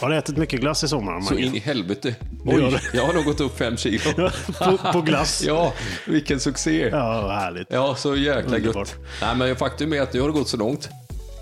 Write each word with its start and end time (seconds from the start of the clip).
Har 0.00 0.10
du 0.10 0.16
ätit 0.16 0.36
mycket 0.36 0.60
glass 0.60 0.84
i 0.84 0.88
sommar? 0.88 1.20
Så 1.20 1.34
in 1.34 1.54
i 1.54 1.58
helvete. 1.58 2.14
Oj, 2.44 2.80
jag 2.92 3.06
har 3.06 3.14
nog 3.14 3.24
gått 3.24 3.40
upp 3.40 3.58
fem 3.58 3.76
kilo. 3.76 4.00
på, 4.58 4.78
på 4.92 5.00
glass? 5.00 5.42
Ja, 5.46 5.72
vilken 6.06 6.40
succé. 6.40 6.88
Ja, 6.92 7.22
vad 7.22 7.34
härligt. 7.34 7.66
Ja, 7.70 7.94
så 7.94 8.16
jäkla 8.16 8.56
Underbart. 8.56 8.88
gött. 8.88 8.96
Nej, 9.20 9.36
men 9.36 9.56
faktum 9.56 9.92
är 9.92 10.02
att 10.02 10.12
nu 10.12 10.20
har 10.20 10.28
det 10.28 10.34
gått 10.34 10.48
så 10.48 10.56
långt. 10.56 10.88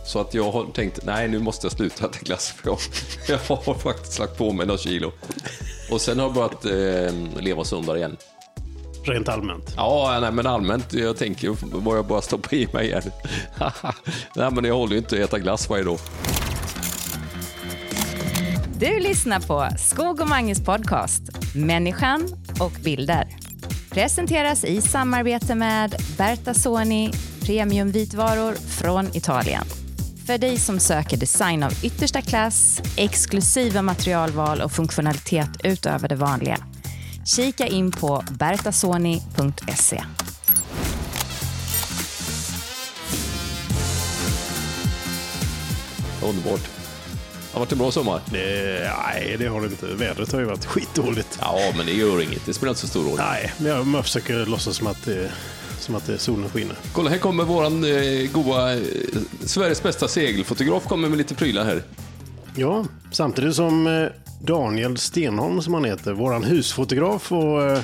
Så 0.06 0.20
att 0.20 0.34
jag 0.34 0.52
har 0.52 0.64
tänkt, 0.64 0.98
nej 1.04 1.28
nu 1.28 1.38
måste 1.38 1.64
jag 1.66 1.72
sluta 1.72 2.06
äta 2.06 2.18
glass. 2.22 2.50
För 2.50 2.68
jag, 2.68 2.78
jag 3.28 3.56
har 3.56 3.74
faktiskt 3.74 4.18
lagt 4.18 4.38
på 4.38 4.52
mig 4.52 4.66
några 4.66 4.78
kilo. 4.78 5.12
Och 5.90 6.00
sen 6.00 6.18
har 6.18 6.26
jag 6.26 6.34
börjat 6.34 6.64
eh, 6.64 7.42
leva 7.42 7.64
sundare 7.64 7.98
igen. 7.98 8.16
Rent 9.04 9.28
allmänt. 9.28 9.74
Ja, 9.76 10.18
nej, 10.20 10.32
men 10.32 10.46
allmänt, 10.46 10.92
jag 10.92 11.16
tänker 11.16 11.56
vad 11.60 11.98
jag 11.98 12.06
bara 12.06 12.20
stoppa 12.22 12.56
i 12.56 12.68
mig 12.72 12.86
igen. 12.86 13.02
nej, 14.36 14.50
men 14.50 14.64
jag 14.64 14.74
håller 14.74 14.92
ju 14.92 14.98
inte 14.98 15.14
att 15.16 15.20
äta 15.28 15.38
glass 15.38 15.68
varje 15.68 15.84
dag. 15.84 15.98
Du 18.84 19.00
lyssnar 19.00 19.40
på 19.40 19.76
Skog 19.78 20.20
och 20.20 20.28
Manges 20.28 20.64
podcast 20.64 21.22
Människan 21.54 22.28
och 22.60 22.72
bilder. 22.84 23.28
Presenteras 23.90 24.64
i 24.64 24.80
samarbete 24.80 25.54
med 25.54 25.94
Berta 26.18 26.54
Soni 26.54 27.10
premiumvitvaror 27.42 28.54
från 28.54 29.16
Italien. 29.16 29.64
För 30.26 30.38
dig 30.38 30.56
som 30.56 30.78
söker 30.78 31.16
design 31.16 31.62
av 31.62 31.72
yttersta 31.82 32.22
klass, 32.22 32.82
exklusiva 32.96 33.82
materialval 33.82 34.60
och 34.60 34.72
funktionalitet 34.72 35.50
utöver 35.64 36.08
det 36.08 36.16
vanliga. 36.16 36.58
Kika 37.36 37.66
in 37.66 37.92
på 37.92 38.24
bertasoni.se. 38.38 40.02
Underbart. 46.22 46.73
Har 47.54 47.60
varit 47.60 47.72
en 47.72 47.78
bra 47.78 47.90
sommar. 47.90 48.20
Det, 48.30 48.92
nej, 49.06 49.36
det 49.38 49.46
har 49.46 49.60
det 49.60 49.66
inte. 49.66 49.86
Vädret 49.86 50.32
har 50.32 50.40
ju 50.40 50.46
varit 50.46 50.64
skitdåligt. 50.64 51.38
Ja, 51.40 51.58
men 51.76 51.86
det 51.86 51.92
gör 51.92 52.22
inget. 52.22 52.46
Det 52.46 52.54
spelar 52.54 52.70
inte 52.70 52.80
så 52.80 52.86
stor 52.86 53.04
roll. 53.04 53.18
Nej, 53.18 53.52
men 53.58 53.66
jag, 53.66 53.86
jag 53.86 54.04
försöker 54.04 54.46
låtsas 54.46 54.76
som 54.76 54.86
att, 54.86 55.04
det, 55.04 55.30
som 55.78 55.94
att 55.94 56.10
solen 56.20 56.50
skiner. 56.50 56.76
Kolla, 56.92 57.10
här 57.10 57.18
kommer 57.18 57.44
våran 57.44 57.84
eh, 57.84 58.30
goa, 58.32 58.74
eh, 58.74 58.80
Sveriges 59.40 59.82
bästa 59.82 60.08
segelfotograf 60.08 60.84
kommer 60.86 61.08
med 61.08 61.18
lite 61.18 61.34
prylar 61.34 61.64
här. 61.64 61.82
Ja, 62.56 62.84
samtidigt 63.10 63.54
som 63.54 63.86
eh, 63.86 64.06
Daniel 64.40 64.98
Stenholm, 64.98 65.62
som 65.62 65.74
han 65.74 65.84
heter, 65.84 66.12
våran 66.12 66.44
husfotograf 66.44 67.32
och 67.32 67.78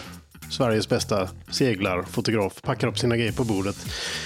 Sveriges 0.51 0.89
bästa 0.89 1.29
seglarfotograf, 1.51 2.63
packar 2.63 2.89
upp 2.89 2.99
sina 2.99 3.17
grejer 3.17 3.33
på 3.33 3.45
bordet. 3.45 3.77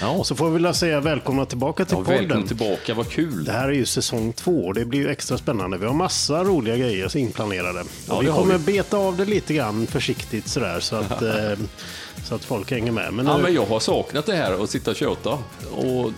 Ja. 0.01 0.23
Så 0.23 0.35
får 0.35 0.49
vi 0.49 0.59
väl 0.63 0.73
säga 0.75 0.99
välkomna 0.99 1.45
tillbaka 1.45 1.85
till 1.85 1.97
Ja, 1.97 2.03
podden. 2.03 2.19
välkommen 2.19 2.47
tillbaka, 2.47 2.93
vad 2.93 3.09
kul. 3.09 3.43
Det 3.45 3.51
här 3.51 3.67
är 3.67 3.71
ju 3.73 3.85
säsong 3.85 4.33
två 4.33 4.65
och 4.65 4.73
det 4.73 4.85
blir 4.85 4.99
ju 4.99 5.09
extra 5.09 5.37
spännande. 5.37 5.77
Vi 5.77 5.85
har 5.85 5.93
massa 5.93 6.43
roliga 6.43 6.77
grejer 6.77 7.17
inplanerade. 7.17 7.83
Ja, 8.07 8.19
vi 8.19 8.27
kommer 8.27 8.57
vi. 8.57 8.73
beta 8.73 8.97
av 8.97 9.17
det 9.17 9.25
lite 9.25 9.53
grann 9.53 9.87
försiktigt 9.87 10.47
sådär 10.47 10.79
så 10.79 10.95
att, 10.95 11.21
eh, 11.21 11.59
så 12.23 12.35
att 12.35 12.43
folk 12.43 12.71
hänger 12.71 12.91
med. 12.91 13.13
Men, 13.13 13.25
Ja, 13.27 13.37
nu- 13.37 13.43
men 13.43 13.53
jag 13.53 13.65
har 13.65 13.79
saknat 13.79 14.25
det 14.25 14.35
här 14.35 14.63
att 14.63 14.69
sitta 14.69 14.91
och 14.91 14.97
köta 14.97 15.29
och 15.75 16.11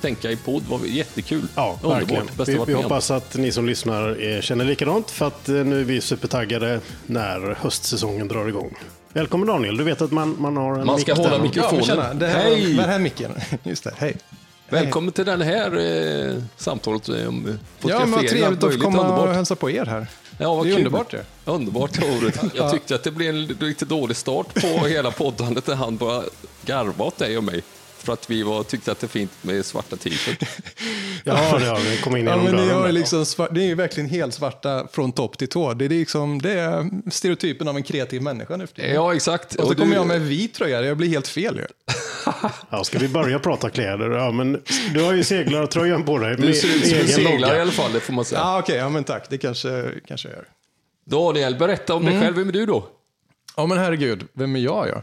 tänka 0.00 0.30
i 0.30 0.36
podd. 0.36 0.62
var 0.68 0.80
jättekul. 0.86 1.46
Ja. 1.54 1.78
Underbart. 1.82 2.48
Vi, 2.48 2.58
vi 2.66 2.72
hoppas 2.72 3.10
att 3.10 3.36
ni 3.36 3.52
som 3.52 3.66
lyssnar 3.66 4.22
eh, 4.34 4.40
känner 4.40 4.64
likadant 4.64 5.10
för 5.10 5.26
att 5.26 5.48
eh, 5.48 5.54
nu 5.54 5.80
är 5.80 5.84
vi 5.84 6.00
supertaggade 6.00 6.80
när 7.06 7.56
höstsäsongen 7.60 8.28
drar 8.28 8.48
igång. 8.48 8.74
Välkommen 9.14 9.48
Daniel, 9.48 9.76
du 9.76 9.84
vet 9.84 10.02
att 10.02 10.10
man, 10.12 10.36
man 10.38 10.56
har 10.56 10.78
en 10.78 10.86
Man 10.86 10.98
ska 11.00 11.14
hålla 11.14 11.38
mikrofonen. 11.38 11.78
Ja, 11.80 11.86
tjena. 11.86 12.14
Det 12.14 12.26
här, 12.26 12.42
Hej! 12.42 12.76
Var 12.76 12.84
är 12.84 12.98
micken? 12.98 13.32
Just 13.62 13.84
det, 13.84 13.94
hej. 13.96 14.16
Välkommen 14.68 15.12
till 15.12 15.24
den 15.24 15.40
här 15.40 15.76
eh, 16.30 16.42
samtalet 16.56 17.08
eh, 17.08 17.28
om 17.28 17.46
Ja, 17.46 17.52
fotografering. 17.78 18.10
men 18.10 18.20
vad 18.20 18.28
trevligt 18.28 18.64
att 18.64 18.78
komma 18.82 19.00
Underbart. 19.02 19.28
och 19.28 19.34
hälsa 19.34 19.56
på 19.56 19.70
er 19.70 19.86
här. 19.86 20.06
Ja, 20.38 20.54
vad 20.54 20.66
det 20.66 20.70
är 20.70 20.76
kul. 20.76 20.78
underbart 20.86 21.10
det. 21.10 21.24
Underbart 21.44 22.02
roligt. 22.02 22.40
Jag 22.54 22.70
tyckte 22.72 22.94
att 22.94 23.02
det 23.04 23.10
blev 23.10 23.34
en 23.34 23.46
lite 23.46 23.84
dålig 23.84 24.16
start 24.16 24.54
på 24.54 24.86
hela 24.86 25.10
poddandet 25.10 25.66
när 25.66 25.74
han 25.74 25.96
bara 25.96 26.22
garvade 26.64 27.02
åt 27.02 27.18
dig 27.18 27.38
och 27.38 27.44
mig. 27.44 27.62
För 28.04 28.12
att 28.12 28.30
vi 28.30 28.42
var, 28.42 28.62
tyckte 28.62 28.92
att 28.92 29.00
det 29.00 29.06
är 29.06 29.08
fint 29.08 29.30
med 29.42 29.64
svarta 29.66 29.96
t-shirt. 29.96 30.42
Ja, 31.26 31.58
det 31.58 31.66
har 31.66 31.80
vi. 31.90 31.96
Kom 31.96 32.16
in 32.16 32.26
Ja, 32.26 32.30
genom 32.30 32.44
men 32.44 32.54
ni 32.56 32.66
dörren. 32.68 32.82
har 32.82 32.92
liksom 32.92 33.26
svart, 33.26 33.48
det 33.54 33.60
är 33.62 33.66
ju 33.66 33.74
verkligen 33.74 34.08
helt 34.10 34.34
svarta 34.34 34.86
från 34.92 35.12
topp 35.12 35.38
till 35.38 35.48
tå. 35.48 35.74
Det 35.74 35.84
är, 35.84 35.88
liksom, 35.88 36.42
det 36.42 36.50
är 36.52 36.90
stereotypen 37.10 37.68
av 37.68 37.76
en 37.76 37.82
kreativ 37.82 38.22
människa 38.22 38.56
nu. 38.56 38.66
Ja, 38.74 39.14
exakt. 39.14 39.54
Och 39.54 39.64
så 39.64 39.70
Och 39.70 39.76
kommer 39.76 39.90
du- 39.90 39.96
jag 39.96 40.06
med 40.06 40.20
vit 40.20 40.54
tröja, 40.54 40.82
jag 40.82 40.96
blir 40.96 41.08
helt 41.08 41.28
fel 41.28 41.56
ju. 41.56 41.66
Ja, 42.70 42.84
ska 42.84 42.98
vi 42.98 43.08
börja 43.08 43.38
prata 43.38 43.70
kläder? 43.70 44.10
Ja, 44.10 44.30
men 44.30 44.62
du 44.94 45.02
har 45.02 45.12
ju 45.12 45.24
seglartröjan 45.24 46.04
på 46.04 46.18
dig. 46.18 46.36
Du 46.36 46.54
ser 46.54 46.68
ut 46.76 46.86
som 46.88 46.98
en 46.98 47.08
seglare 47.08 47.40
logga. 47.40 47.56
i 47.56 47.60
alla 47.60 47.72
fall, 47.72 47.92
det 47.92 48.00
får 48.00 48.12
man 48.12 48.24
säga. 48.24 48.40
Ja, 48.40 48.58
okej, 48.58 48.76
ja, 48.76 48.88
men 48.88 49.04
tack. 49.04 49.26
Det 49.30 49.38
kanske, 49.38 49.90
kanske 50.08 50.28
jag 50.28 50.36
gör. 50.36 50.46
Daniel, 51.06 51.54
berätta 51.56 51.94
om 51.94 52.02
Mm. 52.02 52.14
dig 52.14 52.22
själv. 52.22 52.36
Vem 52.36 52.48
är 52.48 52.52
du 52.52 52.66
då? 52.66 52.86
Ja, 53.56 53.66
men 53.66 53.78
herregud, 53.78 54.24
vem 54.32 54.56
är 54.56 54.60
jag? 54.60 55.02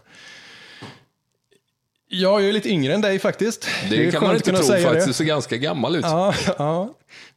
Jag, 2.13 2.41
jag 2.41 2.49
är 2.49 2.53
lite 2.53 2.69
yngre 2.69 2.94
än 2.94 3.01
dig 3.01 3.19
faktiskt. 3.19 3.67
Det, 3.89 4.07
är 4.07 4.11
kan 4.11 4.23
man 4.23 4.35
inte 4.35 4.51
tro 4.51 4.67
det. 4.73 5.05
du 5.05 5.13
ser 5.13 5.25
ganska 5.25 5.57
gammal 5.57 5.95
ut. 5.95 6.05
Ja, 6.05 6.33
ja 6.57 6.94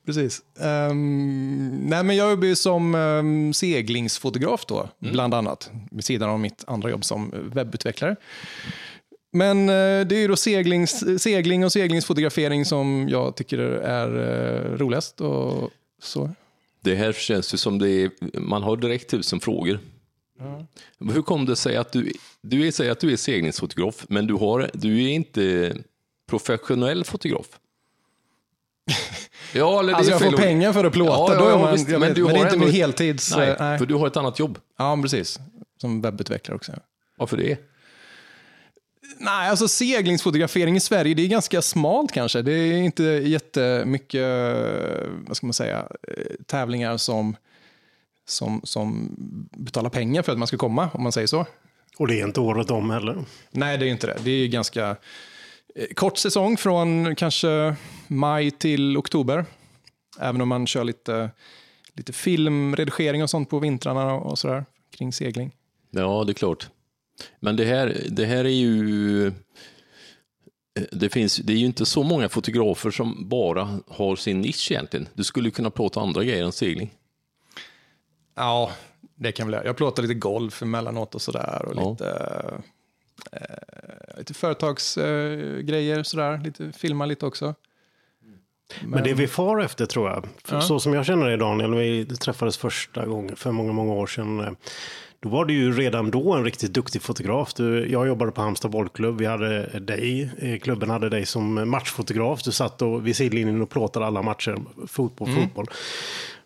precis. 0.07 0.43
Ehm, 0.61 1.79
nej, 1.83 2.03
men 2.05 2.17
jag 2.17 2.31
jobbar 2.31 2.47
ju 2.47 2.57
som 2.57 2.95
um, 2.95 3.55
seglingsfotograf 3.55 4.67
då, 4.67 4.89
Mm. 5.03 5.13
bland 5.13 5.35
annat. 5.35 5.71
Vid 5.91 6.05
sidan 6.05 6.31
av 6.31 6.41
mitt 6.41 6.65
andra 6.67 6.91
jobb 6.91 7.05
som 7.05 7.33
webbutvecklare. 7.55 8.17
Men 9.33 9.69
eh, 9.69 10.07
det 10.07 10.13
är 10.13 10.19
ju 10.21 10.29
då 10.29 10.37
seglings, 10.37 11.23
segling 11.23 11.65
och 11.65 11.73
seglingsfotografering 11.73 12.65
som 12.65 13.09
jag 13.11 13.37
tycker 13.37 13.59
är 13.59 14.17
uh, 14.17 14.79
roligast. 14.79 15.21
Och 15.21 15.71
så. 16.03 16.31
Det 16.81 16.95
här 16.95 17.13
känns 17.13 17.55
ju 17.55 17.59
som 17.59 17.79
det 17.79 17.91
är, 17.91 18.11
man 18.41 18.63
har 18.63 18.77
direkt 18.77 19.11
tusen 19.11 19.41
frågor. 19.41 19.79
Hur 20.99 21.23
kom 21.23 21.47
det 21.47 21.57
sig 21.57 21.77
att 21.77 21.93
du, 21.93 22.13
du 22.41 22.73
säger 22.73 22.93
att 22.93 23.01
du 23.01 23.13
är 23.13 23.17
seglingsfotograf, 23.17 24.05
men 24.09 24.27
du, 24.27 24.35
har, 24.35 24.71
du 24.75 25.05
är 25.05 25.09
inte 25.09 25.77
professionell 26.29 27.05
fotograf? 27.05 27.47
Ja, 29.57 29.81
eller 29.81 29.93
Alltså 29.93 30.13
jag 30.13 30.21
får 30.21 30.33
pengar 30.33 30.73
för 30.73 30.85
att 30.85 30.93
plåta, 30.93 31.13
Ja, 31.13 31.35
ja, 31.35 31.51
ja, 31.51 31.59
man, 31.59 31.73
visst, 31.73 31.89
men 31.89 32.01
vet, 32.01 32.17
men 32.17 32.27
det 32.27 32.41
är 32.41 32.45
inte 32.45 32.59
min 32.59 32.71
heltids... 32.71 33.37
Nej, 33.37 33.51
eh, 33.51 33.57
nej. 33.61 33.79
för 33.79 33.87
du 33.87 33.95
har 33.95 34.07
ett 34.07 34.17
annat 34.17 34.39
jobb. 34.39 34.59
Ja, 34.79 34.99
precis. 35.03 35.41
Som 35.81 36.01
webbutvecklare 36.01 36.57
också. 36.57 36.73
Varför 37.17 37.37
det? 37.37 37.59
Nej, 39.19 39.51
alltså 39.51 39.69
seglingsfotografering 39.69 40.77
i 40.77 40.81
Sverige, 40.81 41.15
det 41.15 41.23
är 41.23 41.29
ganska 41.29 41.63
smalt 41.63 42.13
kanske. 42.13 42.43
Det 42.43 42.53
är 42.53 42.77
inte 42.77 43.03
jättemycket, 43.05 44.29
vad 45.27 45.37
ska 45.37 45.47
man 45.47 45.55
säga, 45.55 45.89
eh, 46.09 46.25
tävlingar 46.47 46.97
som, 46.97 47.37
som, 48.27 48.61
som 48.65 49.17
betalar 49.57 49.91
pengar 49.91 50.23
för 50.23 50.33
att 50.33 50.39
man 50.39 50.49
ska 50.49 50.57
komma, 50.57 50.91
om 50.95 51.03
man 51.03 51.13
säger 51.13 51.27
så. 51.27 51.47
Och 51.99 52.09
det 52.09 52.21
är 52.21 52.27
inte 52.27 52.41
året 52.41 52.71
om 52.71 52.91
heller. 52.91 53.25
Nej, 53.51 53.79
det 53.79 53.87
är 53.87 53.91
inte 53.91 54.07
det. 54.07 54.17
Det 54.25 54.31
är 54.31 54.49
ganska 54.49 54.97
eh, 55.75 55.87
kort 55.95 56.19
säsong 56.19 56.57
från 56.57 57.17
kanske 57.17 57.77
maj 58.09 58.51
till 58.51 58.97
oktober. 58.97 59.45
Även 60.21 60.41
om 60.41 60.49
man 60.49 60.67
kör 60.67 60.85
lite, 60.85 61.31
lite 61.93 62.13
filmredigering 62.13 63.23
och 63.23 63.31
sånt 63.31 63.51
på 63.51 63.59
vintrarna 63.59 64.15
och 64.15 64.39
sådär 64.39 64.65
kring 64.97 65.13
segling. 65.13 65.53
Ja, 65.91 66.25
det 66.25 66.33
är 66.33 66.35
klart. 66.35 66.69
Men 67.41 67.57
det 67.57 67.65
här, 67.65 68.07
det 68.11 68.27
här 68.27 68.45
är 68.45 68.49
ju... 68.49 69.33
Det, 70.91 71.09
finns, 71.09 71.37
det 71.37 71.53
är 71.53 71.57
ju 71.57 71.67
inte 71.67 71.87
så 71.87 72.03
många 72.03 72.29
fotografer 72.29 72.91
som 72.91 73.29
bara 73.29 73.79
har 73.89 74.17
sin 74.17 74.41
nisch 74.41 74.73
egentligen. 74.73 75.09
Du 75.15 75.25
skulle 75.25 75.51
kunna 75.51 75.71
plåta 75.71 76.01
andra 76.01 76.25
grejer 76.25 76.45
än 76.45 76.53
segling. 76.53 76.95
Ja, 78.35 78.71
det 79.15 79.33
kan 79.33 79.47
väl 79.47 79.55
jag. 79.55 79.67
Jag 79.67 79.77
plåtar 79.77 80.03
lite 80.03 80.15
golf 80.15 80.63
emellanåt 80.63 81.15
och 81.15 81.23
sådär. 81.23 81.65
Och 81.69 81.75
Ja. 81.77 81.91
lite, 81.91 82.11
eh, 83.33 84.19
lite 84.19 84.35
företagsgrejer, 84.35 85.97
eh, 85.99 86.03
sådär. 86.03 86.41
Lite, 86.45 86.73
filma 86.73 87.07
lite 87.07 87.27
också. 87.27 87.55
Men 88.85 89.05
det 89.05 89.15
vi 89.15 89.27
far 89.27 89.61
efter 89.61 89.87
tror 89.87 90.11
jag, 90.11 90.27
för 90.45 90.61
så 90.61 90.81
som 90.81 90.95
jag 90.95 91.07
känner 91.07 91.27
dig 91.29 91.37
Daniel, 91.39 91.71
när 91.71 91.79
vi 91.79 92.07
träffades 92.07 92.57
första 92.59 93.07
gången 93.07 93.37
för 93.37 93.51
många, 93.53 93.73
många 93.73 93.93
år 93.93 94.07
sedan. 94.07 94.41
eh, 94.41 94.51
Då 95.21 95.29
var 95.29 95.45
du 95.45 95.55
ju 95.55 95.73
redan 95.73 96.11
då 96.11 96.33
en 96.33 96.45
riktigt 96.45 96.73
duktig 96.73 97.03
fotograf. 97.03 97.55
Du, 97.55 97.87
jag 97.93 98.07
jobbade 98.07 98.33
på 98.33 98.41
Halmstad 98.43 98.71
bollklubb. 98.71 99.19
Vi 99.19 99.27
hade 99.27 99.63
dig, 99.81 100.31
eh, 100.39 100.59
klubben 100.59 100.91
hade 100.91 101.09
dig 101.09 101.27
som 101.27 101.71
matchfotograf. 101.71 102.43
Du 102.43 102.53
satt 102.53 102.83
och, 102.83 103.07
vid 103.07 103.17
sidlinjen 103.17 103.63
och 103.63 103.71
plåtade 103.71 104.07
alla 104.07 104.23
matcher, 104.23 104.57
fotboll, 104.87 105.29
fotboll. 105.35 105.67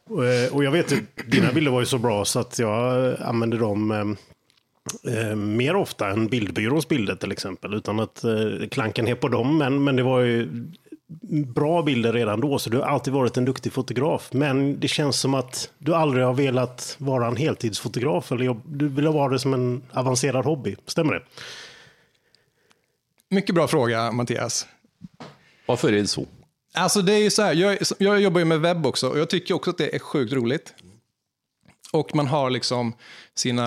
Och, 0.09 0.27
eh, 0.27 0.53
Och 0.55 0.65
jag 0.65 0.71
vet 0.71 0.93
att 0.93 0.99
dina 1.31 1.53
bilder 1.53 1.71
var 1.71 1.81
ju 1.81 1.87
så 1.87 1.99
bra 1.99 2.25
så 2.25 2.41
att 2.41 2.59
jag 2.59 3.17
använde 3.21 3.59
dem 3.59 3.91
eh, 3.91 5.19
eh, 5.19 5.37
mer 5.37 5.77
ofta 5.77 6.11
än 6.11 6.27
bildbyråns 6.27 6.89
bilder 6.89 7.15
till 7.15 7.33
exempel. 7.33 7.75
Utan 7.75 8.01
att 8.01 8.25
eh, 8.25 8.69
klanka 8.71 9.03
ner 9.03 9.15
på 9.15 9.29
dem. 9.29 9.59
Men, 9.59 9.85
men 9.85 9.97
det 9.97 10.03
var 10.03 10.21
ju 10.21 10.49
bra 11.47 11.83
bilder 11.83 12.13
redan 12.13 12.41
då, 12.41 12.59
så 12.59 12.71
du 12.71 12.77
har 12.77 12.85
alltid 12.85 13.13
varit 13.13 13.37
en 13.37 13.45
duktig 13.45 13.73
fotograf. 13.73 14.29
Men 14.33 14.81
det 14.81 14.89
känns 14.89 15.21
som 15.21 15.35
att 15.35 15.71
du 15.79 15.95
aldrig 15.95 16.25
har 16.25 16.35
velat 16.35 16.97
vara 16.99 17.27
en 17.27 17.37
heltidsfotograf. 17.37 18.33
Eller 18.33 18.45
jobb- 18.45 18.63
du 18.79 18.89
vill 18.89 19.07
ha 19.07 19.29
det 19.29 19.39
som 19.39 19.55
en 19.55 19.83
avancerad 19.93 20.45
hobby. 20.45 20.77
Stämmer 20.87 21.15
det? 21.15 21.23
Mycket 23.31 23.55
bra 23.55 23.69
fråga, 23.69 24.13
Mattias. 24.13 24.67
Varför 25.67 25.89
är 25.89 25.93
det 25.93 26.07
så? 26.07 26.27
Alltså 26.79 27.03
det 27.03 27.13
är 27.13 27.19
ju 27.19 27.31
så 27.31 27.43
här, 27.43 27.55
jag, 27.55 27.79
jag 27.99 28.21
jobbar 28.21 28.39
ju 28.39 28.45
med 28.45 28.61
webb 28.61 28.87
också 28.87 29.09
och 29.09 29.19
jag 29.19 29.31
tycker 29.31 29.55
också 29.55 29.71
att 29.71 29.79
det 29.79 29.95
är 29.95 29.99
sjukt 29.99 30.33
roligt. 30.33 30.75
Och 31.93 32.15
man 32.15 32.27
har 32.27 32.51
liksom 32.51 32.93
sina 33.35 33.65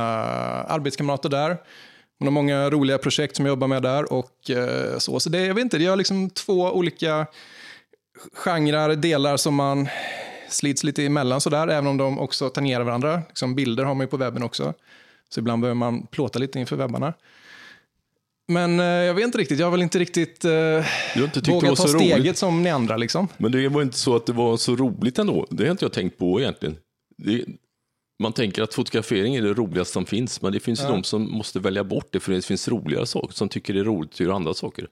arbetskamrater 0.64 1.30
där. 1.30 1.58
Man 2.20 2.28
har 2.28 2.32
många 2.32 2.70
roliga 2.70 2.98
projekt 2.98 3.36
som 3.36 3.46
jag 3.46 3.52
jobbar 3.52 3.68
med 3.68 3.84
där. 3.84 4.14
Och 4.14 4.50
eh, 4.50 4.98
så. 4.98 5.20
så 5.20 5.30
det, 5.30 5.46
jag 5.46 5.56
vet 5.56 5.62
inte, 5.62 5.78
det 5.78 5.86
är 5.86 5.96
liksom 5.96 6.30
två 6.30 6.62
olika 6.62 7.28
genrer, 8.34 8.96
delar 8.96 9.38
som 9.38 9.56
man 9.56 9.88
slits 10.50 10.84
lite 10.84 11.06
emellan 11.06 11.42
sådär, 11.42 11.68
även 11.68 11.88
om 11.88 11.98
de 11.98 12.20
också 12.20 12.50
tangerar 12.50 12.84
varandra. 12.84 13.22
Liksom 13.28 13.56
bilder 13.56 13.84
har 13.84 13.96
man 13.96 14.06
ju 14.06 14.10
på 14.10 14.18
webben 14.18 14.44
också. 14.44 14.74
Så 15.30 15.40
ibland 15.40 15.62
behöver 15.62 15.76
man 15.76 16.08
plåta 16.08 16.40
lite 16.40 16.60
inför 16.60 16.76
webbarna. 16.76 17.14
Men 18.52 18.80
eh, 18.80 18.86
jag 18.86 19.14
vet 19.14 19.26
inte 19.26 19.38
riktigt, 19.38 19.60
jag 19.60 19.66
har 19.66 19.72
väl 19.72 19.82
inte 19.82 20.00
riktigt 20.00 20.46
eh, 20.46 20.52
inte 21.16 21.52
vågat 21.52 21.76
ta 21.78 21.88
steget 21.88 22.20
roligt. 22.20 22.38
som 22.38 22.64
ni 22.64 22.70
andra. 22.70 22.98
Liksom. 22.98 23.28
Men 23.38 23.52
det 23.52 23.68
var 23.70 23.82
inte 23.82 23.98
så 23.98 24.16
att 24.16 24.26
det 24.26 24.34
var 24.34 24.58
så 24.58 24.76
roligt 24.76 25.20
ändå. 25.20 25.48
Det 25.50 25.64
har 25.64 25.72
inte 25.72 25.86
jag 25.86 25.94
tänkt 25.94 26.18
på 26.18 26.40
egentligen. 26.42 26.76
Det, 27.18 27.46
man 28.20 28.34
tänker 28.34 28.62
att 28.64 28.74
fotografering 28.74 29.36
är 29.36 29.42
det 29.42 29.54
roligaste 29.54 29.94
som 29.94 30.06
finns, 30.06 30.42
men 30.42 30.54
det 30.54 30.60
finns 30.60 30.84
ju 30.84 30.88
de 30.88 31.04
som 31.04 31.32
måste 31.32 31.60
välja 31.60 31.84
bort 31.84 32.08
det 32.12 32.20
för 32.20 32.32
det 32.32 32.46
finns 32.46 32.68
roligare 32.68 33.06
saker, 33.06 33.34
som 33.34 33.50
tycker 33.50 33.74
det 33.74 33.80
är 33.80 33.84
roligt 33.84 34.12
att 34.14 34.20
göra 34.20 34.36
andra 34.36 34.54
saker. 34.54 34.88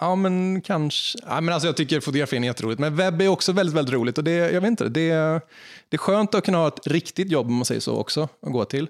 Ja, 0.00 0.14
men 0.14 0.60
kanske. 0.60 1.18
Ja, 1.26 1.40
men 1.40 1.54
alltså, 1.54 1.68
jag 1.68 1.76
tycker 1.76 2.00
fotografering 2.00 2.44
är 2.44 2.48
jätteroligt, 2.48 2.80
men 2.80 2.96
webb 2.96 3.22
är 3.22 3.28
också 3.28 3.52
väldigt, 3.52 3.76
väldigt 3.76 3.94
roligt. 3.94 4.18
Och 4.18 4.24
det, 4.24 4.30
jag 4.32 4.60
vet 4.60 4.68
inte, 4.68 4.88
det, 4.88 5.10
är- 5.10 5.40
det 5.88 5.96
är 5.96 5.98
skönt 5.98 6.34
att 6.34 6.44
kunna 6.44 6.58
ha 6.58 6.68
ett 6.68 6.86
riktigt 6.86 7.30
jobb, 7.30 7.46
om 7.46 7.54
man 7.54 7.64
säger 7.64 7.80
så, 7.80 7.96
också, 7.96 8.28
att 8.42 8.52
gå 8.52 8.64
till. 8.64 8.88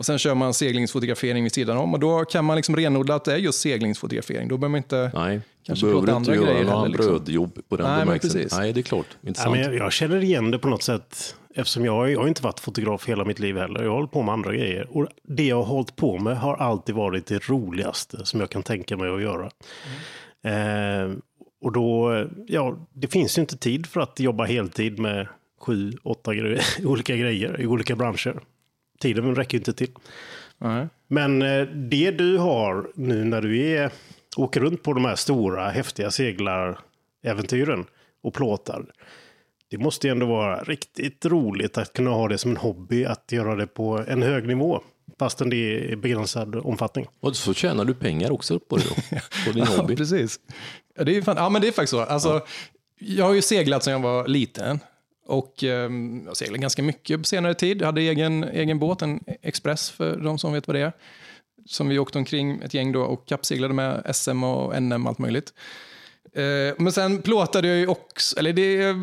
Och 0.00 0.06
sen 0.06 0.18
kör 0.18 0.34
man 0.34 0.54
seglingsfotografering 0.54 1.42
vid 1.42 1.52
sidan 1.52 1.76
om 1.76 1.94
och 1.94 2.00
då 2.00 2.24
kan 2.24 2.44
man 2.44 2.56
liksom 2.56 2.76
renodla 2.76 3.14
att 3.14 3.24
det 3.24 3.32
är 3.32 3.36
just 3.36 3.60
seglingsfotografering. 3.60 4.48
Då 4.48 4.56
behöver 4.56 4.70
man 4.70 4.78
inte... 4.78 5.10
Nej, 5.14 5.40
Kanske 5.62 5.86
behöver 5.86 6.02
plåta 6.02 6.16
inte 6.16 6.30
andra 6.30 6.34
göra 6.34 6.52
grejer 6.52 6.64
några 6.64 6.78
heller, 6.78 6.88
liksom. 6.88 7.12
brödjobb 7.12 7.58
på 7.68 7.76
den 7.76 7.86
Nej, 7.86 8.00
bemärkelsen. 8.00 8.40
precis. 8.40 8.58
Nej, 8.58 8.72
det 8.72 8.80
är 8.80 8.82
klart. 8.82 9.06
Ja, 9.20 9.28
Intressant. 9.28 9.56
men 9.56 9.64
jag, 9.64 9.74
jag 9.74 9.92
känner 9.92 10.24
igen 10.24 10.50
det 10.50 10.58
på 10.58 10.68
något 10.68 10.82
sätt. 10.82 11.36
Eftersom 11.54 11.84
jag, 11.84 12.10
jag 12.10 12.20
har 12.20 12.28
inte 12.28 12.42
varit 12.42 12.60
fotograf 12.60 13.08
hela 13.08 13.24
mitt 13.24 13.38
liv 13.38 13.56
heller. 13.56 13.82
Jag 13.82 13.90
har 13.90 13.96
hållit 13.96 14.10
på 14.10 14.22
med 14.22 14.32
andra 14.32 14.52
grejer. 14.54 14.88
Och 14.90 15.06
det 15.22 15.46
jag 15.46 15.56
har 15.56 15.74
hållit 15.74 15.96
på 15.96 16.18
med 16.18 16.38
har 16.38 16.56
alltid 16.56 16.94
varit 16.94 17.26
det 17.26 17.48
roligaste 17.48 18.26
som 18.26 18.40
jag 18.40 18.50
kan 18.50 18.62
tänka 18.62 18.96
mig 18.96 19.10
att 19.10 19.22
göra. 19.22 19.50
Eh, 20.44 21.12
och 21.62 21.72
då, 21.72 22.24
ja, 22.46 22.88
det 22.92 23.08
finns 23.08 23.38
ju 23.38 23.40
inte 23.40 23.56
tid 23.56 23.86
för 23.86 24.00
att 24.00 24.20
jobba 24.20 24.44
heltid 24.44 24.98
med 24.98 25.28
sju, 25.60 25.92
åtta 26.02 26.34
gre 26.34 26.60
olika 26.84 27.16
grejer 27.16 27.60
i 27.60 27.66
olika 27.66 27.96
branscher. 27.96 28.40
Tiden 29.00 29.34
räcker 29.34 29.58
inte 29.58 29.72
till. 29.72 29.90
Nej. 30.58 30.86
Men 31.08 31.42
eh, 31.42 31.62
det 31.66 32.10
du 32.10 32.36
har 32.38 32.90
nu 32.94 33.24
när 33.24 33.42
du 33.42 33.58
är, 33.66 33.90
åker 34.36 34.60
runt 34.60 34.82
på 34.82 34.92
de 34.92 35.04
här 35.04 35.16
stora 35.16 35.68
häftiga 35.68 36.10
seglaräventyren 36.10 37.84
och 38.22 38.34
plåtar. 38.34 38.84
Det 39.70 39.78
måste 39.78 40.06
ju 40.06 40.10
ändå 40.10 40.26
vara 40.26 40.62
riktigt 40.62 41.26
roligt 41.26 41.78
att 41.78 41.92
kunna 41.92 42.10
ha 42.10 42.28
det 42.28 42.38
som 42.38 42.50
en 42.50 42.56
hobby, 42.56 43.04
att 43.04 43.32
göra 43.32 43.54
det 43.56 43.66
på 43.66 44.04
en 44.08 44.22
hög 44.22 44.46
nivå. 44.48 44.80
Fastän 45.18 45.50
det 45.50 45.56
är 45.56 45.90
i 45.90 45.96
begränsad 45.96 46.56
omfattning. 46.56 47.06
Och 47.20 47.36
så 47.36 47.54
tjänar 47.54 47.84
du 47.84 47.94
pengar 47.94 48.30
också 48.30 48.58
på 48.58 48.76
det 48.76 48.82
då, 48.88 48.94
på 49.46 49.52
din 49.52 49.64
Ja, 49.70 49.76
hobby. 49.80 49.96
precis. 49.96 50.40
Ja, 50.96 51.04
det 51.04 51.16
är, 51.16 51.22
fan, 51.22 51.36
ja, 51.36 51.48
men 51.48 51.62
det 51.62 51.68
är 51.68 51.72
faktiskt 51.72 51.90
så. 51.90 52.00
Alltså, 52.00 52.40
Jag 52.98 53.24
har 53.24 53.34
ju 53.34 53.42
seglat 53.42 53.84
sedan 53.84 53.92
jag 53.92 54.00
var 54.00 54.28
liten. 54.28 54.78
Och 55.30 55.64
eh, 55.64 55.90
jag 56.26 56.36
seglade 56.36 56.58
ganska 56.58 56.82
mycket 56.82 57.18
på 57.18 57.24
senare 57.24 57.54
tid. 57.54 57.80
Jag 57.80 57.86
hade 57.86 58.00
egen, 58.00 58.44
egen 58.44 58.78
båt, 58.78 59.02
en 59.02 59.20
Express 59.42 59.90
för 59.90 60.16
de 60.16 60.38
som 60.38 60.52
vet 60.52 60.66
vad 60.66 60.76
det 60.76 60.80
är. 60.80 60.92
Som 61.66 61.88
vi 61.88 61.98
åkte 61.98 62.18
omkring 62.18 62.62
ett 62.62 62.74
gäng 62.74 62.92
då 62.92 63.02
och 63.02 63.26
kappseglade 63.26 63.74
med 63.74 64.10
SM 64.14 64.44
och 64.44 64.82
NM 64.82 65.06
allt 65.06 65.18
möjligt. 65.18 65.52
Eh, 66.34 66.74
men 66.78 66.92
sen 66.92 67.22
plåtade 67.22 67.68
jag 67.68 67.76
ju 67.76 67.86
också, 67.86 68.38
eller 68.38 68.52
det 68.52 68.82
är 68.82 68.94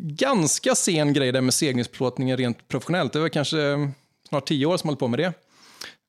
ganska 0.00 0.74
sen 0.74 1.12
grej 1.12 1.32
där 1.32 1.40
med 1.40 1.54
seglingsplåtningen 1.54 2.36
rent 2.36 2.68
professionellt. 2.68 3.12
Det 3.12 3.20
var 3.20 3.28
kanske 3.28 3.56
snart 4.28 4.48
tio 4.48 4.66
år 4.66 4.76
som 4.76 4.88
jag 4.88 4.90
hållit 4.90 5.00
på 5.00 5.08
med 5.08 5.18
det. 5.18 5.32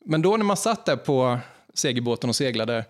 Men 0.06 0.22
då 0.22 0.38
när 0.38 0.46
man 0.46 0.58
satt 0.58 0.86
där 0.86 0.96
på 0.96 1.40
segelbåten 1.74 2.30
och 2.30 2.36
seglade 2.36 2.86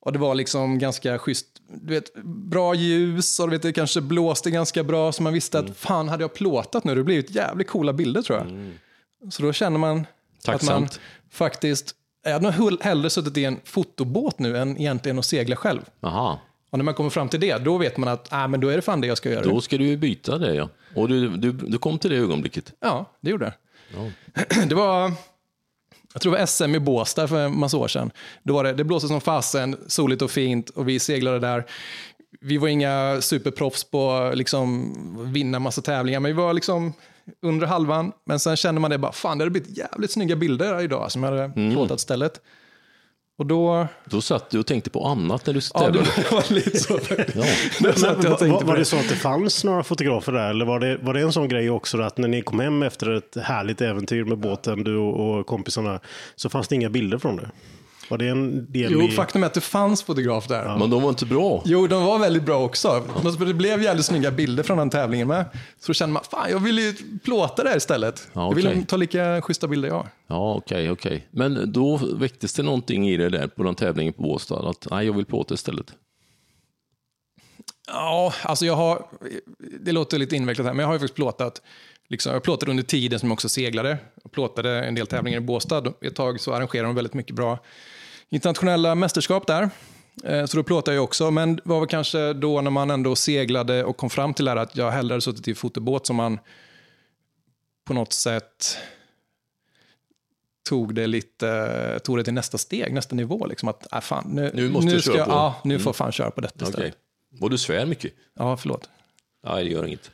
och 0.00 0.12
det 0.12 0.18
var 0.18 0.34
liksom 0.34 0.78
ganska 0.78 1.18
schysst, 1.18 1.46
du 1.82 1.94
vet, 1.94 2.14
bra 2.24 2.74
ljus 2.74 3.40
och 3.40 3.46
du 3.46 3.50
vet, 3.50 3.62
det 3.62 3.72
kanske 3.72 4.00
blåste 4.00 4.50
ganska 4.50 4.84
bra 4.84 5.12
så 5.12 5.22
man 5.22 5.32
visste 5.32 5.58
att 5.58 5.76
fan 5.76 6.08
hade 6.08 6.22
jag 6.24 6.34
plåtat 6.34 6.84
nu, 6.84 6.94
det 6.94 7.04
blivit 7.04 7.30
jävligt 7.30 7.68
coola 7.68 7.92
bilder 7.92 8.22
tror 8.22 8.38
jag. 8.38 8.72
Så 9.32 9.42
då 9.42 9.52
känner 9.52 9.78
man 9.78 9.90
att 9.90 10.06
man 10.46 10.58
Tacksamt. 10.58 11.00
faktiskt, 11.30 11.94
jag 12.24 12.32
hade 12.32 12.50
nog 12.58 12.82
hellre 12.82 13.10
suttit 13.10 13.36
i 13.36 13.44
en 13.44 13.60
fotobåt 13.64 14.38
nu 14.38 14.58
än 14.58 14.76
egentligen 14.80 15.18
att 15.18 15.24
segla 15.24 15.56
själv. 15.56 15.80
Aha, 16.00 16.40
Och 16.70 16.78
när 16.78 16.84
man 16.84 16.94
kommer 16.94 17.10
fram 17.10 17.28
till 17.28 17.40
det, 17.40 17.58
då 17.58 17.78
vet 17.78 17.96
man 17.96 18.08
att 18.08 18.28
ah, 18.30 18.46
men 18.48 18.60
då 18.60 18.68
är 18.68 18.76
det 18.76 18.82
fan 18.82 19.00
det 19.00 19.06
jag 19.06 19.16
ska 19.18 19.30
göra. 19.30 19.42
då 19.44 19.60
ska 19.60 19.78
du 19.78 19.84
ju 19.86 19.96
byta 19.96 20.38
det 20.38 20.54
ja. 20.54 20.68
Och 20.94 21.08
du, 21.08 21.28
du, 21.36 21.52
du 21.52 21.78
kom 21.78 21.98
till 21.98 22.10
det 22.10 22.16
ögonblicket. 22.16 22.72
Ja, 22.80 23.04
det 23.20 23.30
gjorde 23.30 23.44
jag. 23.44 23.52
Det 24.68 24.74
var, 24.74 25.12
jag 26.12 26.22
tror 26.22 26.32
det 26.32 26.38
var 26.38 26.46
SM 26.46 26.74
i 26.74 26.80
Båstad 26.80 27.28
för 27.28 27.38
en 27.46 27.58
massa 27.58 27.76
år 27.76 27.88
sedan. 27.88 28.10
Då 28.42 28.54
var 28.54 28.64
det, 28.64 28.72
det 28.72 28.84
blåste 28.84 29.08
som 29.08 29.20
fasen, 29.20 29.76
soligt 29.86 30.22
och 30.22 30.30
fint 30.30 30.70
och 30.70 30.88
vi 30.88 30.98
seglade 30.98 31.38
där. 31.38 31.66
Vi 32.40 32.58
var 32.58 32.68
inga 32.68 33.20
superproffs 33.20 33.84
på 33.84 34.32
liksom 34.34 35.32
vinna 35.32 35.58
massa 35.58 35.82
tävlingar, 35.82 36.20
men 36.20 36.28
vi 36.28 36.42
var 36.42 36.52
liksom 36.52 36.92
under 37.42 37.66
halvan. 37.66 38.12
Men 38.24 38.40
sen 38.40 38.56
kände 38.56 38.80
man 38.80 38.90
det 38.90 38.98
bara, 38.98 39.12
fan 39.12 39.38
det 39.38 39.44
hade 39.44 39.50
blivit 39.50 39.78
jävligt 39.78 40.10
snygga 40.10 40.36
bilder 40.36 40.80
idag 40.80 41.12
som 41.12 41.22
jag 41.22 41.30
hade 41.30 41.72
plåtat 41.72 42.00
stället. 42.00 42.40
Och 43.40 43.46
då, 43.46 43.86
Då 44.04 44.20
satt 44.20 44.50
du 44.50 44.58
och 44.58 44.66
tänkte 44.66 44.90
på 44.90 45.04
annat 45.06 45.46
när 45.46 45.54
du 45.54 45.60
ja 45.74 45.90
det 45.90 46.04
tävlade. 46.04 46.30
var 46.30 46.52
lite 46.54 46.78
så. 46.78 46.94
Ja. 47.18 47.44
Var, 47.80 48.48
var, 48.48 48.62
var 48.64 48.76
det. 48.76 48.84
så 48.84 48.96
att 48.96 49.08
det 49.08 49.14
fanns 49.14 49.64
några 49.64 49.82
fotografer 49.82 50.32
där? 50.32 50.50
Eller 50.50 50.64
var 50.64 50.80
det, 50.80 50.96
var 50.96 51.14
det 51.14 51.20
en 51.20 51.32
sån 51.32 51.48
grej 51.48 51.70
också 51.70 52.00
att 52.02 52.18
när 52.18 52.28
ni 52.28 52.42
kom 52.42 52.60
hem 52.60 52.82
efter 52.82 53.10
ett 53.10 53.36
härligt 53.42 53.80
äventyr 53.80 54.24
med 54.24 54.38
båten, 54.38 54.84
du 54.84 54.96
och, 54.96 55.38
och 55.38 55.46
kompisarna, 55.46 56.00
så 56.36 56.48
fanns 56.48 56.68
det 56.68 56.74
inga 56.74 56.90
bilder 56.90 57.18
från 57.18 57.36
det? 57.36 57.50
Var 58.10 58.18
det 58.18 58.28
en 58.28 58.72
del 58.72 58.92
Jo, 58.92 59.02
i... 59.02 59.10
faktum 59.10 59.42
är 59.42 59.46
att 59.46 59.54
det 59.54 59.60
fanns 59.60 60.02
fotograf 60.02 60.46
där. 60.46 60.78
Men 60.78 60.90
de 60.90 61.02
var 61.02 61.08
inte 61.08 61.26
bra. 61.26 61.62
Jo, 61.64 61.86
de 61.86 62.04
var 62.04 62.18
väldigt 62.18 62.42
bra 62.42 62.64
också. 62.64 63.02
Men 63.22 63.48
Det 63.48 63.54
blev 63.54 63.82
jävligt 63.82 64.06
snygga 64.06 64.30
bilder 64.30 64.62
från 64.62 64.78
den 64.78 64.90
tävlingen 64.90 65.28
med. 65.28 65.44
Så 65.78 65.86
då 65.86 65.94
kände 65.94 66.12
man, 66.12 66.22
fan 66.30 66.50
jag 66.50 66.58
vill 66.58 66.78
ju 66.78 66.94
plåta 67.24 67.62
det 67.62 67.68
här 67.68 67.76
istället. 67.76 68.28
Ja, 68.32 68.48
Jag 68.48 68.54
vill 68.54 68.86
ta 68.86 68.96
lika 68.96 69.42
schyssta 69.42 69.68
bilder 69.68 69.88
jag. 69.88 70.06
Ja, 70.26 70.54
okej, 70.54 70.90
okej. 70.90 71.26
Men 71.30 71.72
då 71.72 72.00
väcktes 72.14 72.52
det 72.54 72.62
någonting 72.62 73.08
i 73.08 73.16
det 73.16 73.28
där 73.28 73.46
på 73.46 73.62
den 73.62 73.74
tävlingen 73.74 74.12
på 74.12 74.22
Båstad, 74.22 74.68
att 74.70 74.86
nej, 74.90 75.06
jag 75.06 75.12
vill 75.12 75.26
plåta 75.26 75.54
istället. 75.54 75.86
Ja, 77.86 78.32
alltså 78.42 78.66
jag 78.66 78.76
har, 78.76 79.06
det 79.80 79.92
låter 79.92 80.18
lite 80.18 80.36
invecklat 80.36 80.66
här, 80.66 80.74
men 80.74 80.80
jag 80.82 80.86
har 80.88 80.94
ju 80.94 80.98
faktiskt 80.98 81.14
plåtat, 81.16 81.62
liksom, 82.08 82.32
jag 82.32 82.42
plåtade 82.42 82.70
under 82.70 82.82
tiden 82.82 83.18
som 83.18 83.28
jag 83.28 83.32
också 83.34 83.48
seglade. 83.48 83.98
Jag 84.22 84.32
plåtade 84.32 84.84
en 84.84 84.94
del 84.94 85.06
tävlingar 85.06 85.38
i 85.38 85.40
Båstad. 85.40 85.92
Ett 86.00 86.14
tag 86.14 86.40
så 86.40 86.52
arrangerade 86.52 86.88
de 86.88 86.94
väldigt 86.94 87.14
mycket 87.14 87.36
bra 87.36 87.58
internationella 88.30 88.94
mästerskap 88.94 89.46
där. 89.46 89.70
Eh, 90.24 90.44
Så 90.46 90.56
då 90.56 90.62
plåtade 90.62 90.94
jag 90.94 91.04
också, 91.04 91.30
men 91.30 91.56
det 91.56 91.62
var 91.64 91.80
väl 91.80 91.88
kanske 91.88 92.32
då 92.32 92.60
när 92.60 92.70
man 92.70 92.90
ändå 92.90 93.16
seglade 93.16 93.84
och 93.84 93.96
kom 93.96 94.10
fram 94.10 94.34
till 94.34 94.44
det 94.44 94.50
här 94.50 94.56
att 94.56 94.76
jag 94.76 94.90
hellre 94.90 95.12
hade 95.12 95.20
suttit 95.20 95.48
i 95.48 95.54
fotobåt 95.54 96.06
som 96.06 96.16
man 96.16 96.38
på 97.84 97.94
något 97.94 98.12
sätt 98.12 98.76
tog 100.68 100.94
det 100.94 101.06
lite, 101.06 102.00
tog 102.04 102.16
det 102.18 102.24
till 102.24 102.32
nästa 102.34 102.58
steg, 102.58 102.92
nästa 102.92 103.14
nivå. 103.16 103.46
Liksom 103.46 103.68
att, 103.68 103.92
äh, 103.92 104.00
fan, 104.00 104.24
nu, 104.28 104.50
Nu 104.54 104.70
måste 104.70 104.90
du 104.90 105.00
ska 105.02 105.12
köra 105.12 105.18
jag, 105.18 105.26
på. 105.26 105.32
Mm. 105.32 105.42
Ja, 105.44 105.60
nu 105.64 105.78
får 105.78 105.88
jag 105.90 105.96
fan 105.96 106.12
köra 106.12 106.30
på 106.30 106.40
detta 106.40 106.54
Okej. 106.64 106.68
istället. 106.70 106.96
Och 107.40 107.50
du 107.50 107.58
svär 107.58 107.86
mycket? 107.86 108.12
Ja, 108.38 108.56
förlåt. 108.56 108.88
Nej, 109.46 109.64
det 109.64 109.70
gör 109.70 109.86
inget. 109.86 110.10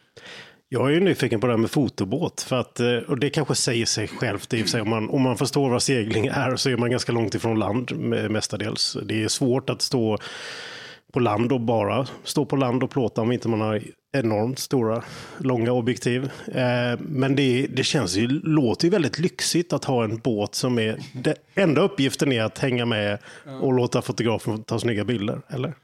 Jag 0.69 0.89
är 0.89 0.95
ju 0.95 1.01
nyfiken 1.01 1.41
på 1.41 1.47
det 1.47 1.53
här 1.53 1.59
med 1.59 1.71
fotobåt. 1.71 2.41
För 2.41 2.57
att, 2.57 2.81
eh, 2.81 2.97
och 2.97 3.19
det 3.19 3.31
kanske 3.31 3.55
säger 3.55 3.87
sig 3.87 4.09
självt. 4.09 4.55
i 4.55 4.65
sig. 4.65 4.81
Om, 4.81 4.91
man, 4.91 5.11
om 5.11 5.23
man 5.23 5.37
förstår 5.37 5.71
vad 5.71 5.83
segling 5.83 6.27
är 6.27 6.57
så 6.57 6.71
är 6.71 6.77
man 6.77 6.91
ganska 6.91 7.13
långt 7.13 7.35
ifrån 7.35 7.59
land 7.59 7.93
mestadels. 8.31 8.97
Det 9.05 9.25
är 9.25 9.29
svårt 9.29 9.71
att 9.71 9.83
stå 9.83 10.19
på 11.13 11.21
land 11.21 11.53
och 11.53 11.61
bara 11.61 12.07
stå 12.25 12.47
på 12.47 12.57
land 12.57 12.83
och 12.83 12.91
plåta 12.91 13.21
om 13.21 13.33
inte 13.33 13.49
man 13.49 13.61
har 13.61 13.83
enormt 14.13 14.59
stora, 14.59 15.03
långa 15.39 15.73
objektiv. 15.73 16.25
Eh, 16.55 16.99
men 16.99 17.37
det, 17.37 17.67
det 17.71 17.85
känns 17.85 18.17
ju, 18.17 18.29
låter 18.29 18.85
ju 18.85 18.91
väldigt 18.91 19.19
lyxigt 19.19 19.73
att 19.73 19.85
ha 19.85 20.05
en 20.05 20.19
båt 20.19 20.55
som 20.55 20.79
är, 20.79 20.99
det 21.13 21.35
enda 21.55 21.81
uppgiften 21.81 22.33
är 22.33 22.43
att 22.43 22.59
hänga 22.59 22.87
med 22.87 23.19
och 23.61 23.73
låta 23.73 24.03
fotografen 24.03 24.63
ta 24.63 24.79
snygga 24.79 25.05
bilder, 25.05 25.41
eller? 25.49 25.75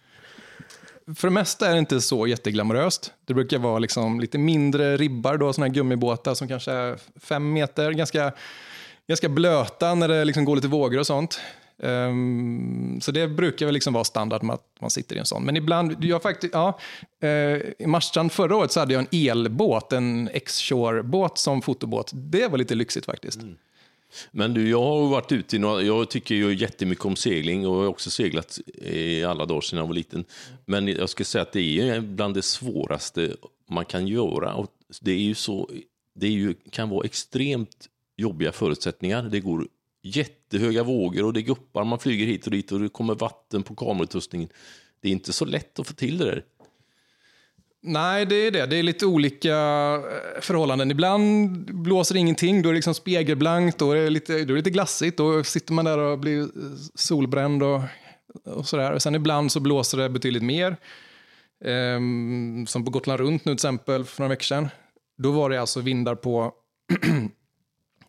För 1.15 1.29
det 1.29 1.35
mesta 1.35 1.69
är 1.69 1.73
det 1.73 1.79
inte 1.79 2.01
så 2.01 2.27
jätteglamoröst. 2.27 3.13
Det 3.25 3.35
brukar 3.35 3.59
vara 3.59 3.79
liksom 3.79 4.21
lite 4.21 4.39
mindre 4.39 4.97
ribbar, 4.97 5.37
då, 5.37 5.53
såna 5.53 5.67
här 5.67 5.75
gummibåtar 5.75 6.35
som 6.35 6.49
kanske 6.49 6.73
är 6.73 6.99
fem 7.21 7.53
meter, 7.53 7.93
ganska, 7.93 8.33
ganska 9.09 9.29
blöta 9.29 9.95
när 9.95 10.09
det 10.09 10.25
liksom 10.25 10.45
går 10.45 10.57
lite 10.57 10.69
vågor 10.69 10.99
och 10.99 11.07
sånt. 11.07 11.41
Um, 11.79 13.01
så 13.01 13.13
det 13.13 13.29
brukar 13.29 13.67
väl 13.67 13.73
liksom 13.73 13.95
vara 13.95 14.05
standard 14.05 14.43
med 14.43 14.55
att 14.55 14.67
man 14.81 14.91
sitter 14.91 15.17
i 15.17 15.19
en 15.19 15.27
sån. 15.27 15.45
Men 15.45 15.57
ibland, 15.57 16.05
jag 16.05 16.23
faktiskt, 16.23 16.55
ja, 16.55 16.79
uh, 17.25 17.29
i 17.79 17.87
Marstrand 17.87 18.33
förra 18.33 18.57
året 18.57 18.73
så 18.73 18.81
hade 18.81 18.95
jag 18.95 19.01
en 19.01 19.31
elbåt, 19.31 19.93
en 19.93 20.29
X-Shore-båt 20.33 21.39
som 21.39 21.63
fotobåt. 21.63 22.11
Det 22.15 22.49
var 22.49 22.59
lite 22.59 22.75
lyxigt 22.75 23.07
faktiskt. 23.07 23.43
Mm. 23.43 23.57
Men 24.31 24.55
du, 24.55 24.69
jag 24.69 24.83
har 24.83 25.09
varit 25.09 25.33
ute 25.33 25.57
i 25.57 25.59
några, 25.59 25.83
jag 25.83 26.11
tycker 26.11 26.35
ju 26.35 26.55
jättemycket 26.55 27.05
om 27.05 27.17
segling 27.17 27.67
och 27.67 27.77
jag 27.77 27.81
har 27.81 27.89
också 27.89 28.11
seglat 28.11 28.59
i 28.83 29.25
alla 29.25 29.47
dagar 29.47 29.61
sedan 29.61 29.79
jag 29.79 29.87
var 29.87 29.95
liten. 29.95 30.25
Men 30.65 30.89
jag 30.89 31.09
ska 31.09 31.25
säga 31.25 31.43
att 31.43 31.53
det 31.53 31.81
är 31.81 32.01
bland 32.01 32.35
det 32.35 32.43
svåraste 32.43 33.37
man 33.71 33.85
kan 33.85 34.07
göra. 34.07 34.55
Och 34.55 34.71
det 35.01 35.13
är 35.13 35.19
ju 35.19 35.35
så, 35.35 35.71
det 36.15 36.27
är 36.27 36.31
ju, 36.31 36.55
kan 36.71 36.89
vara 36.89 37.05
extremt 37.05 37.89
jobbiga 38.17 38.53
förutsättningar. 38.53 39.23
Det 39.23 39.41
går 39.41 39.69
jättehöga 40.03 40.83
vågor 40.83 41.25
och 41.25 41.33
det 41.33 41.43
guppar, 41.43 41.85
man 41.85 41.99
flyger 41.99 42.27
hit 42.27 42.45
och 42.45 42.51
dit 42.53 42.73
och 42.73 42.81
det 42.81 42.89
kommer 42.89 43.15
vatten 43.15 43.63
på 43.63 43.75
kamerautrustningen. 43.75 44.49
Det 45.01 45.09
är 45.09 45.13
inte 45.13 45.33
så 45.33 45.45
lätt 45.45 45.79
att 45.79 45.87
få 45.87 45.95
till 45.95 46.19
det 46.19 46.25
där. 46.25 46.45
Nej, 47.85 48.27
det 48.27 48.35
är 48.35 48.51
det. 48.51 48.67
Det 48.67 48.77
är 48.77 48.83
lite 48.83 49.07
olika 49.07 49.55
eh, 49.95 50.41
förhållanden. 50.41 50.91
Ibland 50.91 51.51
blåser 51.75 52.15
det 52.15 52.19
ingenting, 52.19 52.63
då 52.63 52.69
är 52.69 52.73
det 52.73 52.77
liksom 52.77 52.95
spegelblankt, 52.95 53.79
då 53.79 53.93
är 53.93 53.97
det 53.97 54.11
lite, 54.11 54.33
då 54.33 54.39
är 54.39 54.45
det 54.45 54.55
lite 54.55 54.71
glassigt, 54.71 55.17
då 55.17 55.45
sitter 55.45 55.73
man 55.73 55.85
där 55.85 55.99
och 55.99 56.19
blir 56.19 56.41
eh, 56.41 56.49
solbränd 56.95 57.63
och, 57.63 57.81
och 58.45 58.69
sådär. 58.69 58.99
Sen 58.99 59.15
ibland 59.15 59.53
så 59.53 59.61
blåser 59.61 59.99
det 59.99 60.09
betydligt 60.09 60.43
mer. 60.43 60.77
Ehm, 61.65 62.67
som 62.67 62.85
på 62.85 62.91
Gotland 62.91 63.21
runt 63.21 63.45
nu 63.45 63.51
till 63.51 63.55
exempel, 63.55 64.05
för 64.05 64.21
några 64.21 64.29
veckor 64.29 64.45
sedan. 64.45 64.69
Då 65.19 65.31
var 65.31 65.51
det 65.51 65.61
alltså 65.61 65.81
vindar 65.81 66.15
på 66.15 66.53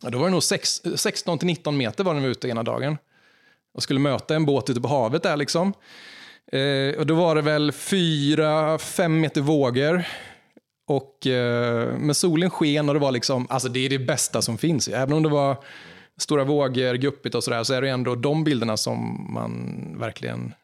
då 0.00 0.18
var 0.18 0.26
det 0.26 0.32
nog 0.32 0.40
16-19 0.40 1.72
meter 1.72 2.04
var 2.04 2.14
den 2.14 2.24
ute 2.24 2.48
ena 2.48 2.62
dagen. 2.62 2.98
Och 3.74 3.82
skulle 3.82 4.00
möta 4.00 4.34
en 4.34 4.46
båt 4.46 4.70
ute 4.70 4.80
på 4.80 4.88
havet 4.88 5.22
där 5.22 5.36
liksom. 5.36 5.72
Eh, 6.52 6.98
och 6.98 7.06
då 7.06 7.14
var 7.14 7.34
det 7.34 7.42
väl 7.42 7.70
4-5 7.70 9.08
meter 9.08 9.40
vågor. 9.40 10.04
Och, 10.86 11.26
eh, 11.26 11.98
men 11.98 12.14
solen 12.14 12.50
sken 12.50 12.88
och 12.88 12.94
det 12.94 13.00
var 13.00 13.12
liksom, 13.12 13.46
alltså 13.50 13.68
det 13.68 13.86
är 13.86 13.90
det 13.90 13.98
bästa 13.98 14.42
som 14.42 14.58
finns. 14.58 14.88
Även 14.88 15.12
om 15.12 15.22
det 15.22 15.28
var 15.28 15.56
stora 16.16 16.44
vågor, 16.44 16.94
guppigt 16.94 17.34
och 17.34 17.44
sådär, 17.44 17.64
så 17.64 17.74
är 17.74 17.82
det 17.82 17.88
ändå 17.88 18.14
de 18.14 18.44
bilderna 18.44 18.76
som 18.76 19.26
man 19.34 19.76
verkligen 19.98 20.54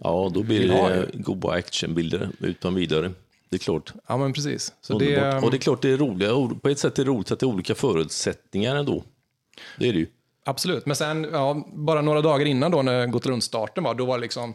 Ja, 0.00 0.30
då 0.34 0.42
blir 0.42 0.68
det 0.68 1.08
goda 1.14 1.50
actionbilder 1.50 2.28
utan 2.40 2.74
vidare. 2.74 3.12
Det 3.48 3.56
är 3.56 3.58
klart. 3.58 3.92
Ja, 4.06 4.16
men 4.16 4.32
precis. 4.32 4.72
Så 4.80 4.98
det, 4.98 5.34
och 5.38 5.50
det 5.50 5.56
är 5.56 5.58
klart 5.58 5.82
det 5.82 5.90
är 5.90 5.96
roligt. 5.96 6.62
På 6.62 6.68
ett 6.68 6.78
sätt 6.78 6.98
är 6.98 7.04
det 7.04 7.10
roligt 7.10 7.30
att 7.30 7.40
det 7.40 7.46
är 7.46 7.48
olika 7.48 7.74
förutsättningar 7.74 8.76
ändå. 8.76 9.04
Det 9.78 9.88
är 9.88 9.92
det 9.92 9.98
ju. 9.98 10.06
Absolut, 10.44 10.86
men 10.86 10.96
sen 10.96 11.28
ja, 11.32 11.66
bara 11.74 12.02
några 12.02 12.22
dagar 12.22 12.46
innan 12.46 12.70
då 12.70 12.82
när 12.82 13.06
gått 13.06 13.26
runt 13.26 13.44
starten 13.44 13.84
var, 13.84 13.94
då 13.94 14.04
var 14.04 14.18
det 14.18 14.22
liksom 14.22 14.54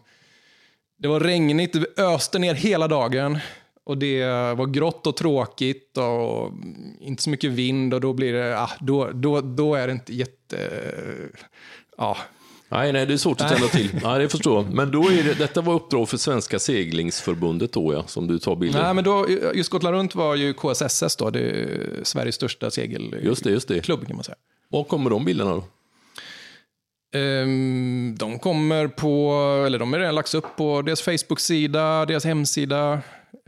det 1.02 1.08
var 1.08 1.20
regnigt, 1.20 1.74
det 1.74 2.04
öste 2.04 2.40
ner 2.40 2.54
hela 2.54 2.88
dagen. 2.88 3.40
Och 3.84 3.98
det 3.98 4.24
var 4.58 4.66
grått 4.66 5.08
och 5.08 5.18
tråkigt 5.18 5.98
och 5.98 6.52
inte 7.00 7.24
så 7.24 7.30
mycket 7.30 7.52
vind 7.52 7.94
och 7.94 8.02
då 8.02 8.14
blir 8.14 8.34
det, 8.34 8.60
ah, 8.60 8.72
då, 8.80 9.10
då, 9.14 9.42
då 9.42 9.76
är 9.76 9.88
det 9.88 9.94
inte 9.94 10.14
jätte... 10.16 10.58
Ja. 11.98 12.18
Nej, 12.70 12.94
nej, 12.94 13.06
det 13.06 13.14
är 13.14 13.18
svårt 13.18 13.42
att 13.42 13.50
tända 13.50 13.68
till. 13.68 14.00
Nej, 14.04 14.20
det 14.20 14.30
förstår 14.30 14.64
jag. 14.64 14.74
Men 14.74 14.92
då 14.92 15.10
är 15.10 15.24
det, 15.24 15.34
detta 15.34 15.62
var 15.62 15.74
uppdrag 15.74 16.10
för 16.10 16.18
Svenska 16.18 16.60
seglingsförbundet 16.60 17.74
då, 17.74 17.94
ja, 17.94 18.04
som 18.08 18.28
du 18.28 18.40
tar 18.40 18.56
bilder. 18.56 18.84
Nej, 18.84 18.94
men 18.94 19.04
då, 19.04 19.28
just 19.54 19.70
Gotland 19.70 19.96
runt 19.96 20.16
var 20.16 20.36
ju 20.36 20.54
KSSS 20.54 21.16
då, 21.16 21.30
det 21.30 21.40
är 21.40 22.04
Sveriges 22.04 22.36
största 22.36 22.72
segelklubb 22.72 23.24
just 23.24 23.44
det, 23.44 23.50
just 23.52 23.68
det. 23.68 23.86
kan 23.86 23.98
man 24.16 24.24
säga. 24.24 24.38
Var 24.70 24.84
kommer 24.84 25.10
de 25.10 25.26
bilderna 25.26 25.52
då? 25.52 25.64
Um, 27.16 28.16
de 28.18 28.40
kommer 28.40 28.88
på, 28.88 29.34
eller 29.66 29.80
de 29.80 29.94
är 29.94 30.00
redan 30.00 30.16
lagts 30.16 30.34
upp 30.34 30.46
på 30.58 30.82
deras 30.82 31.02
Facebook-sida, 31.02 32.06
deras 32.06 32.26
hemsida. 32.26 32.94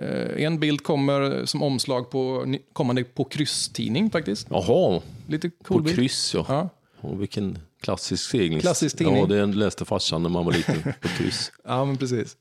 Uh, 0.02 0.44
en 0.44 0.60
bild 0.60 0.84
kommer 0.84 1.46
som 1.46 1.64
omslag 1.64 2.10
på 2.12 2.56
kommande 2.74 3.04
på 3.04 3.24
krysstidning 3.24 4.10
faktiskt. 4.12 4.48
Jaha, 4.50 5.02
Lite 5.28 5.50
cool 5.50 5.78
på 5.78 5.84
bild. 5.84 5.96
kryss 5.96 6.34
ja. 6.34 6.46
Ja. 6.48 6.70
Och 7.02 7.22
vilken 7.22 7.60
klassisk 7.82 8.30
seglings... 8.30 8.62
Klassisk 8.62 8.98
tidning. 8.98 9.18
Ja, 9.18 9.26
det 9.26 9.46
läste 9.46 9.86
farsan 9.86 10.24
när 10.24 10.30
man 10.30 10.46
var 10.46 10.52
liten, 10.52 10.76
på 11.02 11.08
kryss. 11.08 11.52
ja, 11.66 11.86
men 11.86 11.98
precis. 11.98 12.38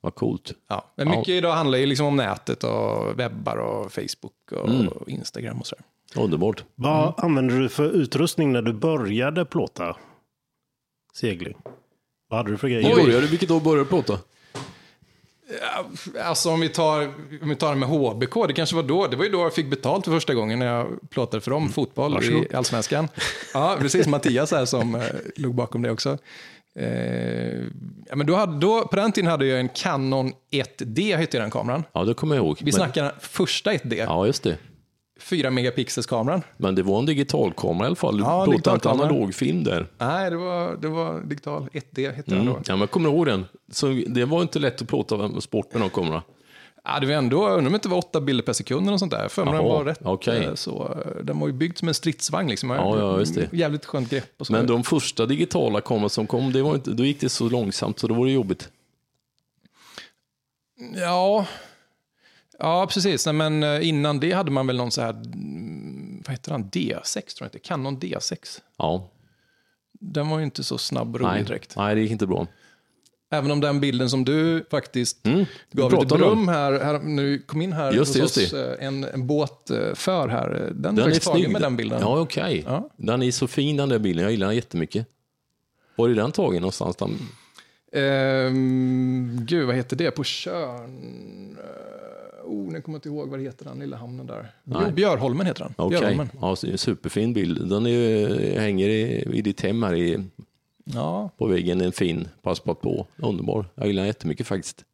Vad 0.00 0.14
coolt. 0.14 0.52
Ja. 0.68 0.92
Men 0.96 1.08
mycket 1.08 1.28
Ja. 1.28 1.34
idag 1.34 1.52
handlar 1.52 1.78
ju 1.78 1.86
liksom 1.86 2.06
om 2.06 2.16
nätet 2.16 2.64
och 2.64 3.18
webbar 3.18 3.56
och 3.56 3.92
Facebook 3.92 4.52
och 4.52 4.68
Mm. 4.68 4.88
Instagram 5.06 5.58
och 5.60 5.66
sådär. 5.66 5.84
Underbart. 6.16 6.64
Vad 6.74 7.14
använde 7.16 7.58
du 7.58 7.68
för 7.68 7.90
utrustning 7.90 8.52
när 8.52 8.62
du 8.62 8.72
började 8.72 9.44
plåta 9.44 9.96
segling? 11.16 11.56
Vad 12.28 12.38
hade 12.38 12.50
du 12.50 12.56
för 12.58 12.66
Oj. 12.66 12.72
grejer? 12.72 12.96
Började, 12.96 13.26
vilket 13.26 13.50
år 13.50 13.60
började 13.60 13.80
du 13.80 13.88
plåta? 13.88 14.18
Alltså 16.24 16.50
om 16.50 16.60
vi, 16.60 16.68
tar, 16.68 17.02
om 17.42 17.48
vi 17.48 17.56
tar 17.56 17.70
det 17.70 17.76
med 17.76 17.88
HBK, 17.88 18.46
det 18.48 18.54
kanske 18.54 18.76
var 18.76 18.82
då, 18.82 19.06
det 19.06 19.16
var 19.16 19.24
ju 19.24 19.30
då 19.30 19.40
jag 19.40 19.54
fick 19.54 19.70
betalt 19.70 20.04
för 20.04 20.12
första 20.12 20.34
gången 20.34 20.58
när 20.58 20.66
jag 20.66 21.10
plåtade 21.10 21.40
för 21.40 21.50
dem, 21.50 21.68
fotboll 21.68 22.14
Varsågod. 22.14 22.44
i 22.44 22.54
Allsvenskan. 22.54 23.08
Ja, 23.54 23.76
precis, 23.80 24.06
Mattias 24.06 24.50
här 24.50 24.64
som 24.64 24.94
eh, 24.94 25.02
låg 25.36 25.54
bakom 25.54 25.82
det 25.82 25.90
också. 25.90 26.18
Eh, 26.78 26.86
ja, 28.08 28.16
men 28.16 28.26
då 28.26 28.34
hade, 28.34 28.58
då, 28.58 28.88
på 28.88 28.96
den 28.96 29.12
tiden 29.12 29.30
hade 29.30 29.46
jag 29.46 29.60
en 29.60 29.68
Canon 29.68 30.32
1D, 30.50 31.16
hette 31.16 31.38
den 31.38 31.50
kameran. 31.50 31.82
Ja, 31.92 32.04
det 32.04 32.14
kommer 32.14 32.36
jag 32.36 32.44
ihåg. 32.44 32.56
Vi 32.58 32.64
Men- 32.64 32.72
snackar 32.72 33.14
första 33.20 33.72
1D, 33.72 33.94
Ja, 33.94 34.26
just 34.26 34.42
det. 34.42 34.56
4 35.20 35.50
megapixels 35.50 36.06
kameran. 36.06 36.42
Men 36.56 36.74
det 36.74 36.82
var 36.82 36.98
en 36.98 37.06
digitalkamera 37.06 37.84
i 37.84 37.86
alla 37.86 37.96
fall. 37.96 38.16
Du 38.16 38.22
Ja, 38.22 38.44
plåtade 38.44 38.74
inte 38.74 38.90
analogfilm 38.90 39.64
där. 39.64 39.86
Nej, 39.98 40.30
det 40.30 40.36
var, 40.36 40.76
det 40.76 40.88
var 40.88 41.20
digital 41.20 41.68
1D, 41.72 42.12
hette 42.16 42.30
den 42.30 42.40
Mm. 42.40 42.52
då. 42.52 42.60
Ja, 42.66 42.72
men 42.72 42.80
jag 42.80 42.90
kommer 42.90 43.08
ihåg 43.08 43.26
den. 43.26 43.44
Så 43.72 44.02
det 44.06 44.24
var 44.24 44.42
inte 44.42 44.58
lätt 44.58 44.82
att 44.82 44.88
plåta 44.88 45.40
sport 45.40 45.72
med 45.72 45.80
någon 45.80 45.90
kamera. 45.90 46.22
Ja, 46.84 47.00
det 47.00 47.06
var 47.06 47.14
ändå, 47.14 47.36
jag 47.36 47.44
undrar 47.44 47.66
om 47.66 47.72
det 47.72 47.76
inte 47.76 47.88
var 47.88 47.98
8 47.98 48.20
bilder 48.20 48.44
per 48.44 48.52
sekund 48.52 48.88
eller 48.88 48.98
sånt 48.98 49.12
där. 49.12 49.28
För 49.28 49.44
den 49.44 49.54
var 49.54 49.84
rätt. 49.84 50.00
okej. 50.02 50.44
eh, 50.44 50.54
Så, 50.54 51.02
eh, 51.06 51.24
den 51.24 51.38
var 51.40 51.46
ju 51.46 51.52
byggd 51.52 51.78
som 51.78 51.88
en 51.88 51.94
stridsvagn. 51.94 52.48
Liksom. 52.50 52.70
Ja, 52.70 52.98
ja, 52.98 53.18
just 53.18 53.34
det. 53.34 53.48
Jävligt 53.52 53.84
skönt 53.86 54.10
grepp. 54.10 54.30
Och 54.38 54.46
så. 54.46 54.52
Men 54.52 54.66
de 54.66 54.84
första 54.84 55.26
digitala 55.26 55.80
kameror 55.80 56.08
som 56.08 56.26
kom, 56.26 56.52
det 56.52 56.62
var 56.62 56.74
inte, 56.74 56.90
då 56.90 57.04
gick 57.04 57.20
det 57.20 57.28
så 57.28 57.48
långsamt 57.48 57.98
så 57.98 58.06
då 58.06 58.14
var 58.14 58.26
det 58.26 58.32
jobbigt. 58.32 58.68
Ja, 60.94 61.46
ja 62.58 62.86
precis. 62.92 63.26
Nej, 63.26 63.32
men 63.32 63.62
eh, 63.62 63.88
innan 63.88 64.20
det 64.20 64.32
hade 64.32 64.50
man 64.50 64.66
väl 64.66 64.76
någon 64.76 64.90
så 64.90 65.00
här, 65.02 65.10
mm, 65.10 66.22
vad 66.26 66.30
heter 66.32 66.50
han, 66.52 66.64
D6 66.70 67.12
tror 67.12 67.24
jag 67.38 67.46
inte, 67.46 67.58
Canon 67.58 68.00
D6. 68.00 68.60
Ja, 68.78 69.10
Den 70.00 70.28
var 70.28 70.38
ju 70.38 70.44
inte 70.44 70.64
så 70.64 70.78
snabb 70.78 71.14
och 71.14 71.20
rolig 71.20 71.30
nej, 71.32 71.44
direkt. 71.44 71.76
nej, 71.76 71.94
det 71.94 72.00
gick 72.00 72.10
inte 72.10 72.26
bra. 72.26 72.46
Även 73.30 73.50
om 73.50 73.60
den 73.60 73.80
bilden 73.80 74.10
som 74.10 74.24
du 74.24 74.64
faktiskt 74.70 75.26
Mm, 75.26 75.44
gav 75.72 75.92
lite 75.92 76.06
beröm 76.06 76.48
här, 76.48 76.72
här, 76.80 76.98
du 77.16 77.38
kom 77.38 77.62
in 77.62 77.72
här 77.72 77.92
Just 77.92 78.14
det, 78.14 78.20
hos 78.22 78.36
oss, 78.36 78.52
eh, 78.52 78.86
en, 78.86 79.04
en 79.04 79.26
båt 79.26 79.70
för 79.94 80.28
här. 80.28 80.54
eh, 80.54 80.60
Den, 80.60 80.82
Den 80.82 80.98
är 80.98 81.00
är 81.00 81.04
faktiskt 81.04 81.26
tagen 81.26 81.52
med 81.52 81.62
den 81.62 81.76
bilden. 81.76 82.00
Ja, 82.00 82.20
okej. 82.20 82.62
Ja. 82.66 82.90
Den 82.96 83.22
är 83.22 83.30
så 83.30 83.46
fin 83.46 83.76
den 83.76 83.88
där 83.88 83.98
bilden, 83.98 84.22
jag 84.22 84.30
gillar 84.32 84.46
den 84.46 84.56
jättemycket. 84.56 85.06
Var 85.96 86.08
är 86.08 86.14
den 86.14 86.32
tagen 86.32 86.60
någonstans? 86.62 86.96
Den... 86.96 87.18
Ehm, 87.92 89.38
gud, 89.46 89.66
vad 89.66 89.76
heter 89.76 89.96
det? 89.96 90.10
På 90.10 90.24
Tjörn... 90.24 91.58
oh, 92.46 92.72
nu 92.72 92.80
kommer 92.80 92.94
jag 92.94 92.98
inte 92.98 93.08
ihåg 93.08 93.28
vad 93.28 93.38
det 93.38 93.42
heter, 93.42 93.64
den 93.64 93.78
lilla 93.78 93.96
hamnen 93.96 94.26
där. 94.26 94.50
Nej. 94.64 94.82
Jo, 94.86 94.90
Björholmen 94.94 95.46
heter 95.46 95.72
den. 95.76 95.88
Björholmen. 95.88 96.28
ja, 96.40 96.56
superfin 96.56 97.32
bild. 97.32 97.68
Den 97.68 97.86
är, 97.86 98.60
hänger 98.60 98.88
i, 98.88 99.28
i 99.32 99.42
ditt 99.42 99.60
hem 99.60 99.82
här 99.82 99.94
i, 99.94 100.24
Ja, 100.94 101.30
på 101.38 101.46
väggen, 101.46 101.80
en 101.80 101.92
fin 101.92 102.28
passport 102.42 102.80
på. 102.80 103.06
Underbar. 103.16 103.66
Jag 103.74 103.86
gillar 103.86 104.02
den 104.02 104.06
jättemycket 104.06 104.46
faktiskt. 104.46 104.84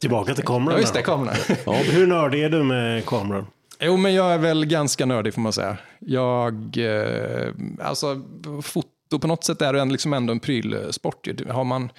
Tillbaka 0.00 0.34
till 0.34 0.44
kameran. 0.44 0.74
ja 0.74 0.80
just 0.80 0.94
det, 0.94 1.02
kameran. 1.02 1.36
Ja, 1.66 1.72
Hur 1.84 2.06
nördig 2.06 2.42
är 2.42 2.50
du 2.50 2.62
med 2.62 3.06
kameror? 3.06 3.46
jo, 3.80 3.96
men 3.96 4.14
jag 4.14 4.34
är 4.34 4.38
väl 4.38 4.66
ganska 4.66 5.06
nördig 5.06 5.34
får 5.34 5.40
man 5.40 5.52
säga. 5.52 5.76
Jag, 5.98 6.78
eh, 6.78 7.48
alltså, 7.80 8.22
foto 8.62 9.18
på 9.20 9.26
något 9.26 9.44
sätt 9.44 9.62
är 9.62 9.72
det 9.72 9.84
liksom 9.84 10.12
ändå 10.12 10.32
en 10.32 10.40
prylsport. 10.40 11.28
Har 11.48 11.64
man, 11.64 11.90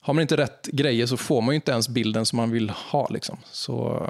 har 0.00 0.14
man 0.14 0.22
inte 0.22 0.36
rätt 0.36 0.66
grejer 0.66 1.06
så 1.06 1.16
får 1.16 1.40
man 1.40 1.52
ju 1.52 1.54
inte 1.54 1.72
ens 1.72 1.88
bilden 1.88 2.26
som 2.26 2.36
man 2.36 2.50
vill 2.50 2.70
ha. 2.70 3.08
Liksom. 3.10 3.38
Så 3.52 4.06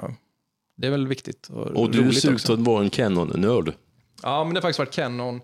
det 0.75 0.87
är 0.87 0.91
väl 0.91 1.07
viktigt. 1.07 1.47
Och, 1.47 1.67
och 1.67 1.91
du 1.91 2.01
roligt 2.01 2.21
ser 2.21 2.31
ut 2.31 2.49
att 2.49 2.59
vara 2.59 2.83
en 2.83 2.89
Canon-nörd. 2.89 3.73
Ja, 4.23 4.43
men 4.43 4.53
det 4.53 4.57
har 4.57 4.61
faktiskt 4.61 4.79
varit 4.79 4.93
Canon 4.93 5.41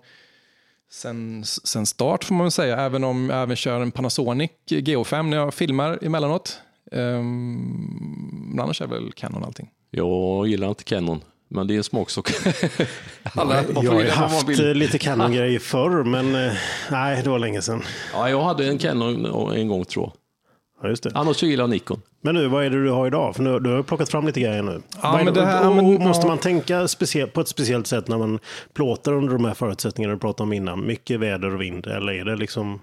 sen, 0.91 1.43
sen 1.45 1.85
start 1.85 2.23
får 2.23 2.35
man 2.35 2.45
väl 2.45 2.51
säga. 2.51 2.77
Även 2.77 3.03
om 3.03 3.29
jag 3.29 3.41
även 3.41 3.55
kör 3.55 3.81
en 3.81 3.91
Panasonic 3.91 4.51
GH5 4.69 5.23
när 5.23 5.37
jag 5.37 5.53
filmar 5.53 5.99
emellanåt. 6.01 6.59
Um, 6.91 8.51
men 8.51 8.59
annars 8.59 8.81
är 8.81 8.87
väl 8.87 9.11
Canon 9.11 9.43
allting. 9.43 9.69
Jag 9.91 10.47
gillar 10.47 10.69
inte 10.69 10.83
Canon, 10.83 11.21
men 11.47 11.67
det 11.67 11.73
är 11.73 11.77
en 11.77 11.83
smaksak. 11.83 12.31
Alla, 13.23 13.63
Jag 13.73 13.91
har 13.91 14.01
ju 14.03 14.09
haft 14.09 14.47
lite 14.47 14.97
Canon-grejer 14.99 15.59
förr, 15.59 16.03
men 16.03 16.35
eh, 16.35 16.53
nej, 16.91 17.23
det 17.23 17.29
var 17.29 17.39
länge 17.39 17.61
sedan. 17.61 17.83
ja, 18.13 18.29
jag 18.29 18.43
hade 18.43 18.67
en 18.67 18.77
Canon 18.77 19.53
en 19.55 19.67
gång 19.67 19.85
tror 19.85 20.05
jag. 20.05 20.13
Ja, 20.82 20.89
just 20.89 21.03
det. 21.03 21.12
Annars 21.13 21.38
så 21.38 21.46
gillar 21.46 21.63
jag 21.63 21.70
Nikon. 21.70 22.01
Men 22.22 22.36
nu, 22.36 22.48
vad 22.48 22.65
är 22.65 22.70
det 22.70 22.84
du 22.84 22.89
har 22.89 23.08
idag? 23.08 23.36
För 23.36 23.44
nu, 23.44 23.60
du 23.60 23.70
har 23.70 23.84
plockat 23.84 24.10
fram 24.10 24.25
lite 24.27 24.39
grejer 24.39 24.63
nu. 24.63 24.82
Ja, 25.01 25.22
men 25.25 25.34
det 25.34 25.46
här- 25.46 25.67
och, 25.67 25.84
måste 25.84 26.24
ja. 26.24 26.27
man 26.27 26.38
tänka 26.38 26.88
på 27.34 27.41
ett 27.41 27.48
speciellt 27.48 27.88
sätt 27.88 28.08
när 28.08 28.17
man 28.17 28.39
plåtar 28.74 29.13
under 29.13 29.34
de 29.34 29.46
här 29.46 29.53
förutsättningarna 29.53 30.13
du 30.13 30.20
pratade 30.20 30.44
om 30.44 30.53
innan? 30.53 30.88
Mycket 30.88 31.20
väder 31.20 31.53
och 31.53 31.62
vind, 31.62 31.88
eller 31.88 32.13
är 32.13 32.25
det 32.25 32.36
liksom... 32.36 32.79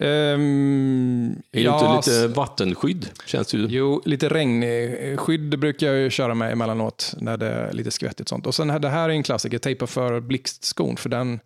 Um, 0.00 1.30
Är 1.30 1.38
det 1.52 1.60
inte 1.60 1.96
lite 1.96 2.28
vattenskydd? 2.28 3.08
Känns 3.26 3.48
det 3.48 3.58
ju. 3.58 3.66
Jo, 3.68 4.02
lite 4.04 4.28
regnskydd 4.28 5.58
brukar 5.58 5.86
jag 5.86 5.96
ju 5.96 6.10
köra 6.10 6.34
med 6.34 6.52
emellanåt 6.52 7.14
när 7.18 7.36
det 7.36 7.46
är 7.46 7.72
lite 7.72 7.90
skvättigt 7.90 8.28
sånt. 8.28 8.46
Och 8.46 8.54
sen 8.54 8.70
här, 8.70 8.78
det 8.78 8.88
här 8.88 9.08
är 9.08 9.12
en 9.12 9.22
klassiker, 9.22 9.58
tejpa 9.58 9.86
för 9.86 10.20
blixtskon, 10.20 10.96
för 10.96 11.08
den 11.08 11.40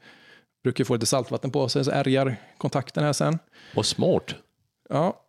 brukar 0.64 0.84
få 0.84 0.94
lite 0.94 1.06
saltvatten 1.06 1.50
på 1.50 1.68
sig, 1.68 1.84
så 1.84 1.90
ärgar 1.90 2.36
kontakten 2.58 3.04
här 3.04 3.12
sen. 3.12 3.38
Vad 3.74 3.86
smart. 3.86 4.34
Ja. 4.88 5.21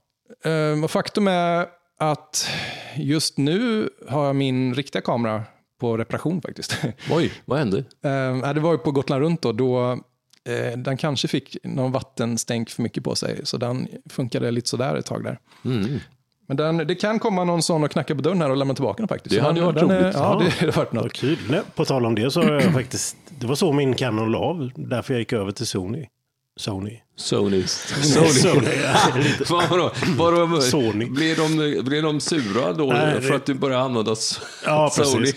Eh, 0.46 0.84
och 0.84 0.92
faktum 0.92 1.28
är 1.28 1.66
att 2.00 2.50
just 2.96 3.38
nu 3.38 3.90
har 4.10 4.26
jag 4.26 4.36
min 4.36 4.74
riktiga 4.76 5.02
kamera 5.02 5.44
på 5.80 5.98
reparation 5.98 6.42
faktiskt. 6.42 6.78
Oj, 7.12 7.32
vad 7.46 7.60
hände? 7.60 7.78
Eh, 8.04 8.54
det 8.54 8.60
var 8.60 8.72
ju 8.72 8.78
på 8.78 8.92
Gotland 8.92 9.22
runt 9.22 9.42
då, 9.42 9.52
då 9.52 9.92
eh, 10.50 10.78
den 10.78 10.98
kanske 10.98 11.28
fick 11.28 11.58
någon 11.64 11.92
vattenstänk 11.92 12.70
för 12.70 12.82
mycket 12.84 13.04
på 13.04 13.16
sig, 13.16 13.40
så 13.44 13.58
den 13.58 13.88
funkade 14.10 14.52
lite 14.52 14.70
sådär 14.70 14.96
ett 14.96 15.06
tag 15.06 15.24
där. 15.24 15.40
Mm. 15.66 16.00
Men 16.48 16.58
den, 16.58 16.78
det 16.78 16.96
kan 16.96 17.20
komma 17.20 17.44
någon 17.44 17.62
sån 17.62 17.84
och 17.84 17.92
knacka 17.92 18.16
på 18.16 18.22
dörren 18.22 18.42
här 18.42 18.50
och 18.50 18.58
lämna 18.58 18.74
tillbaka 18.74 18.98
den 19.02 19.08
faktiskt. 19.08 19.36
Det 19.36 19.42
Så 19.42 19.48
hade 19.48 19.60
den, 19.60 19.66
varit 19.66 19.80
den 19.80 19.92
är- 19.92 20.02
roligt. 20.04 20.16
Ja, 20.16 20.42
det 20.46 20.50
hade 20.60 20.72
varit 20.72 20.94
något. 20.94 21.14
kul. 21.14 21.38
Nej, 21.50 21.62
på 21.76 21.86
tal 21.86 22.06
om 22.06 22.16
det 22.16 22.32
så 22.32 22.42
har 22.44 22.52
jag 22.54 22.74
faktiskt, 22.74 23.18
det 23.40 23.48
var 23.48 23.56
så 23.56 23.74
min 23.74 23.94
Canon 23.96 24.32
la 24.32 24.38
av, 24.40 24.72
därför 24.76 25.14
jag 25.14 25.20
gick 25.20 25.34
över 25.34 25.52
till 25.52 25.68
Sony. 25.68 26.06
Sony. 26.56 27.00
Sony. 27.16 27.64
Sony. 27.68 28.72
Vadå? 29.50 29.92
Vadå? 30.18 30.62
Sony. 30.62 31.06
Blev 31.06 31.38
de, 31.38 31.82
blev 31.84 32.04
de 32.04 32.20
sura 32.20 32.74
då 32.74 32.86
Nej, 32.86 33.22
för 33.22 33.30
det- 33.30 33.36
att 33.36 33.46
du 33.46 33.54
började 33.54 33.84
använda 33.84 34.16
Ja, 34.66 34.90
Sony? 34.94 35.28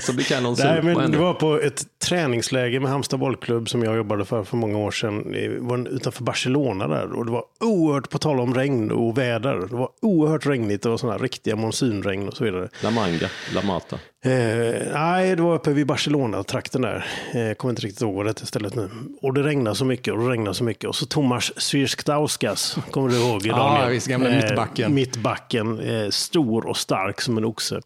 Så, 0.00 0.12
Canon 0.28 0.56
sur. 0.56 0.64
Nej, 0.64 0.82
men 0.82 1.10
det 1.12 1.18
var 1.18 1.34
på 1.34 1.60
ett 1.60 1.84
träningsläge 2.04 2.80
med 2.80 2.90
Halmstad 2.90 3.20
bollklubb 3.20 3.68
som 3.68 3.82
jag 3.82 3.96
jobbade 3.96 4.24
för 4.24 4.44
för 4.44 4.56
många 4.56 4.78
år 4.78 4.90
sedan. 4.90 5.32
Det 5.32 5.58
var 5.60 5.88
utanför 5.88 6.24
Barcelona 6.24 6.88
där 6.88 7.12
och 7.12 7.26
det 7.26 7.32
var 7.32 7.44
oerhört, 7.60 8.10
på 8.10 8.18
tal 8.18 8.40
om 8.40 8.54
regn 8.54 8.90
och 8.90 9.18
väder, 9.18 9.66
det 9.70 9.76
var 9.76 9.88
oerhört 10.02 10.46
regnigt. 10.46 10.82
Det 10.82 10.88
var 10.88 10.96
sådana 10.96 11.18
riktiga 11.18 11.56
monsunregn 11.56 12.28
och 12.28 12.36
så 12.36 12.44
vidare. 12.44 12.68
La 12.82 12.90
Manga, 12.90 13.28
La 13.54 13.62
Mata. 13.62 13.98
Eh, 14.26 14.92
nej, 14.92 15.36
det 15.36 15.42
var 15.42 15.54
uppe 15.54 15.70
vid 15.72 15.86
Barcelona-trakten 15.86 16.82
där. 16.82 17.06
Eh, 17.34 17.40
Jag 17.40 17.58
kommer 17.58 17.72
inte 17.72 17.82
riktigt 17.82 18.02
ihåg 18.02 18.24
det 18.24 18.30
hette 18.30 18.46
stället 18.46 18.74
nu. 18.74 18.90
Och 19.22 19.34
det 19.34 19.42
regnade 19.42 19.76
så 19.76 19.84
mycket 19.84 20.14
och 20.14 20.20
det 20.20 20.30
regnade 20.30 20.54
så 20.54 20.64
mycket. 20.64 20.84
Och 20.88 20.94
så 20.96 21.06
Tomas 21.06 21.52
Syrskdauskas, 21.56 22.78
kommer 22.90 23.08
du 23.08 23.16
ihåg? 23.16 23.46
Ja, 23.46 23.86
visst, 23.90 24.06
gamla 24.06 24.30
mittbacken. 24.30 24.94
Mittbacken, 24.94 25.80
eh, 25.80 26.08
stor 26.10 26.66
och 26.66 26.76
stark 26.76 27.20
som 27.20 27.38
en 27.38 27.44
oxe. 27.44 27.80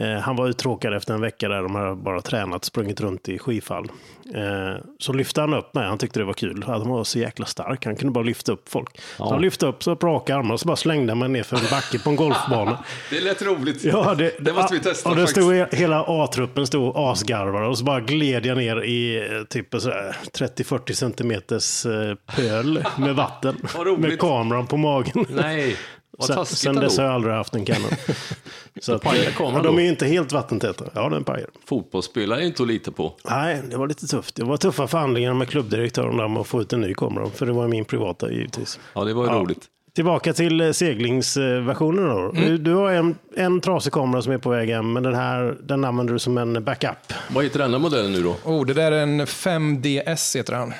Eh, 0.00 0.20
han 0.20 0.36
var 0.36 0.48
uttråkad 0.48 0.94
efter 0.94 1.14
en 1.14 1.20
vecka 1.20 1.48
där 1.48 1.62
de 1.62 1.74
hade 1.74 1.94
bara 1.94 2.20
tränat, 2.20 2.64
sprungit 2.64 3.00
runt 3.00 3.28
i 3.28 3.38
skifall. 3.38 3.90
Eh, 4.34 4.82
så 4.98 5.12
lyfte 5.12 5.40
han 5.40 5.54
upp 5.54 5.74
mig, 5.74 5.86
han 5.86 5.98
tyckte 5.98 6.20
det 6.20 6.24
var 6.24 6.32
kul. 6.32 6.64
Han 6.66 6.88
var 6.88 7.04
så 7.04 7.18
jäkla 7.18 7.46
stark, 7.46 7.84
han 7.84 7.96
kunde 7.96 8.12
bara 8.12 8.24
lyfta 8.24 8.52
upp 8.52 8.68
folk. 8.68 9.00
Så 9.16 9.30
han 9.30 9.42
lyfte 9.42 9.66
upp 9.66 9.82
så 9.82 9.96
på 9.96 10.06
raka 10.06 10.36
armar 10.36 10.54
och 10.54 10.60
så 10.60 10.66
bara 10.66 10.76
slängde 10.76 11.10
han 11.10 11.18
mig 11.18 11.28
ner 11.28 11.42
för 11.42 11.56
en 11.56 11.62
backe 11.70 11.98
på 11.98 12.10
en 12.10 12.16
golfbana. 12.16 12.78
Det 13.10 13.20
lät 13.20 13.42
roligt. 13.42 13.84
Ja, 13.84 14.14
det, 14.14 14.32
Det 14.40 14.52
måste 14.52 14.74
vi 14.74 14.80
testa 14.80 15.10
Och 15.10 15.16
det 15.16 15.26
stod 15.26 15.54
hela 15.74 16.04
A-truppen 16.08 16.66
stod 16.66 16.92
asgarvade 16.96 17.66
och 17.66 17.78
så 17.78 17.84
bara 17.84 18.00
gled 18.00 18.46
jag 18.46 18.56
ner 18.56 18.84
i 18.84 19.16
eh, 19.16 19.44
typ 19.44 19.74
en 19.74 19.80
sådär 19.80 20.16
30-40 20.38 20.92
centimeters 20.92 21.86
pöl 22.26 22.84
med 22.98 23.14
vatten. 23.14 23.56
Med 23.98 24.18
kameran 24.18 24.66
på 24.66 24.76
magen. 24.76 25.26
Nej, 25.28 25.76
Sen, 26.20 26.46
sen 26.46 26.76
dess 26.76 26.96
har 26.98 27.04
jag 27.04 27.14
aldrig 27.14 27.34
haft 27.34 27.54
en 27.54 27.64
Canon. 27.64 27.90
Så 28.80 28.94
att, 28.94 29.04
ja, 29.38 29.60
de 29.62 29.78
är 29.78 29.82
ju 29.82 29.88
inte 29.88 30.06
helt 30.06 30.32
vattentäta. 30.32 30.84
Ja, 30.94 31.08
den 31.08 31.24
pajar. 31.24 31.48
Fotbollsspelare 31.66 32.42
är 32.42 32.46
inte 32.46 32.62
att 32.62 32.68
lita 32.68 32.90
på. 32.90 33.12
Nej, 33.30 33.62
det 33.70 33.76
var 33.76 33.86
lite 33.88 34.06
tufft. 34.06 34.34
Det 34.34 34.44
var 34.44 34.56
tuffa 34.56 34.86
förhandlingar 34.86 35.34
med 35.34 35.48
klubbdirektören 35.48 36.16
där 36.16 36.28
med 36.28 36.40
att 36.40 36.46
få 36.46 36.60
ut 36.62 36.72
en 36.72 36.80
ny 36.80 36.94
kamera. 36.94 37.30
För 37.34 37.46
det 37.46 37.52
var 37.52 37.68
min 37.68 37.84
privata 37.84 38.30
givetvis. 38.32 38.78
Ja, 38.94 39.04
det 39.04 39.14
var 39.14 39.24
ju 39.24 39.30
Ja. 39.30 39.36
roligt. 39.38 39.64
Tillbaka 39.94 40.32
till 40.32 40.60
eh, 40.60 40.70
seglingsversionen 40.72 42.08
då. 42.08 42.32
Mm. 42.40 42.64
Du 42.64 42.74
har 42.74 42.90
en, 42.92 43.14
en 43.36 43.60
trasig 43.60 43.92
kamera 43.92 44.22
som 44.22 44.32
är 44.32 44.38
på 44.38 44.50
väg 44.50 44.68
hem, 44.70 44.92
men 44.92 45.02
den 45.02 45.14
här 45.14 45.56
den 45.62 45.84
använder 45.84 46.12
du 46.12 46.18
som 46.18 46.38
en 46.38 46.64
backup. 46.64 47.12
Vad 47.30 47.44
heter 47.44 47.58
denna 47.58 47.78
modellen 47.78 48.12
nu 48.12 48.22
då? 48.22 48.36
Oh, 48.44 48.66
det 48.66 48.74
där 48.74 48.92
är 48.92 49.02
en 49.02 49.20
5DS 49.26 50.36
heter 50.36 50.52
han. 50.52 50.72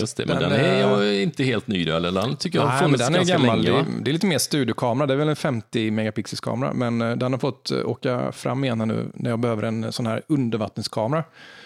Just 0.00 0.16
det, 0.16 0.26
men 0.26 0.40
Den 0.40 0.50
den, 0.50 0.60
är 0.60 1.02
ju 1.02 1.22
inte 1.22 1.44
helt 1.44 1.66
ny 1.66 1.84
då, 1.84 1.96
eller? 1.96 2.12
Den 2.12 2.36
tycker 2.36 2.58
jag 2.58 2.66
har 2.66 2.78
funnits 2.78 3.04
den 3.06 3.14
är 3.14 3.24
gammal. 3.24 3.62
länge. 3.62 3.78
det, 3.78 3.86
det 4.02 4.10
är 4.10 4.12
lite 4.12 4.26
mer 4.26 4.38
studiokamera. 4.38 5.06
Det 5.06 5.12
är 5.14 5.16
väl 5.18 5.28
en 5.28 5.36
50 5.36 5.90
megapixels 5.90 6.40
kamera. 6.40 6.72
Men 6.72 7.02
eh, 7.02 7.16
den 7.16 7.32
har 7.32 7.38
fått 7.38 7.70
eh, 7.70 7.88
åka 7.88 8.32
fram 8.32 8.64
igen 8.64 8.78
nu 8.78 9.10
när 9.14 9.30
jag 9.30 9.38
behöver 9.38 9.62
en 9.62 9.92
sån 9.92 10.06
här 10.06 10.22
undervattenskamera. 10.28 11.24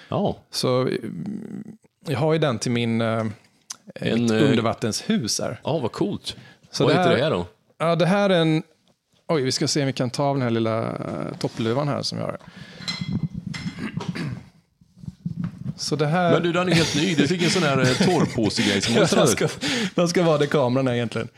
Ja, 0.08 0.38
Så 0.50 0.88
jag 2.08 2.18
har 2.18 2.32
ju 2.32 2.38
den 2.38 2.58
till 2.58 2.72
min 2.72 3.00
En, 3.00 4.30
undervattenshus 4.32 5.40
här. 5.40 5.60
ja 5.64 5.78
vad 5.78 5.92
coolt. 5.92 6.36
Så 6.70 6.84
vad 6.84 6.92
det 6.94 6.98
heter 6.98 7.10
här- 7.10 7.16
det 7.18 7.24
här 7.24 7.30
då? 7.30 7.46
Ja, 7.78 7.96
det 7.96 8.06
här 8.06 8.30
är 8.30 8.40
en... 8.40 8.62
Oj, 9.28 9.42
vi 9.42 9.52
ska 9.52 9.68
se 9.68 9.80
om 9.80 9.86
vi 9.86 9.92
kan 9.92 10.10
ta 10.10 10.24
av 10.24 10.34
den 10.36 10.42
här 10.42 10.50
lilla 10.50 10.94
toppluvan 11.38 11.88
här 11.88 12.02
som 12.02 12.18
jag 12.18 12.24
har. 12.26 12.38
Så 15.78 15.96
det 15.96 16.06
här... 16.06 16.32
Men 16.32 16.42
du, 16.42 16.52
den 16.52 16.68
är 16.68 16.72
helt 16.72 16.96
ny. 16.96 17.14
Du 17.14 17.28
fick 17.28 17.42
en 17.42 17.50
sån 17.50 17.62
här 17.62 17.78
eh, 17.80 17.86
torrpåsegrej 18.06 18.80
som 18.80 18.94
Ja, 18.94 19.00
måste 19.00 19.16
den, 19.16 19.26
ska, 19.28 19.48
den 19.94 20.08
ska 20.08 20.22
vara 20.22 20.38
där 20.38 20.46
kameran 20.46 20.88
är 20.88 20.94
egentligen. 20.94 21.28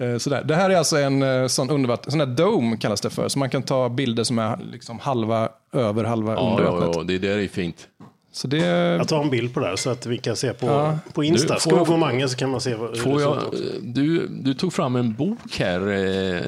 Eh, 0.00 0.18
Sådär. 0.18 0.44
Det 0.44 0.54
här 0.54 0.70
är 0.70 0.76
alltså 0.76 0.96
en 0.96 1.22
eh, 1.22 1.46
sån 1.46 1.70
undervatten, 1.70 2.10
sån 2.10 2.20
här 2.20 2.26
dome 2.26 2.76
kallas 2.76 3.00
det 3.00 3.10
för, 3.10 3.28
så 3.28 3.38
man 3.38 3.50
kan 3.50 3.62
ta 3.62 3.88
bilder 3.88 4.24
som 4.24 4.38
är 4.38 4.58
liksom 4.72 4.98
halva 4.98 5.48
över, 5.72 6.04
halva 6.04 6.32
Ja, 6.32 6.50
under 6.50 6.64
ja, 6.64 6.72
vattnet. 6.74 6.96
ja, 6.96 7.02
det 7.02 7.18
där 7.18 7.38
är 7.38 7.48
fint. 7.48 7.88
Så 8.32 8.48
det, 8.48 8.56
Jag 8.66 9.08
tar 9.08 9.22
en 9.22 9.30
bild 9.30 9.54
på 9.54 9.60
det 9.60 9.66
här 9.66 9.76
så 9.76 9.90
att 9.90 10.06
vi 10.06 10.18
kan 10.18 10.36
se 10.36 10.52
på, 10.52 10.66
Ja. 10.66 10.98
på 11.12 11.24
Insta. 11.24 11.54
Du, 11.54 11.60
får 11.60 11.72
jag- 11.72 11.82
Skog 11.86 11.94
och 11.94 11.98
Mange 12.00 12.28
så 12.28 12.36
kan 12.36 12.50
man 12.50 12.60
se 12.60 12.74
vad, 12.74 12.90
hur 12.90 12.96
Får 12.96 13.12
det 13.12 13.18
ser 13.18 13.24
jag, 13.24 13.84
du, 13.94 14.26
du 14.28 14.54
tog 14.54 14.72
fram 14.72 14.96
en 14.96 15.14
bok 15.14 15.38
här 15.58 15.88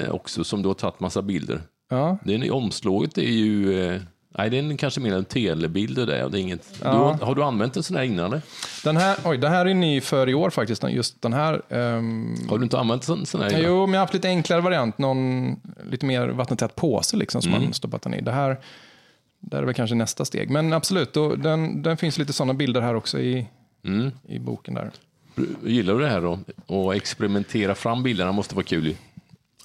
eh, 0.05 0.09
också 0.11 0.43
som 0.43 0.61
du 0.61 0.67
har 0.69 0.73
tagit 0.73 0.99
massa 0.99 1.21
bilder. 1.21 1.61
ja. 1.89 2.17
Den 2.23 2.43
är, 2.43 2.51
omslaget 2.53 3.17
är 3.17 3.21
ju... 3.21 3.83
Eh, 3.93 4.01
nej, 4.37 4.49
det 4.49 4.59
är 4.59 4.77
kanske 4.77 4.99
mer 5.01 5.13
en 5.15 5.25
telebild 5.25 5.95
det 5.95 6.05
där. 6.05 6.29
Det 6.29 6.39
är 6.39 6.41
inget, 6.41 6.73
Ja. 6.83 7.17
du, 7.19 7.25
har, 7.25 7.35
du 7.35 7.43
använt 7.43 7.77
en 7.77 7.83
sån 7.83 7.97
här 7.97 8.03
innan? 8.03 8.25
eller? 8.25 8.41
Den 8.83 8.97
här, 8.97 9.17
oj, 9.25 9.37
den 9.37 9.51
här 9.51 9.65
är 9.65 9.73
ny 9.73 10.01
för 10.01 10.29
i 10.29 10.33
år 10.33 10.49
faktiskt, 10.49 10.83
just 10.89 11.21
den 11.21 11.33
här. 11.33 11.61
ehm, 11.69 12.35
Har 12.49 12.57
du 12.57 12.63
inte 12.63 12.79
använt 12.79 13.07
en 13.09 13.25
sån 13.25 13.41
här 13.41 13.49
innan? 13.49 13.61
Jo, 13.61 13.85
men 13.85 13.93
jag 13.93 13.99
har 13.99 14.03
haft 14.03 14.13
lite 14.13 14.27
enklare 14.27 14.61
variant, 14.61 14.97
någon 14.97 15.55
lite 15.91 16.05
mer 16.05 16.27
vattentät 16.27 16.75
påse 16.75 17.17
liksom, 17.17 17.41
som 17.41 17.51
Mm. 17.53 17.63
man 17.63 17.73
stoppat 17.73 18.01
den 18.01 18.13
i. 18.13 18.21
Det 18.21 18.31
här, 18.31 18.57
det 19.39 19.57
är 19.57 19.63
väl 19.63 19.73
kanske 19.73 19.95
nästa 19.95 20.25
steg. 20.25 20.49
Men 20.49 20.73
absolut, 20.73 21.13
då, 21.13 21.35
den, 21.35 21.81
den 21.81 21.97
finns 21.97 22.17
lite 22.17 22.33
sådana 22.33 22.53
bilder 22.53 22.81
här 22.81 22.95
också 22.95 23.19
i, 23.19 23.45
Mm. 23.85 24.11
i 24.27 24.39
boken 24.39 24.73
där. 24.73 24.91
Gillar 25.65 25.93
du 25.93 25.99
det 25.99 26.09
här 26.09 26.21
då? 26.21 26.39
Och 26.65 26.95
experimentera 26.95 27.75
fram 27.75 28.03
bilderna 28.03 28.31
måste 28.31 28.55
vara 28.55 28.65
kul. 28.65 28.95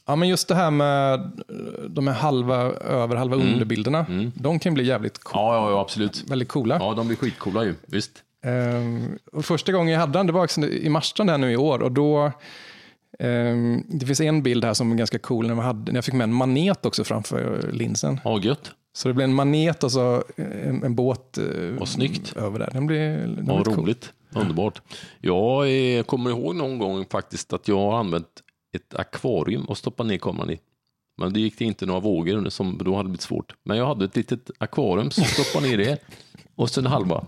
Ja, 0.07 0.17
men 0.17 0.29
just 0.29 0.49
det 0.49 0.55
här 0.55 0.71
med 0.71 1.15
eh, 1.15 1.83
de 1.89 2.07
här 2.07 2.15
halva 2.15 2.57
över, 2.73 3.17
halva 3.17 3.37
underbilderna. 3.37 4.07
De 4.35 4.59
kan 4.59 4.75
bli 4.75 4.85
jävligt 4.87 5.19
co- 5.19 5.39
Ja, 5.39 5.55
ja, 5.55 5.71
ja 5.71 5.81
absolut. 5.81 6.25
väldigt 6.31 6.49
coola. 6.49 6.77
Ja, 6.81 6.95
de 6.95 7.07
blir 7.07 7.17
skitcoola 7.17 7.65
ju. 7.65 7.75
Visst. 7.87 8.11
Ehm, 8.45 9.19
och 9.33 9.45
första 9.45 9.73
gången 9.73 9.93
jag 9.93 10.01
hade 10.01 10.13
den, 10.19 10.27
det 10.27 10.33
var 10.33 10.65
i 10.65 10.89
Marstrand 10.89 11.31
här 11.31 11.39
nu 11.39 11.53
i 11.53 11.57
år. 11.57 11.83
Och 11.83 11.93
då, 11.93 12.33
ehm, 13.19 13.83
det 13.89 14.07
finns 14.07 14.21
en 14.21 14.43
bild 14.43 14.65
här 14.65 14.75
som 14.75 14.93
är 14.93 14.97
ganska 14.97 15.19
cool 15.19 15.47
när, 15.47 15.55
hade, 15.55 15.93
när 15.93 15.99
jag 15.99 16.05
fick 16.05 16.15
med 16.15 16.25
en 16.25 16.33
manet 16.35 16.87
också 16.87 17.05
framför 17.05 17.71
linsen. 17.73 18.21
Ja, 18.25 18.41
gött. 18.41 18.71
Så 18.93 19.09
det 19.09 19.15
blev 19.15 19.25
en 19.25 19.35
manet 19.35 19.85
och 19.85 19.93
så 19.93 20.23
en, 20.37 20.83
en 20.85 20.95
båt 20.95 21.39
eh, 21.39 21.45
Vad 21.79 21.89
snyggt. 21.89 22.37
över 22.37 22.59
där. 22.59 22.71
Den 22.73 22.87
blev, 22.87 23.19
den 23.37 23.45
Ja, 23.49 23.59
lite 23.59 23.71
cool. 23.71 23.79
roligt. 23.85 24.13
Underbart. 24.35 24.83
Jag 25.21 25.97
eh, 25.99 26.03
kommer 26.03 26.31
ihåg 26.31 26.55
någon 26.57 26.79
gång 26.79 27.05
faktiskt 27.11 27.53
att 27.53 27.69
jag 27.69 27.77
har 27.77 27.99
använt 27.99 28.27
ett 28.75 28.95
akvarium 28.95 29.65
och 29.65 29.79
stoppat 29.79 30.07
ner 30.07 30.19
kameran 30.19 30.51
i. 30.51 30.61
Men 31.21 31.33
det 31.33 31.41
gick 31.41 31.59
det 31.59 31.65
inte 31.65 31.87
några 31.87 32.01
vågor 32.01 32.49
som 32.51 32.79
då 32.85 32.97
hade 32.97 33.09
blivit 33.09 33.23
svårt. 33.23 33.55
Men 33.65 33.77
jag 33.77 33.87
hade 33.87 34.05
ett 34.05 34.17
litet 34.17 34.51
akvarium 34.59 35.11
som 35.11 35.25
stoppade 35.25 35.67
ner 35.67 35.79
det. 35.79 35.99
Och 36.57 36.71
sen 36.71 36.87
halva. 36.87 37.25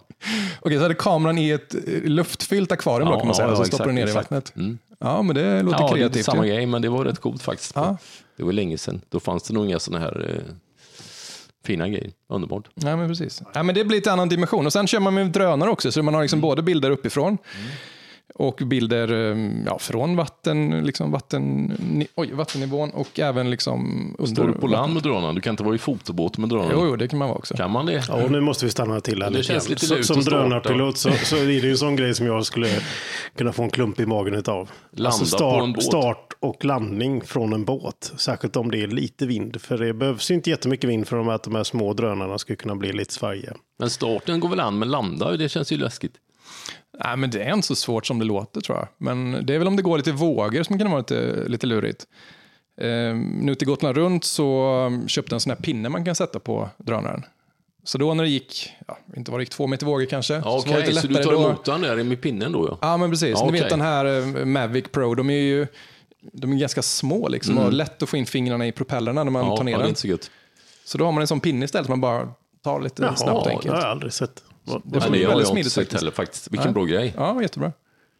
Okej, 0.60 0.76
så 0.76 0.82
hade 0.82 0.94
kameran 0.94 1.38
i 1.38 1.50
ett 1.50 1.74
eh, 1.74 2.02
luftfyllt 2.04 2.72
akvarium 2.72 3.08
då 3.08 3.14
Ja, 3.14 3.18
kan 3.18 3.26
man 3.26 3.34
säga. 3.36 3.48
ja, 3.48 3.56
så 3.56 3.64
stoppar 3.64 3.86
du 3.86 3.92
ner 3.92 4.02
exakt, 4.04 4.16
i 4.16 4.18
exakt. 4.18 4.30
vattnet. 4.56 4.56
Mm. 4.66 4.78
Ja, 4.98 5.22
men 5.22 5.36
det 5.36 5.62
låter 5.62 5.78
Ja, 5.78 5.86
det 5.88 5.92
är 5.92 5.96
kreativt. 5.96 6.24
samma 6.24 6.46
grej, 6.46 6.66
men 6.66 6.82
det 6.82 6.88
var 6.88 7.04
rätt 7.04 7.18
coolt 7.18 7.42
faktiskt. 7.42 7.72
Ja. 7.74 7.96
Det 8.36 8.44
var 8.44 8.52
länge 8.52 8.78
sedan. 8.78 9.00
Då 9.08 9.20
fanns 9.20 9.42
det 9.42 9.54
nog 9.54 9.64
inga 9.66 9.78
sådana 9.78 10.04
här 10.04 10.30
eh, 10.34 10.52
fina 11.64 11.88
grejer. 11.88 12.10
Underbart. 12.28 12.68
Ja, 12.74 12.96
men 12.96 13.08
precis. 13.08 13.42
Ja, 13.54 13.62
men 13.62 13.74
det 13.74 13.84
blir 13.84 13.96
lite 13.96 14.12
annan 14.12 14.28
dimension. 14.28 14.66
Och 14.66 14.72
sen 14.72 14.86
kör 14.86 15.00
man 15.00 15.14
med 15.14 15.30
drönare 15.30 15.70
också, 15.70 15.92
så 15.92 16.02
man 16.02 16.14
har 16.14 16.20
Mm. 16.20 16.24
liksom 16.24 16.40
både 16.40 16.62
bilder 16.62 16.90
uppifrån 16.90 17.38
och 18.34 18.60
bilder 18.66 19.12
eh, 19.32 19.38
ja, 19.66 19.78
från 19.78 20.16
vatten, 20.16 20.84
liksom 20.86 21.10
vatten, 21.10 21.72
oj, 22.14 22.32
vattennivån 22.32 22.90
och 22.90 23.20
även 23.20 23.50
liksom 23.50 23.80
under. 24.18 24.34
Står 24.34 24.46
du 24.48 24.52
på 24.52 24.66
land 24.66 24.94
med 24.94 25.02
drönaren? 25.02 25.34
Du 25.34 25.40
kan 25.40 25.50
inte 25.50 25.62
vara 25.62 25.74
i 25.74 25.78
fotobåt 25.78 26.38
med 26.38 26.48
drönaren. 26.48 26.70
Jo, 26.74 26.86
jo, 26.86 26.96
det 26.96 27.08
kan 27.08 27.18
man 27.18 27.28
vara 27.28 27.38
också. 27.38 27.56
Kan 27.56 27.70
man 27.70 27.86
det? 27.86 28.04
Ja, 28.08 28.24
och 28.24 28.30
nu 28.30 28.40
måste 28.40 28.64
vi 28.64 28.70
stanna 28.70 29.00
till 29.00 29.22
här 29.22 29.30
Det 29.30 29.36
lite 29.36 29.52
känns 29.52 29.68
lite 29.68 29.86
Så- 29.86 30.02
Som 30.02 30.20
drönarpilot 30.22 30.98
så, 30.98 31.10
så 31.12 31.36
är 31.36 31.46
det 31.46 31.52
ju 31.52 31.70
en 31.70 31.78
sån 31.78 31.96
grej 31.96 32.14
som 32.14 32.26
jag 32.26 32.46
skulle 32.46 32.68
kunna 33.36 33.52
få 33.52 33.62
en 33.62 33.70
klump 33.70 34.00
i 34.00 34.06
magen 34.06 34.34
utav. 34.34 34.70
Landa 34.90 35.08
alltså 35.08 35.24
på 35.24 35.26
start, 35.28 35.62
en 35.62 35.72
båt. 35.72 35.84
start 35.84 36.32
och 36.40 36.64
landning 36.64 37.22
från 37.22 37.52
en 37.52 37.64
båt. 37.64 38.12
Särskilt 38.16 38.56
om 38.56 38.70
det 38.70 38.82
är 38.82 38.86
lite 38.86 39.26
vind. 39.26 39.60
För 39.60 39.78
det 39.78 39.94
behövs 39.94 40.30
ju 40.30 40.34
inte 40.34 40.50
jättemycket 40.50 40.90
vind 40.90 41.08
för 41.08 41.30
att 41.34 41.42
de 41.42 41.54
här 41.54 41.64
små 41.64 41.92
drönarna 41.92 42.38
ska 42.38 42.56
kunna 42.56 42.74
bli 42.76 42.92
lite 42.92 43.14
svajiga. 43.14 43.52
Men 43.78 43.90
starten 43.90 44.40
går 44.40 44.48
väl 44.48 44.60
an, 44.60 44.78
men 44.78 44.90
landa, 44.90 45.36
det 45.36 45.48
känns 45.48 45.72
ju 45.72 45.76
läskigt. 45.76 46.12
Nej, 47.04 47.16
men 47.16 47.30
det 47.30 47.42
är 47.42 47.54
inte 47.54 47.66
så 47.66 47.74
svårt 47.74 48.06
som 48.06 48.18
det 48.18 48.24
låter 48.24 48.60
tror 48.60 48.78
jag. 48.78 48.88
Men 48.98 49.46
det 49.46 49.54
är 49.54 49.58
väl 49.58 49.68
om 49.68 49.76
det 49.76 49.82
går 49.82 49.96
lite 49.96 50.12
vågor 50.12 50.62
som 50.62 50.78
kan 50.78 50.90
vara 50.90 50.98
lite, 51.00 51.44
lite 51.48 51.66
lurigt. 51.66 52.06
Eh, 52.80 53.14
nu 53.16 53.54
till 53.54 53.66
Gotland 53.68 53.96
runt 53.96 54.24
så 54.24 54.76
um, 54.86 55.08
köpte 55.08 55.30
jag 55.32 55.36
en 55.36 55.40
sån 55.40 55.50
här 55.50 55.56
pinne 55.56 55.88
man 55.88 56.04
kan 56.04 56.14
sätta 56.14 56.38
på 56.38 56.68
drönaren. 56.78 57.24
Så 57.84 57.98
då 57.98 58.14
när 58.14 58.24
det 58.24 58.30
gick, 58.30 58.72
ja, 58.88 58.98
inte 59.16 59.30
var 59.30 59.38
det 59.38 59.42
gick 59.42 59.50
två 59.50 59.66
meter 59.66 59.86
vågor 59.86 60.04
kanske. 60.06 60.34
Ja, 60.34 60.60
så 60.60 60.68
var 60.68 60.80
det 60.80 60.92
så 60.94 61.06
du 61.06 61.14
tar 61.14 61.32
emot 61.32 61.64
den 61.64 61.80
där 61.80 62.04
med 62.04 62.20
pinnen 62.22 62.52
då? 62.52 62.68
Ja. 62.70 62.78
Ja, 62.82 62.96
men 62.96 63.10
precis. 63.10 63.30
Ja, 63.38 63.42
Ni 63.44 63.50
okej. 63.50 63.60
vet 63.60 63.70
den 63.70 63.80
här 63.80 64.04
eh, 64.38 64.44
Mavic 64.44 64.84
Pro, 64.92 65.14
de 65.14 65.30
är 65.30 65.34
ju 65.34 65.66
de 66.32 66.52
är 66.52 66.56
ganska 66.56 66.82
små 66.82 67.28
liksom, 67.28 67.58
och 67.58 67.72
lätt 67.72 68.02
att 68.02 68.08
få 68.08 68.16
in 68.16 68.26
fingrarna 68.26 68.66
i 68.66 68.72
propellrarna 68.72 69.24
när 69.24 69.30
man 69.30 69.42
Mm. 69.42 69.50
Ja, 69.50 69.56
tar 69.56 69.64
ner 69.64 69.72
ja, 69.72 69.78
det 69.78 69.80
är 69.80 69.82
den. 69.82 69.88
inte 69.88 70.00
så 70.00 70.08
gött. 70.08 70.30
Så 70.84 70.98
då 70.98 71.04
har 71.04 71.12
man 71.12 71.20
en 71.20 71.26
sån 71.26 71.40
pinne 71.40 71.64
istället, 71.64 71.88
man 71.88 72.00
bara 72.00 72.28
tar 72.64 72.80
lite 72.80 73.02
Jaha, 73.02 73.16
snabbt 73.16 73.38
och 73.38 73.44
det 73.44 73.50
enkelt. 73.50 73.74
har 73.74 73.80
jag 73.80 73.90
aldrig 73.90 74.12
sett. 74.12 74.42
Det 74.66 74.72
var 74.72 74.80
det 74.84 75.00
har 75.00 75.10
väldigt 75.10 75.28
jag 75.28 75.46
smidigt 75.46 75.74
faktiskt. 75.74 76.00
heller 76.00 76.10
faktiskt. 76.12 76.52
Vilken 76.52 76.72
bra 76.72 76.84
grej. 76.84 77.14
Ja, 77.16 77.42
jättebra. 77.42 77.72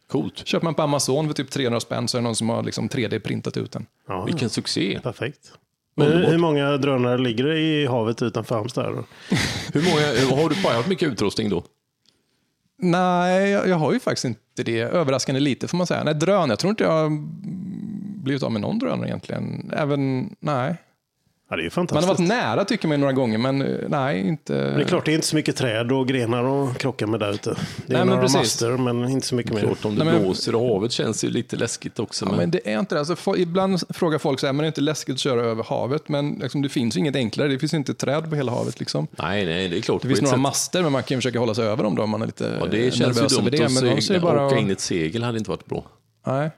Coolt. 0.07 0.47
Köper 0.47 0.63
man 0.63 0.73
på 0.73 0.81
Amazon 0.81 1.27
för 1.27 1.33
typ 1.33 1.49
300 1.49 1.79
spänn 1.79 2.07
så 2.07 2.17
är 2.17 2.21
det 2.21 2.23
någon 2.23 2.35
som 2.35 2.49
har 2.49 2.63
liksom 2.63 2.89
3D-printat 2.89 3.57
ut 3.57 3.71
den. 3.71 3.85
Ja, 4.07 4.23
Vilken 4.25 4.49
succé. 4.49 4.99
perfekt. 5.03 5.51
Men 5.95 6.11
hur, 6.11 6.37
många 6.37 6.77
drönare 6.77 7.17
ligger 7.17 7.43
det 7.43 7.59
i 7.59 7.85
havet 7.85 8.21
utanför 8.21 8.55
Halmstad? 8.55 8.85
Hur 9.73 9.81
många, 9.81 10.41
har 10.41 10.49
du 10.49 10.63
pajat 10.63 10.87
mycket 10.87 11.09
utrustning 11.09 11.49
då? 11.49 11.63
Nej, 12.77 13.49
jag, 13.49 13.67
jag 13.67 13.75
har 13.75 13.93
ju 13.93 13.99
faktiskt 13.99 14.25
inte 14.25 14.63
det. 14.63 14.81
Överraskande 14.81 15.41
lite 15.41 15.67
får 15.67 15.77
man 15.77 15.87
säga. 15.87 16.03
Nej, 16.03 16.15
drönare, 16.15 16.49
jag 16.49 16.59
tror 16.59 16.69
inte 16.69 16.83
jag 16.83 16.91
har 16.91 17.09
blivit 18.23 18.43
av 18.43 18.51
med 18.51 18.61
någon 18.61 18.79
drönare 18.79 19.07
egentligen. 19.07 19.71
Även, 19.77 20.35
nej. 20.39 20.75
Ja, 21.49 21.55
det 21.55 21.61
är 21.61 21.63
ju 21.63 21.67
Man 21.67 21.71
fantastiskt. 21.71 22.07
har 22.07 22.13
varit 22.15 22.27
nära 22.27 22.65
tycker 22.65 22.87
man 22.87 22.99
några 22.99 23.13
gånger, 23.13 23.37
men 23.37 23.61
eh, 23.61 23.67
nej, 23.87 24.27
inte. 24.27 24.53
Det 24.53 24.81
är 24.81 24.87
klart, 24.87 25.05
det 25.05 25.11
är 25.11 25.15
inte 25.15 25.27
så 25.27 25.35
mycket 25.35 25.55
träd 25.55 25.91
och 25.91 26.07
grenar 26.07 26.63
att 26.69 26.77
krocka 26.77 27.07
med 27.07 27.19
där 27.19 27.31
ute. 27.31 27.49
Det 27.49 27.53
är 27.55 27.57
Nej, 27.85 27.97
men 27.97 28.07
några 28.07 28.21
precis. 28.21 28.37
master, 28.37 28.77
men 28.77 29.09
inte 29.09 29.27
så 29.27 29.35
mycket 29.35 29.53
mer. 29.53 29.61
Klart, 29.61 29.85
om 29.85 29.95
det 29.95 30.03
Nej, 30.03 30.13
men- 30.13 30.23
blåser 30.23 30.55
i 30.55 30.67
havet 30.73 30.91
känns 30.91 31.21
det 31.21 31.27
ju 31.27 31.33
lite 31.33 31.55
läskigt 31.55 31.99
också. 31.99 32.25
Ja, 32.25 32.29
Men, 32.29 32.37
men 32.39 32.51
det 32.51 32.71
är 32.73 32.79
inte 32.79 32.95
det. 32.95 32.99
Alltså, 32.99 33.37
ibland 33.37 33.79
frågar 33.89 34.17
folk 34.19 34.39
så 34.39 34.45
här, 34.45 34.53
men 34.53 34.63
det 34.63 34.65
är 34.65 34.67
inte 34.67 34.81
läskigt 34.81 35.13
att 35.13 35.19
köra 35.19 35.41
över 35.41 35.63
havet? 35.63 36.09
Men 36.09 36.31
liksom, 36.33 36.61
det 36.61 36.69
finns 36.69 36.95
ju 36.95 36.99
inget 36.99 37.15
enklare. 37.15 37.47
Det 37.47 37.59
finns 37.59 37.73
inte 37.73 37.93
träd 37.93 38.29
på 38.29 38.35
hela 38.35 38.51
havet. 38.51 38.79
Liksom. 38.79 39.07
nej, 39.11 39.45
nej, 39.45 39.67
det 39.69 39.77
är 39.77 39.81
klart. 39.81 40.01
Det 40.01 40.07
finns 40.07 40.21
några 40.21 40.31
sätt. 40.33 40.39
master, 40.41 40.83
men 40.83 40.91
man 40.91 41.03
kan 41.03 41.15
ju 41.15 41.19
försöka 41.19 41.39
hålla 41.39 41.53
sig 41.53 41.65
över 41.65 41.83
dem 41.83 41.95
då 41.95 42.03
om 42.03 42.09
man 42.09 42.21
är 42.21 42.25
lite 42.25 42.57
Ja, 42.59 42.65
det 42.65 42.81
känns 42.81 42.99
ju 42.99 43.05
nervös 43.05 43.35
dumt 43.35 43.47
över 43.47 43.51
det. 43.51 43.57
Men 43.57 43.77
annars 43.77 43.91
är 43.91 43.95
det 43.95 44.01
segla, 44.01 44.21
bara... 44.21 44.45
åka 44.47 44.57
in 44.57 44.69
i 44.69 44.71
ett 44.71 44.79
segel 44.79 45.23
hade 45.23 45.37
inte 45.37 45.49
varit 45.49 45.65
bra. 45.65 45.83
Nej. 46.27 46.49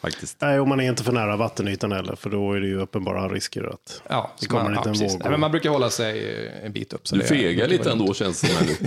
Faktiskt. 0.00 0.36
Nej, 0.40 0.60
och 0.60 0.68
man 0.68 0.80
är 0.80 0.88
inte 0.88 1.04
för 1.04 1.12
nära 1.12 1.36
vattenytan 1.36 1.92
heller, 1.92 2.16
för 2.16 2.30
då 2.30 2.52
är 2.52 2.60
det 2.60 2.66
ju 2.66 2.80
uppenbara 2.80 3.28
risker 3.28 3.64
att 3.74 4.02
Ja, 4.08 4.30
det 4.40 4.46
kommer 4.46 4.62
man, 4.62 4.72
en 4.72 4.76
ja, 4.76 4.80
liten 4.80 4.92
precis. 4.92 5.12
våg. 5.14 5.20
Nej, 5.22 5.30
men 5.30 5.40
man 5.40 5.50
brukar 5.50 5.70
hålla 5.70 5.90
sig 5.90 6.38
en 6.64 6.72
bit 6.72 6.92
upp. 6.92 7.08
Så 7.08 7.14
Du 7.14 7.20
det- 7.20 7.26
fegar 7.28 7.68
det- 7.68 7.72
lite 7.72 7.90
ändå 7.90 8.14
känns 8.14 8.40
det 8.40 8.46
som. 8.48 8.66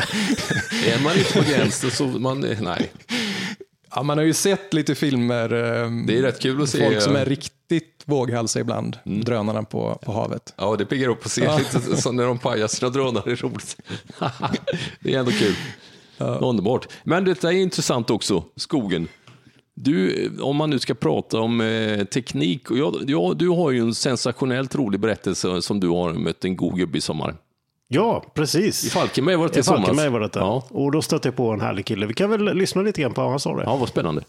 är 0.88 1.04
man 1.04 1.18
inte 1.18 1.34
på 1.34 1.42
gränsen 1.50 1.92
så 1.92 2.04
man, 2.06 2.40
nej. 2.62 2.92
Ja, 3.96 4.04
man 4.04 4.18
har 4.18 4.26
ju 4.26 4.34
sett 4.34 4.74
lite 4.74 4.96
filmer. 4.96 5.54
ehm, 5.54 6.06
Det 6.06 6.18
är 6.18 6.22
rätt 6.22 6.40
kul 6.42 6.62
att 6.62 6.70
se. 6.70 6.86
Folk 6.86 7.02
som 7.02 7.16
är 7.16 7.26
riktigt 7.26 8.02
våghalsiga 8.06 8.62
ibland, 8.62 8.98
Mm. 9.06 9.24
drönarna 9.24 9.64
på, 9.64 10.00
på 10.06 10.12
havet. 10.12 10.54
Ja, 10.58 10.76
det 10.76 10.86
piggar 10.86 11.10
upp 11.10 11.26
att 11.26 11.32
se 11.32 11.58
lite 11.58 12.02
så 12.02 12.12
när 12.12 12.24
de 12.26 12.38
pajar 12.40 12.68
sina 12.68 12.90
drönare. 12.90 13.32
är 13.32 13.36
roligt. 13.36 13.78
det 15.00 15.14
är 15.14 15.20
ändå 15.20 15.32
kul. 15.32 15.56
Underbart. 16.18 16.88
Men 17.04 17.26
detta 17.26 17.48
är 17.54 17.56
intressant 17.58 18.10
också, 18.10 18.44
skogen. 18.56 19.08
Du, 19.76 20.30
om 20.42 20.56
man 20.56 20.70
nu 20.70 20.80
ska 20.80 20.94
prata 20.94 21.40
om 21.40 21.62
eh, 21.62 22.04
teknik, 22.04 22.72
och 22.72 22.78
jag, 22.78 22.96
ja, 23.08 23.34
du 23.36 23.50
har 23.50 23.72
ju 23.72 23.80
en 23.80 23.96
sensationellt 23.96 24.76
rolig 24.76 25.00
berättelse 25.00 25.62
som 25.62 25.80
du 25.80 25.88
har 25.88 26.14
mött 26.14 26.46
en 26.46 26.56
god 26.56 26.78
gubbe 26.78 26.98
i 26.98 27.02
sommar. 27.02 27.36
Ja, 27.88 28.24
precis. 28.34 28.86
I 28.86 28.90
Falkenberg 28.90 29.36
var 29.36 29.46
det 29.46 29.52
I 29.52 29.54
till 29.54 29.64
somras. 29.64 29.86
Falkenberg 29.86 30.10
var 30.10 30.20
det. 30.20 30.30
Ja. 30.34 30.64
Och 30.70 30.92
då 30.92 31.02
stötte 31.02 31.28
jag 31.28 31.36
på 31.36 31.52
en 31.52 31.62
härlig 31.62 31.86
kille. 31.86 32.06
Vi 32.06 32.14
kan 32.14 32.30
väl 32.30 32.56
lyssna 32.56 32.82
lite 32.82 33.02
grann 33.02 33.14
på 33.14 33.22
vad 33.22 33.30
han 33.30 33.40
sa 33.40 33.56
det. 33.56 33.64
ja, 33.64 33.76
vad 33.78 33.90
spännande. 33.90 34.24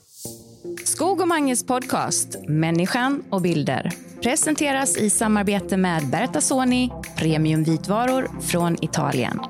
Skog 0.85 1.21
och 1.21 1.29
Manges 1.29 1.67
podcast 1.67 2.37
Människan 2.49 3.23
och 3.31 3.41
bilder 3.43 3.91
presenteras 4.23 4.97
i 4.97 5.11
samarbete 5.11 5.77
med 5.77 6.07
Bertasoni 6.07 6.91
premiumvitvaror 7.17 8.31
från 8.43 8.85
Italien. 8.85 9.41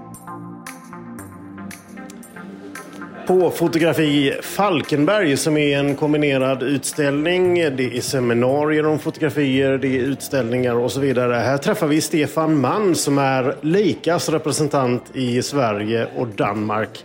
På 3.26 3.50
Fotografi 3.50 4.34
Falkenberg 4.42 5.36
som 5.36 5.56
är 5.56 5.78
en 5.78 5.96
kombinerad 5.96 6.62
utställning. 6.62 7.54
Det 7.54 7.96
är 7.96 8.00
seminarier 8.00 8.86
om 8.86 8.98
fotografier, 8.98 9.78
det 9.78 9.88
är 9.88 10.00
utställningar 10.00 10.74
och 10.74 10.92
så 10.92 11.00
vidare. 11.00 11.34
Här 11.34 11.58
träffar 11.58 11.86
vi 11.86 12.00
Stefan 12.00 12.60
Mann 12.60 12.94
som 12.94 13.18
är 13.18 13.56
Leicas 13.60 14.28
representant 14.28 15.02
i 15.12 15.42
Sverige 15.42 16.08
och 16.16 16.28
Danmark. 16.28 17.04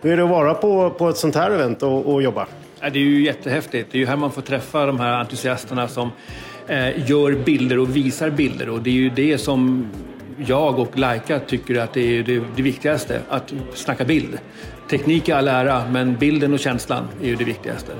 Hur 0.00 0.12
är 0.12 0.16
det 0.16 0.22
att 0.22 0.30
vara 0.30 0.54
på, 0.54 0.90
på 0.90 1.08
ett 1.08 1.16
sånt 1.16 1.34
här 1.34 1.50
event 1.50 1.82
och, 1.82 2.12
och 2.12 2.22
jobba? 2.22 2.46
Ja, 2.80 2.90
det 2.90 2.98
är 2.98 3.04
ju 3.04 3.24
jättehäftigt. 3.24 3.88
Det 3.92 3.98
är 3.98 4.00
ju 4.00 4.06
här 4.06 4.16
man 4.16 4.32
får 4.32 4.42
träffa 4.42 4.86
de 4.86 5.00
här 5.00 5.12
entusiasterna 5.12 5.88
som 5.88 6.10
eh, 6.68 7.10
gör 7.10 7.44
bilder 7.44 7.78
och 7.78 7.96
visar 7.96 8.30
bilder. 8.30 8.68
Och 8.68 8.82
det 8.82 8.90
är 8.90 8.94
ju 8.94 9.10
det 9.10 9.38
som 9.38 9.88
jag 10.46 10.78
och 10.78 10.98
Laika 10.98 11.38
tycker 11.38 11.80
att 11.80 11.94
det 11.94 12.18
är 12.18 12.22
det, 12.22 12.42
det 12.56 12.62
viktigaste, 12.62 13.20
att 13.28 13.52
snacka 13.74 14.04
bild. 14.04 14.38
Teknik 14.90 15.28
är 15.28 15.34
all 15.36 15.48
ära, 15.48 15.82
men 15.90 16.16
bilden 16.16 16.52
och 16.52 16.58
känslan 16.58 17.04
är 17.22 17.26
ju 17.26 17.36
det 17.36 17.44
viktigaste. 17.44 17.92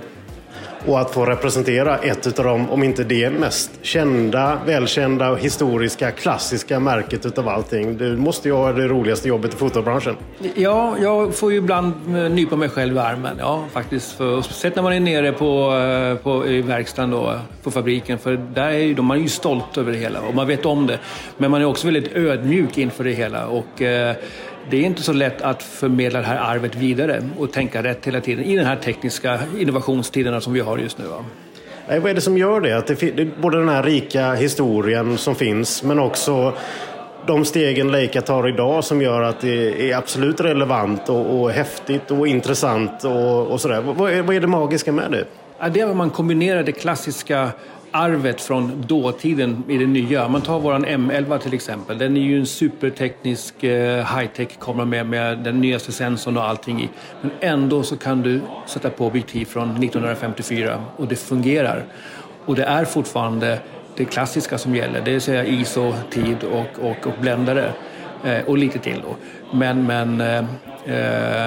Och 0.86 1.00
att 1.00 1.10
få 1.10 1.24
representera 1.24 1.98
ett 1.98 2.38
av 2.38 2.44
dem, 2.44 2.70
om 2.70 2.82
inte 2.82 3.04
det 3.04 3.30
mest 3.30 3.70
kända, 3.82 4.58
välkända 4.66 5.34
historiska, 5.34 6.10
klassiska 6.10 6.80
märket 6.80 7.26
utav 7.26 7.48
allting. 7.48 7.96
Du 7.98 8.16
måste 8.16 8.48
ju 8.48 8.54
ha 8.54 8.72
det 8.72 8.88
roligaste 8.88 9.28
jobbet 9.28 9.54
i 9.54 9.56
fotobranschen. 9.56 10.16
Ja, 10.54 10.96
jag 11.02 11.34
får 11.34 11.52
ju 11.52 11.58
ibland 11.58 11.92
eh, 12.08 12.30
nypa 12.30 12.56
mig 12.56 12.68
själv 12.68 12.96
i 12.96 12.98
armen. 12.98 13.36
Ja, 13.38 13.64
faktiskt. 13.72 14.12
För, 14.12 14.42
speciellt 14.42 14.76
när 14.76 14.82
man 14.82 14.92
är 14.92 15.00
nere 15.00 15.32
på, 15.32 15.74
eh, 15.76 16.22
på, 16.22 16.46
i 16.46 16.62
verkstaden 16.62 17.10
då, 17.10 17.34
på 17.62 17.70
fabriken. 17.70 18.18
För 18.18 18.36
där 18.54 18.68
är 18.68 18.78
ju, 18.78 18.94
de- 18.94 19.06
man 19.06 19.16
är 19.18 19.22
ju 19.22 19.28
stolt 19.28 19.78
över 19.78 19.92
det 19.92 19.98
hela 19.98 20.20
och 20.20 20.34
man 20.34 20.46
vet 20.46 20.66
om 20.66 20.86
det. 20.86 20.98
Men 21.38 21.50
man 21.50 21.60
är 21.60 21.64
också 21.64 21.86
väldigt 21.86 22.16
ödmjuk 22.16 22.78
inför 22.78 23.04
det 23.04 23.12
hela. 23.12 23.46
Och, 23.46 23.82
eh, 23.82 24.14
det 24.70 24.76
är 24.76 24.82
inte 24.82 25.02
så 25.02 25.12
lätt 25.12 25.42
att 25.42 25.62
förmedla 25.62 26.18
det 26.20 26.26
här 26.26 26.36
arvet 26.36 26.74
vidare 26.74 27.22
och 27.38 27.52
tänka 27.52 27.82
rätt 27.82 28.06
hela 28.06 28.20
tiden 28.20 28.44
i 28.44 28.56
den 28.56 28.66
här 28.66 28.76
tekniska 28.76 29.38
innovationstiderna 29.58 30.40
som 30.40 30.52
vi 30.52 30.60
har 30.60 30.78
just 30.78 30.98
nu. 30.98 31.04
Va? 31.04 31.24
Nej, 31.88 32.00
vad 32.00 32.10
är 32.10 32.14
det 32.14 32.20
som 32.20 32.38
gör 32.38 32.60
det? 32.60 32.76
Att 32.76 32.86
det, 32.86 33.40
både 33.40 33.58
den 33.58 33.68
här 33.68 33.82
rika 33.82 34.34
historien 34.34 35.18
som 35.18 35.34
finns, 35.34 35.82
men 35.82 35.98
också 35.98 36.52
de 37.26 37.44
stegen 37.44 37.92
Leica 37.92 38.22
tar 38.22 38.48
idag 38.48 38.84
som 38.84 39.02
gör 39.02 39.22
att 39.22 39.40
det 39.40 39.90
är 39.90 39.96
absolut 39.96 40.40
relevant 40.40 41.08
och, 41.08 41.40
och 41.40 41.50
häftigt 41.50 42.10
och 42.10 42.28
intressant 42.28 43.04
och, 43.04 43.46
och 43.46 43.60
sådär. 43.60 43.80
Vad 43.80 44.12
är, 44.12 44.22
vad 44.22 44.36
är 44.36 44.40
det 44.40 44.46
magiska 44.46 44.92
med 44.92 45.10
det? 45.10 45.24
Ja, 45.58 45.68
det 45.68 45.80
är 45.80 45.86
att 45.86 45.96
man 45.96 46.10
kombinerar 46.10 46.62
det 46.62 46.72
klassiska 46.72 47.50
arvet 47.90 48.40
från 48.40 48.84
dåtiden 48.86 49.64
i 49.68 49.78
det 49.78 49.86
nya. 49.86 50.28
Man 50.28 50.42
tar 50.42 50.60
våran 50.60 50.86
M11 50.86 51.38
till 51.38 51.54
exempel. 51.54 51.98
Den 51.98 52.16
är 52.16 52.20
ju 52.20 52.38
en 52.38 52.46
superteknisk 52.46 53.64
eh, 53.64 54.04
high-tech 54.04 54.48
kamera 54.60 54.84
med, 54.84 55.06
med 55.06 55.38
den 55.38 55.60
nyaste 55.60 55.92
sensorn 55.92 56.36
och 56.36 56.44
allting 56.44 56.82
i. 56.82 56.88
Men 57.20 57.30
ändå 57.40 57.82
så 57.82 57.96
kan 57.96 58.22
du 58.22 58.40
sätta 58.66 58.90
på 58.90 59.06
objektiv 59.06 59.44
från 59.44 59.70
1954 59.70 60.84
och 60.96 61.08
det 61.08 61.16
fungerar. 61.16 61.84
Och 62.44 62.54
det 62.54 62.64
är 62.64 62.84
fortfarande 62.84 63.58
det 63.96 64.04
klassiska 64.04 64.58
som 64.58 64.76
gäller, 64.76 65.00
det 65.00 65.10
vill 65.10 65.20
säga 65.20 65.44
ISO, 65.44 65.94
tid 66.10 66.36
och, 66.44 66.84
och, 66.84 67.06
och 67.06 67.20
bländare. 67.20 67.72
Eh, 68.24 68.44
och 68.46 68.58
lite 68.58 68.78
till 68.78 69.02
då. 69.02 69.16
Men, 69.56 69.86
men 69.86 70.20
eh, 70.20 70.38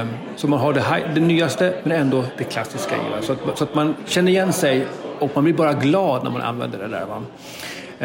eh 0.01 0.08
så 0.36 0.47
man 0.47 0.60
har 0.60 0.73
det, 0.73 0.82
här, 0.82 1.12
det 1.15 1.21
nyaste 1.21 1.73
men 1.84 2.01
ändå 2.01 2.23
det 2.38 2.43
klassiska 2.43 2.95
i. 2.95 3.25
Så 3.25 3.34
att, 3.34 3.58
så 3.58 3.63
att 3.63 3.75
man 3.75 3.95
känner 4.06 4.32
igen 4.32 4.54
sig 4.54 4.88
och 5.21 5.31
man 5.34 5.43
blir 5.43 5.53
bara 5.53 5.73
glad 5.73 6.23
när 6.23 6.31
man 6.31 6.41
använder 6.41 6.79
det 6.79 6.88
där. 6.88 7.05
Va? 7.05 7.21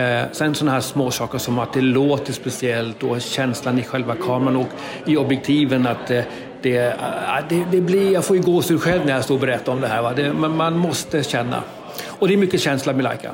Eh, 0.03 0.33
sen 0.33 0.55
sådana 0.55 0.73
här 0.73 0.81
små 0.81 1.11
saker 1.11 1.39
som 1.39 1.59
att 1.59 1.73
det 1.73 1.81
låter 1.81 2.33
speciellt 2.33 3.03
och 3.03 3.21
känslan 3.21 3.79
i 3.79 3.83
själva 3.83 4.15
kameran 4.15 4.57
och 4.57 4.69
i 5.07 5.17
objektiven 5.17 5.87
att 5.87 6.11
eh, 6.11 6.23
det, 6.63 6.77
eh, 6.77 6.95
det, 7.49 7.65
det 7.71 7.81
blir, 7.81 8.13
jag 8.13 8.25
får 8.25 8.37
ju 8.37 8.43
gåshud 8.43 8.81
själv 8.81 9.07
när 9.07 9.13
jag 9.13 9.25
står 9.25 9.35
och 9.35 9.41
berättar 9.41 9.73
om 9.73 9.81
det 9.81 9.89
här. 9.89 10.03
Va? 10.03 10.13
Det, 10.17 10.33
man, 10.33 10.57
man 10.57 10.79
måste 10.79 11.23
känna. 11.23 11.63
Och 12.07 12.29
det 12.29 12.35
är 12.35 12.39
mycket 12.39 12.61
känsla 12.61 12.93
med 12.93 13.05
Leica. 13.05 13.31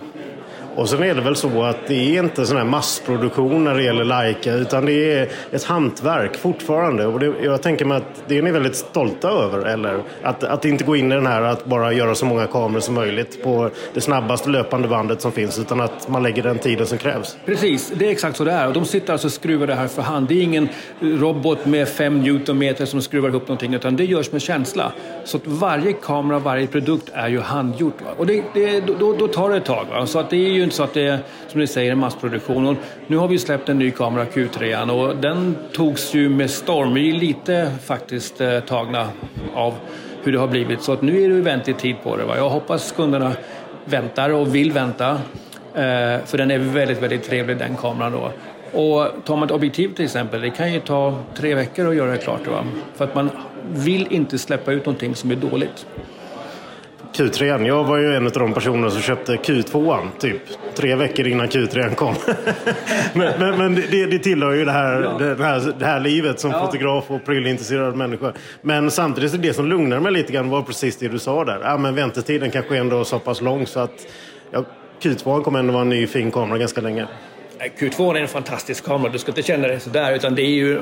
Och 0.76 0.88
sen 0.88 1.02
är 1.02 1.14
det 1.14 1.20
väl 1.20 1.36
så 1.36 1.62
att 1.62 1.86
det 1.86 1.94
är 1.94 2.22
inte 2.22 2.46
sån 2.46 2.56
här 2.56 2.64
massproduktion 2.64 3.64
när 3.64 3.74
det 3.74 3.82
gäller 3.82 4.04
Leica 4.04 4.54
utan 4.54 4.86
det 4.86 5.18
är 5.18 5.28
ett 5.50 5.64
hantverk 5.64 6.36
fortfarande. 6.36 7.06
Och 7.06 7.20
det, 7.20 7.34
jag 7.42 7.62
tänker 7.62 7.84
mig 7.84 7.96
att 7.96 8.22
det 8.28 8.38
är 8.38 8.42
ni 8.42 8.50
väldigt 8.50 8.76
stolta 8.76 9.28
över, 9.28 9.66
eller? 9.66 10.02
Att, 10.22 10.44
att 10.44 10.64
inte 10.64 10.84
gå 10.84 10.96
in 10.96 11.12
i 11.12 11.14
den 11.14 11.26
här 11.26 11.42
att 11.42 11.64
bara 11.64 11.92
göra 11.92 12.14
så 12.14 12.26
många 12.26 12.46
kameror 12.46 12.80
som 12.80 12.94
möjligt 12.94 13.44
på 13.44 13.70
det 13.94 14.00
snabbaste 14.00 14.50
löpande 14.50 14.88
bandet 14.88 15.20
som 15.20 15.32
finns 15.32 15.58
utan 15.58 15.80
att 15.80 16.08
man 16.08 16.22
lägger 16.22 16.42
den 16.42 16.58
tiden 16.58 16.86
som 16.86 16.98
krävs. 16.98 17.36
Precis, 17.46 17.92
det 17.96 18.06
är 18.06 18.10
exakt 18.10 18.36
så 18.36 18.44
det 18.44 18.52
är. 18.52 18.66
Och 18.66 18.72
de 18.72 18.84
sitter 18.84 19.12
alltså 19.12 19.28
och 19.28 19.32
skruvar 19.32 19.66
det 19.66 19.74
här 19.74 19.88
för 19.88 20.02
hand. 20.02 20.28
Det 20.28 20.34
är 20.34 20.42
ingen 20.42 20.68
robot 21.00 21.66
med 21.66 21.88
fem 21.88 22.20
newtonmeter 22.20 22.86
som 22.86 23.02
skruvar 23.02 23.28
ihop 23.28 23.48
någonting, 23.48 23.74
utan 23.74 23.96
det 23.96 24.04
görs 24.04 24.32
med 24.32 24.42
känsla. 24.42 24.92
Så 25.24 25.36
att 25.36 25.46
varje 25.46 25.92
kamera, 25.92 26.38
varje 26.38 26.66
produkt 26.66 27.10
är 27.12 27.28
ju 27.28 27.40
handgjort. 27.40 28.02
Va? 28.04 28.10
Och 28.16 28.26
det, 28.26 28.42
det, 28.54 28.80
då, 28.98 29.12
då 29.12 29.28
tar 29.28 29.50
det 29.50 29.56
ett 29.56 29.64
tag. 29.64 29.86
Va? 29.90 30.06
Så 30.06 30.18
att 30.18 30.30
det 30.30 30.36
är 30.36 30.50
ju 30.50 30.61
ju 30.62 30.64
inte 30.64 30.76
så 30.76 30.82
att 30.82 30.94
det 30.94 31.06
är, 31.06 31.18
som 31.48 31.60
ni 31.60 31.66
säger, 31.66 31.92
en 31.92 31.98
massproduktion. 31.98 32.66
Och 32.66 32.76
nu 33.06 33.16
har 33.16 33.28
vi 33.28 33.38
släppt 33.38 33.68
en 33.68 33.78
ny 33.78 33.90
kamera, 33.90 34.24
Q3, 34.24 34.90
och 34.90 35.16
den 35.16 35.56
togs 35.72 36.14
ju 36.14 36.28
med 36.28 36.50
storm. 36.50 36.94
Vi 36.94 37.10
är 37.10 37.14
lite 37.14 37.72
faktiskt 37.84 38.40
eh, 38.40 38.60
tagna 38.60 39.08
av 39.54 39.74
hur 40.22 40.32
det 40.32 40.38
har 40.38 40.48
blivit. 40.48 40.82
Så 40.82 40.92
att 40.92 41.02
nu 41.02 41.12
är 41.22 41.28
det 41.28 41.34
ju 41.34 41.40
väntetid 41.40 41.96
på 42.02 42.16
det. 42.16 42.24
Va? 42.24 42.36
Jag 42.36 42.50
hoppas 42.50 42.92
kunderna 42.92 43.32
väntar 43.84 44.30
och 44.30 44.54
vill 44.54 44.72
vänta. 44.72 45.10
Eh, 45.74 46.24
för 46.24 46.36
den 46.36 46.50
är 46.50 46.58
väldigt, 46.58 47.02
väldigt 47.02 47.22
trevlig 47.22 47.58
den 47.58 47.76
kameran 47.76 48.12
då. 48.12 48.30
Och 48.78 49.24
tar 49.24 49.36
man 49.36 49.44
ett 49.44 49.50
objektiv 49.50 49.94
till 49.94 50.04
exempel, 50.04 50.40
det 50.40 50.50
kan 50.50 50.72
ju 50.72 50.80
ta 50.80 51.18
tre 51.34 51.54
veckor 51.54 51.88
att 51.88 51.94
göra 51.94 52.10
det 52.10 52.18
klart. 52.18 52.46
Va? 52.46 52.64
För 52.94 53.04
att 53.04 53.14
man 53.14 53.30
vill 53.72 54.06
inte 54.10 54.38
släppa 54.38 54.72
ut 54.72 54.86
någonting 54.86 55.14
som 55.14 55.30
är 55.30 55.36
dåligt. 55.36 55.86
Q3. 57.12 57.66
Jag 57.66 57.84
var 57.84 57.98
ju 57.98 58.14
en 58.14 58.26
av 58.26 58.32
de 58.32 58.52
personer 58.52 58.88
som 58.88 59.00
köpte 59.00 59.36
Q2 59.36 60.08
typ 60.18 60.42
tre 60.74 60.94
veckor 60.94 61.26
innan 61.26 61.48
Q3 61.48 61.94
kom. 61.94 62.14
men, 63.12 63.32
men, 63.38 63.58
men 63.58 63.74
det, 63.74 64.06
det, 64.06 64.18
tillhör 64.18 64.52
ju 64.52 64.64
det 64.64 64.72
här, 64.72 65.18
det 65.18 65.44
här, 65.44 65.74
det 65.78 65.84
här 65.84 66.00
livet 66.00 66.40
som 66.40 66.50
ja. 66.50 66.66
fotograf 66.66 67.10
och 67.10 67.24
prylintresserad 67.24 67.96
människa. 67.96 68.32
Men 68.62 68.90
samtidigt, 68.90 69.42
det 69.42 69.54
som 69.54 69.66
lugnade 69.66 70.00
mig 70.00 70.12
lite 70.12 70.32
grann 70.32 70.50
var 70.50 70.62
precis 70.62 70.96
det 70.96 71.08
du 71.08 71.18
sa 71.18 71.44
där. 71.44 71.60
Ja, 71.62 71.76
men 71.76 71.94
väntetiden 71.94 72.50
kanske 72.50 72.76
ändå 72.76 73.00
är 73.00 73.04
så 73.04 73.18
pass 73.18 73.40
lång 73.40 73.66
så 73.66 73.80
att 73.80 74.06
ja, 74.50 74.64
Q2 75.02 75.42
kommer 75.42 75.58
ändå 75.58 75.72
vara 75.72 75.82
en 75.82 75.88
ny 75.88 76.06
fin 76.06 76.30
kamera 76.30 76.58
ganska 76.58 76.80
länge. 76.80 77.06
Q2 77.68 78.16
är 78.16 78.20
en 78.20 78.28
fantastisk 78.28 78.84
kamera, 78.84 79.12
du 79.12 79.18
ska 79.18 79.30
inte 79.30 79.42
känna 79.42 79.68
dig 79.68 79.80
sådär 79.80 80.14
utan 80.14 80.34
det 80.34 80.42
är 80.42 80.54
ju... 80.54 80.80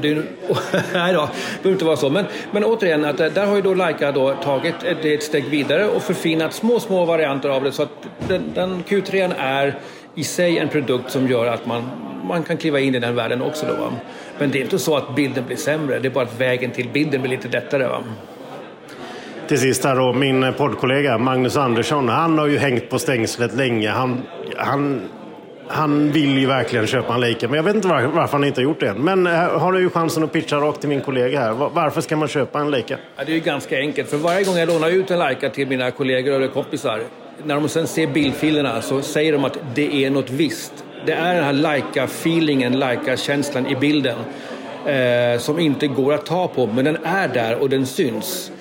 Det 0.00 0.08
är, 0.08 0.22
nej 0.92 1.12
då, 1.12 1.20
det 1.20 1.62
behöver 1.62 1.72
inte 1.72 1.84
vara 1.84 1.96
så. 1.96 2.10
Men, 2.10 2.24
men 2.50 2.64
återigen, 2.64 3.04
att 3.04 3.20
eh, 3.20 3.26
där 3.26 3.46
har 3.46 3.56
ju 3.56 3.62
då 3.62 3.74
Leica 3.74 4.12
då 4.12 4.34
tagit 4.34 4.74
ett, 4.84 5.04
ett 5.04 5.22
steg 5.22 5.44
vidare 5.44 5.86
och 5.86 6.02
förfinat 6.02 6.52
små, 6.52 6.80
små 6.80 7.04
varianter 7.04 7.48
av 7.48 7.64
det 7.64 7.72
så 7.72 7.82
att 7.82 8.08
den, 8.28 8.42
den 8.54 8.84
Q3 8.84 9.32
är 9.38 9.78
i 10.14 10.24
sig 10.24 10.58
en 10.58 10.68
produkt 10.68 11.10
som 11.10 11.28
gör 11.28 11.46
att 11.46 11.66
man, 11.66 11.82
man 12.24 12.42
kan 12.42 12.56
kliva 12.56 12.80
in 12.80 12.94
i 12.94 12.98
den 12.98 13.14
världen 13.14 13.42
också. 13.42 13.66
Då, 13.66 13.72
va? 13.72 13.92
Men 14.38 14.50
det 14.50 14.58
är 14.58 14.62
inte 14.62 14.78
så 14.78 14.96
att 14.96 15.14
bilden 15.14 15.44
blir 15.46 15.56
sämre, 15.56 15.98
det 15.98 16.08
är 16.08 16.10
bara 16.10 16.24
att 16.24 16.40
vägen 16.40 16.70
till 16.70 16.88
bilden 16.88 17.22
blir 17.22 17.30
lite 17.30 17.48
lättare. 17.48 17.86
Va? 17.86 18.02
Till 19.48 19.58
sist 19.58 19.84
här 19.84 19.96
då, 19.96 20.12
min 20.12 20.52
poddkollega 20.58 21.18
Magnus 21.18 21.56
Andersson, 21.56 22.08
han 22.08 22.38
har 22.38 22.46
ju 22.46 22.58
hängt 22.58 22.90
på 22.90 22.98
stängslet 22.98 23.54
länge. 23.54 23.90
Han, 23.90 24.22
han 24.56 25.00
han 25.72 26.12
vill 26.12 26.38
ju 26.38 26.46
verkligen 26.46 26.86
köpa 26.86 27.14
en 27.14 27.20
Leica, 27.20 27.48
men 27.48 27.56
jag 27.56 27.62
vet 27.62 27.74
inte 27.74 27.88
var, 27.88 28.02
varför 28.02 28.32
han 28.32 28.44
inte 28.44 28.60
har 28.60 28.64
gjort 28.64 28.80
det 28.80 28.88
än. 28.88 28.98
Men 28.98 29.26
eh, 29.26 29.32
har 29.32 29.72
du 29.72 29.80
ju 29.80 29.90
chansen 29.90 30.24
att 30.24 30.32
pitcha 30.32 30.56
rakt 30.56 30.80
till 30.80 30.88
min 30.88 31.00
kollega 31.00 31.40
här. 31.40 31.52
Varför 31.52 32.00
ska 32.00 32.16
man 32.16 32.28
köpa 32.28 32.60
en 32.60 32.70
Leica? 32.70 32.98
Ja, 33.16 33.24
det 33.24 33.32
är 33.32 33.34
ju 33.34 33.40
ganska 33.40 33.78
enkelt, 33.78 34.10
för 34.10 34.16
varje 34.16 34.44
gång 34.44 34.56
jag 34.56 34.68
lånar 34.68 34.90
ut 34.90 35.10
en 35.10 35.18
Leica 35.18 35.50
till 35.50 35.68
mina 35.68 35.90
kollegor 35.90 36.34
eller 36.34 36.48
kompisar, 36.48 37.00
när 37.44 37.54
de 37.54 37.68
sen 37.68 37.86
ser 37.86 38.06
bildfilerna 38.06 38.82
så 38.82 39.02
säger 39.02 39.32
de 39.32 39.44
att 39.44 39.58
det 39.74 40.04
är 40.04 40.10
något 40.10 40.30
visst. 40.30 40.84
Det 41.06 41.12
är 41.12 41.34
den 41.34 41.44
här 41.44 41.52
Leica-feelingen, 41.52 42.78
Leica-känslan 42.78 43.66
i 43.66 43.76
bilden 43.76 44.18
eh, 44.86 45.38
som 45.38 45.58
inte 45.58 45.86
går 45.86 46.14
att 46.14 46.26
ta 46.26 46.48
på, 46.48 46.66
men 46.66 46.84
den 46.84 46.96
är 47.04 47.28
där 47.28 47.56
och 47.62 47.70
den 47.70 47.86
syns. 47.86 48.52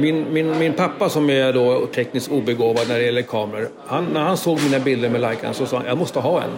Min, 0.00 0.32
min, 0.32 0.58
min 0.58 0.72
pappa 0.72 1.08
som 1.08 1.30
är 1.30 1.52
då 1.52 1.86
tekniskt 1.86 2.30
obegåvad 2.30 2.88
när 2.88 2.98
det 2.98 3.04
gäller 3.04 3.22
kameror, 3.22 3.68
han, 3.86 4.06
när 4.12 4.20
han 4.20 4.36
såg 4.36 4.62
mina 4.62 4.78
bilder 4.78 5.08
med 5.08 5.20
Leica 5.20 5.52
så 5.52 5.66
sa 5.66 5.76
han 5.76 5.86
jag 5.86 5.98
måste 5.98 6.20
ha 6.20 6.42
en. 6.42 6.50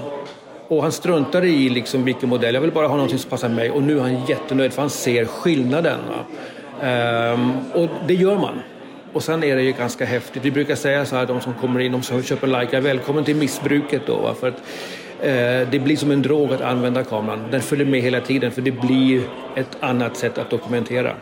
Och 0.68 0.82
han 0.82 0.92
struntade 0.92 1.48
i 1.48 1.68
liksom 1.68 2.04
vilken 2.04 2.28
modell, 2.28 2.54
jag 2.54 2.60
vill 2.60 2.72
bara 2.72 2.86
ha 2.86 2.94
någonting 2.94 3.18
som 3.18 3.30
passar 3.30 3.48
mig. 3.48 3.70
Och 3.70 3.82
nu 3.82 3.98
är 3.98 4.02
han 4.02 4.26
jättenöjd 4.26 4.72
för 4.72 4.82
han 4.82 4.90
ser 4.90 5.24
skillnaden. 5.24 5.98
Ehm, 6.82 7.52
och 7.74 7.88
det 8.06 8.14
gör 8.14 8.36
man. 8.36 8.60
Och 9.12 9.22
sen 9.22 9.44
är 9.44 9.56
det 9.56 9.62
ju 9.62 9.72
ganska 9.72 10.04
häftigt. 10.04 10.44
Vi 10.44 10.50
brukar 10.50 10.74
säga 10.74 11.04
så 11.04 11.16
här, 11.16 11.26
de 11.26 11.40
som 11.40 11.54
kommer 11.54 11.80
in, 11.80 11.92
de 11.92 12.02
som 12.02 12.22
köper 12.22 12.46
Leica, 12.46 12.80
välkommen 12.80 13.24
till 13.24 13.36
missbruket 13.36 14.02
då. 14.06 14.16
Va? 14.16 14.34
För 14.40 14.48
att 14.48 14.62
eh, 15.20 15.70
det 15.70 15.82
blir 15.84 15.96
som 15.96 16.10
en 16.10 16.22
drog 16.22 16.52
att 16.52 16.60
använda 16.60 17.04
kameran. 17.04 17.44
Den 17.50 17.60
följer 17.60 17.86
med 17.86 18.00
hela 18.00 18.20
tiden 18.20 18.50
för 18.50 18.62
det 18.62 18.72
blir 18.72 19.22
ett 19.56 19.76
annat 19.80 20.16
sätt 20.16 20.38
att 20.38 20.50
dokumentera. 20.50 21.14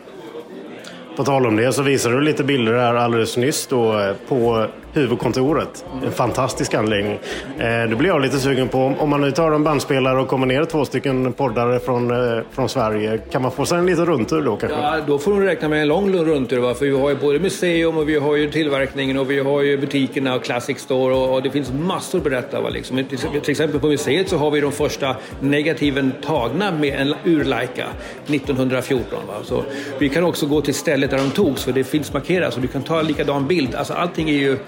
På 1.18 1.24
tal 1.24 1.46
om 1.46 1.56
det 1.56 1.72
så 1.72 1.82
visade 1.82 2.14
du 2.14 2.20
lite 2.20 2.44
bilder 2.44 2.72
här 2.72 2.94
alldeles 2.94 3.36
nyss 3.36 3.66
då 3.66 3.98
eh, 3.98 4.14
på 4.28 4.66
huvudkontoret. 4.92 5.84
En 6.04 6.12
fantastisk 6.12 6.74
anläggning. 6.74 7.18
Eh, 7.58 7.90
då 7.90 7.96
blir 7.96 8.08
jag 8.08 8.20
lite 8.20 8.38
sugen 8.38 8.68
på, 8.68 8.94
om 8.98 9.08
man 9.08 9.20
nu 9.20 9.30
tar 9.30 9.52
en 9.52 9.64
bandspelare 9.64 10.20
och 10.20 10.28
kommer 10.28 10.46
ner 10.46 10.64
två 10.64 10.84
stycken 10.84 11.32
poddare 11.32 11.78
från, 11.78 12.10
eh, 12.10 12.42
från 12.50 12.68
Sverige, 12.68 13.18
kan 13.30 13.42
man 13.42 13.50
få 13.50 13.66
sig 13.66 13.78
en 13.78 13.86
liten 13.86 14.06
rundtur 14.06 14.42
då 14.42 14.56
kanske? 14.56 14.78
Ja, 14.78 14.96
då 15.06 15.18
får 15.18 15.40
du 15.40 15.46
räkna 15.46 15.68
med 15.68 15.82
en 15.82 15.88
lång 15.88 16.12
rundtur. 16.12 16.58
Va? 16.58 16.74
För 16.74 16.86
vi 16.86 16.98
har 16.98 17.08
ju 17.08 17.16
både 17.16 17.38
museum 17.38 17.96
och 17.96 18.08
vi 18.08 18.18
har 18.18 18.36
ju 18.36 18.50
tillverkningen 18.50 19.18
och 19.18 19.30
vi 19.30 19.40
har 19.40 19.62
ju 19.62 19.78
butikerna 19.78 20.34
och 20.34 20.44
Classic 20.44 20.78
Store 20.78 21.14
och, 21.14 21.34
och 21.34 21.42
det 21.42 21.50
finns 21.50 21.72
massor 21.72 22.18
att 22.18 22.24
berätta. 22.24 22.60
Va? 22.60 22.68
Liksom. 22.68 23.04
Till 23.42 23.50
exempel 23.50 23.80
på 23.80 23.86
museet 23.86 24.28
så 24.28 24.36
har 24.36 24.50
vi 24.50 24.60
de 24.60 24.72
första 24.72 25.16
negativen 25.40 26.12
tagna 26.22 26.70
med 26.70 27.00
en 27.00 27.14
urlika 27.24 27.86
1914. 28.26 29.18
Va? 29.28 29.34
Så 29.44 29.64
vi 29.98 30.08
kan 30.08 30.24
också 30.24 30.46
gå 30.46 30.60
till 30.60 30.74
stället 30.74 31.10
där 31.10 31.18
de 31.18 31.30
togs 31.30 31.64
för 31.64 31.72
det 31.72 31.84
finns 31.84 32.12
markerat 32.12 32.54
så 32.54 32.60
du 32.60 32.68
kan 32.68 32.82
ta 32.82 33.00
en 33.00 33.06
likadan 33.06 33.46
bild. 33.46 33.74
Alltså 33.74 33.94
allting 33.94 34.30
är 34.30 34.34
ju 34.34 34.58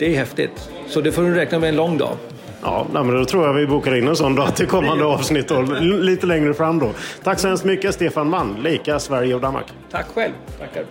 det 0.00 0.14
är 0.14 0.18
häftigt. 0.18 0.70
Så 0.88 1.00
det 1.00 1.12
får 1.12 1.22
du 1.22 1.34
räkna 1.34 1.58
med 1.58 1.68
en 1.68 1.76
lång 1.76 1.98
dag. 1.98 2.16
Ja, 2.62 2.86
men 2.92 3.08
då 3.08 3.24
tror 3.24 3.46
jag 3.46 3.54
vi 3.54 3.66
bokar 3.66 3.94
in 3.94 4.08
en 4.08 4.16
sån 4.16 4.34
dag 4.34 4.56
till 4.56 4.66
kommande 4.66 5.04
avsnitt 5.04 5.50
och 5.50 5.82
lite 5.82 6.26
längre 6.26 6.54
fram 6.54 6.78
då. 6.78 6.92
Tack 7.24 7.38
så 7.38 7.48
hemskt 7.48 7.64
mycket 7.64 7.94
Stefan 7.94 8.30
Mann, 8.30 8.56
Lika 8.62 8.98
Sverige 8.98 9.34
och 9.34 9.40
Danmark. 9.40 9.66
Tack 9.90 10.06
själv. 10.06 10.32
Tackar. 10.58 10.84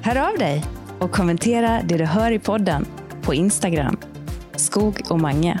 Hör 0.00 0.28
av 0.28 0.38
dig 0.38 0.64
och 0.98 1.12
kommentera 1.12 1.80
det 1.84 1.96
du 1.96 2.04
hör 2.04 2.30
i 2.32 2.38
podden 2.38 2.86
på 3.22 3.34
Instagram. 3.34 3.96
Skog 4.56 5.00
och 5.10 5.20
Mange. 5.20 5.60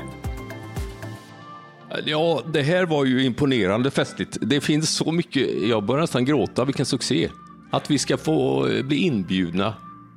Ja, 2.04 2.42
det 2.52 2.62
här 2.62 2.86
var 2.86 3.04
ju 3.04 3.24
imponerande 3.24 3.90
festligt. 3.90 4.38
Det 4.40 4.60
finns 4.60 4.96
så 4.96 5.12
mycket, 5.12 5.62
jag 5.62 5.84
börjar 5.84 6.00
nästan 6.00 6.24
gråta, 6.24 6.64
vilken 6.64 6.86
succé. 6.86 7.28
Att 7.70 7.90
vi 7.90 7.98
ska 7.98 8.16
få 8.16 8.68
bli 8.84 8.96
inbjudna 8.96 9.74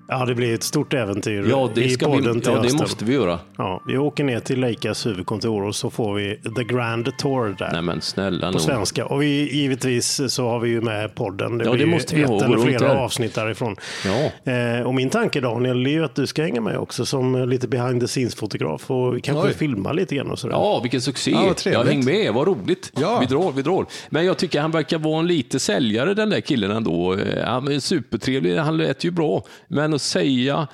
Ja, 0.10 0.26
det 0.26 0.36
blir 0.36 0.54
ett 0.54 0.64
stort 0.64 0.94
äventyr 0.94 1.46
ja, 1.50 1.70
det 1.76 1.86
i 1.86 1.98
podden 1.98 2.34
vi, 2.34 2.42
till 2.42 2.52
Ja, 2.54 2.62
det 2.62 2.74
måste 2.74 3.06
vi 3.06 3.14
göra. 3.14 3.40
Ja, 3.58 3.82
vi 3.88 3.98
åker 3.98 4.24
ner 4.24 4.40
till 4.40 4.60
Leicas 4.60 5.06
huvudkontor 5.06 5.64
och 5.64 5.76
så 5.76 5.90
får 5.90 6.14
vi 6.14 6.40
The 6.56 6.64
Grand 6.64 7.18
Tour 7.18 7.56
där. 7.60 7.70
Nej, 7.72 7.82
men 7.82 8.02
snälla 8.02 8.48
På 8.48 8.52
nog. 8.52 8.62
svenska. 8.62 9.06
Och 9.06 9.22
vi, 9.22 9.56
givetvis 9.56 10.22
så 10.34 10.50
har 10.50 10.60
vi 10.60 10.70
ju 10.70 10.82
med 10.82 11.16
podden. 11.16 11.58
Det 11.58 11.66
ja, 11.66 11.72
blir 11.72 11.86
det 11.86 11.92
måste 11.92 12.16
vi 12.16 12.22
ett 12.22 12.30
ha. 12.30 12.46
eller 12.46 12.58
flera 12.58 13.00
avsnitt 13.00 13.36
därifrån. 13.36 13.76
Ja. 14.06 14.52
Eh, 14.52 14.82
och 14.82 14.96
min 14.96 15.10
tanke 15.10 15.42
Daniel 15.42 15.86
är 15.86 15.92
ju 15.92 16.06
att 16.06 16.16
du 16.16 16.28
ska 16.28 16.42
hänga 16.44 16.62
med 16.62 16.78
också 16.78 17.06
som 17.06 17.50
lite 17.50 17.68
behind 17.68 18.02
the 18.02 18.08
scenes-fotograf 18.08 18.92
och 18.92 19.24
kanske 19.24 19.48
Oj. 19.48 19.54
filma 19.54 19.92
lite 19.92 20.16
grann 20.16 20.32
och 20.32 20.40
sådär. 20.40 20.56
Ja, 20.56 20.80
vilken 20.82 21.02
succé. 21.02 21.32
Ja, 21.32 21.56
jag 21.72 21.86
häng 21.86 22.06
med, 22.06 22.34
vad 22.34 22.48
roligt. 22.48 22.92
Ja. 22.96 23.18
Vi 23.20 23.26
drar, 23.26 23.52
vi 23.52 23.62
drar. 23.62 23.86
Men 24.10 24.26
jag 24.26 24.38
tycker 24.38 24.62
han 24.62 24.72
verkar 24.72 24.98
vara 24.98 25.20
en 25.20 25.28
lite 25.28 25.60
säljare 25.60 26.14
den 26.14 26.30
där 26.30 26.42
killen 26.42 26.72
ändå. 26.72 27.18
Han 27.46 27.68
är 27.68 27.80
supertrevlig, 27.80 28.58
han 28.58 28.78
lät 28.78 29.04
ju 29.04 29.12
bra. 29.12 29.44
Men 29.68 29.97
att 29.98 30.02
säga 30.02 30.68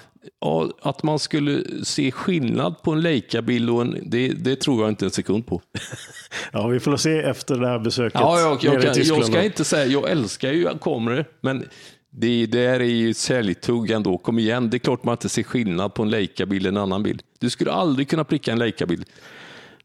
att 0.82 1.04
man 1.04 1.20
skulle 1.20 1.64
se 1.84 2.12
skillnad 2.12 2.82
på 2.82 2.92
en 2.92 3.02
Leica-bild 3.02 3.70
och 3.70 3.82
en, 3.82 3.98
det, 4.06 4.28
det, 4.28 4.56
tror 4.56 4.82
jag 4.82 4.90
inte 4.90 5.06
en 5.06 5.12
sekund 5.12 5.46
på. 5.46 5.62
Ja, 6.52 6.68
vi 6.68 6.80
får 6.80 6.98
se 6.98 7.20
efter 7.20 7.58
det 7.58 7.68
här 7.68 7.80
besöket. 7.80 8.22
Ja, 8.22 8.40
jag, 8.40 8.52
jag, 8.52 8.82
kan, 8.82 9.04
jag 9.04 9.26
ska 9.26 9.44
inte 9.44 9.64
säga, 9.64 9.86
jag 9.86 10.10
älskar 10.10 10.52
ju 10.52 10.70
kameror, 10.82 11.26
men 11.42 11.66
det 12.10 12.46
där 12.46 12.80
är 12.80 12.84
ju 12.84 13.14
säljtugg 13.14 13.92
ändå. 13.92 14.18
Kom 14.18 14.40
igen, 14.40 14.70
det 14.70 14.78
är 14.78 14.80
klart 14.80 15.04
man 15.04 15.14
inte 15.14 15.30
ser 15.30 15.44
skillnad 15.44 15.94
på 15.94 16.04
en 16.04 16.10
Leica-bild 16.10 16.66
och 16.66 16.72
en 16.72 16.78
annan 16.78 17.04
bild. 17.04 17.22
Du 17.40 17.50
skulle 17.50 17.72
aldrig 17.72 18.10
kunna 18.10 18.24
pricka 18.24 18.52
en 18.52 18.60
Leica-bild. 18.60 19.06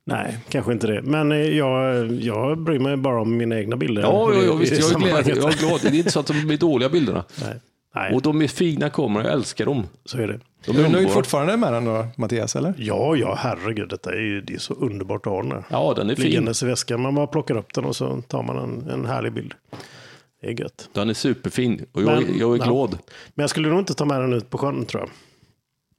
Nej, 0.04 0.38
kanske 0.48 0.72
inte 0.72 0.86
det. 0.86 1.02
Men 1.02 1.32
eh, 1.32 1.38
jag, 1.38 2.12
jag 2.12 2.58
bryr 2.58 2.78
mig 2.78 2.96
bara 2.96 3.20
om 3.20 3.36
mina 3.36 3.58
egna 3.58 3.76
bilder. 3.76 4.02
Ja, 4.02 4.34
ja, 4.34 4.42
ja 4.42 4.54
visst. 4.54 4.72
Jag 4.72 5.02
är, 5.02 5.06
glad, 5.06 5.28
jag 5.28 5.52
är 5.52 5.58
glad. 5.58 5.80
Det 5.82 5.88
är 5.88 5.94
inte 5.94 6.10
så 6.10 6.20
att 6.20 6.26
de 6.26 6.46
blir 6.46 6.58
dåliga 6.58 6.88
bilderna. 6.88 7.24
Nej. 7.42 7.54
Nej. 7.94 8.14
Och 8.14 8.22
de 8.22 8.42
är 8.42 8.48
fina 8.48 8.90
kameror, 8.90 9.24
jag 9.24 9.32
älskar 9.32 9.66
dem. 9.66 9.86
Så 10.04 10.18
är 10.18 10.28
det. 10.28 10.40
De 10.66 10.76
är, 10.76 10.80
är 10.80 10.84
du 10.84 10.88
nöjd 10.88 11.10
fortfarande 11.10 11.56
med 11.56 11.72
den 11.72 11.84
då, 11.84 12.06
Mattias? 12.16 12.56
Eller? 12.56 12.74
Ja, 12.78 13.16
ja, 13.16 13.34
herregud. 13.38 13.88
Detta 13.88 14.12
är 14.12 14.20
ju 14.20 14.40
det 14.40 14.54
är 14.54 14.58
så 14.58 14.74
underbart 14.74 15.26
att 15.26 15.32
ha 15.32 15.42
den 15.42 15.52
här. 15.52 15.64
Ja, 15.70 15.94
den 15.96 16.10
är 16.10 16.14
fin. 16.14 16.24
Liggandes 16.24 16.62
i 16.62 16.66
väskan. 16.66 17.00
Man 17.00 17.14
bara 17.14 17.26
plockar 17.26 17.56
upp 17.56 17.74
den 17.74 17.84
och 17.84 17.96
så 17.96 18.22
tar 18.22 18.42
man 18.42 18.56
en, 18.58 18.90
en 18.90 19.06
härlig 19.06 19.32
bild. 19.32 19.54
Det 20.40 20.46
är 20.46 20.60
gött. 20.60 20.88
Den 20.92 21.10
är 21.10 21.14
superfin 21.14 21.86
och 21.92 22.02
jag, 22.02 22.06
men, 22.06 22.38
jag 22.38 22.54
är 22.54 22.64
glad. 22.64 22.98
Men 23.34 23.42
jag 23.42 23.50
skulle 23.50 23.68
nog 23.68 23.78
inte 23.78 23.94
ta 23.94 24.04
med 24.04 24.20
den 24.20 24.32
ut 24.32 24.50
på 24.50 24.58
sjön 24.58 24.84
tror 24.84 25.02
jag. 25.02 25.10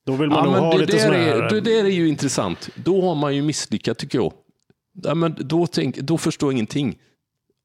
Då 0.05 0.13
vill 0.13 0.29
man 0.29 0.37
ja, 0.37 0.51
nog 0.51 0.55
ha 0.55 0.71
det 0.71 0.79
lite 0.79 0.99
sån 0.99 1.13
här... 1.13 1.49
Det 1.49 1.61
där 1.61 1.83
är 1.83 1.89
ju 1.89 2.07
intressant. 2.07 2.69
Då 2.75 3.01
har 3.01 3.15
man 3.15 3.35
ju 3.35 3.41
misslyckats 3.41 3.99
tycker 4.01 4.17
jag. 4.17 4.33
Ja, 5.03 5.15
men 5.15 5.35
då, 5.39 5.67
tänk, 5.67 5.97
då 5.97 6.17
förstår 6.17 6.47
jag 6.47 6.53
ingenting. 6.53 6.97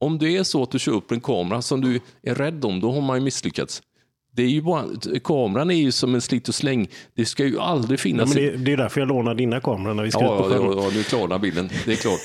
Om 0.01 0.19
det 0.19 0.37
är 0.37 0.43
så 0.43 0.63
att 0.63 0.71
du 0.71 0.79
kör 0.79 0.93
upp 0.93 1.13
en 1.13 1.21
kamera 1.21 1.63
som 1.63 1.81
du 1.81 2.01
är 2.23 2.35
rädd 2.35 2.65
om, 2.65 2.81
då 2.81 2.93
har 2.93 3.01
man 3.01 3.19
ju 3.19 3.25
misslyckats. 3.25 3.83
Det 4.37 4.43
är 4.43 4.49
ju 4.49 4.63
bara, 4.63 4.85
kameran 5.25 5.71
är 5.71 5.75
ju 5.75 5.93
som 5.93 6.15
en 6.15 6.21
slit 6.21 6.49
och 6.49 6.55
släng. 6.55 6.89
Det 7.15 7.25
ska 7.25 7.45
ju 7.45 7.59
aldrig 7.59 8.01
finnas... 8.01 8.37
Ja, 8.37 8.41
men 8.43 8.53
det, 8.53 8.65
det 8.65 8.73
är 8.73 8.77
därför 8.77 9.01
jag 9.01 9.09
lånar 9.09 9.35
dina 9.35 9.61
kameror 9.61 9.95
när 9.95 10.03
vi 10.03 10.11
ska 10.11 10.21
ja, 10.21 10.35
ut 10.35 10.43
på 10.43 10.49
sjön. 10.49 10.63
Ja, 10.63 10.85
ja, 10.85 10.91
nu 10.95 11.03
klarnar 11.03 11.39
bilden. 11.39 11.69
Det 11.85 11.93
är 11.93 11.97
klart. 11.97 12.21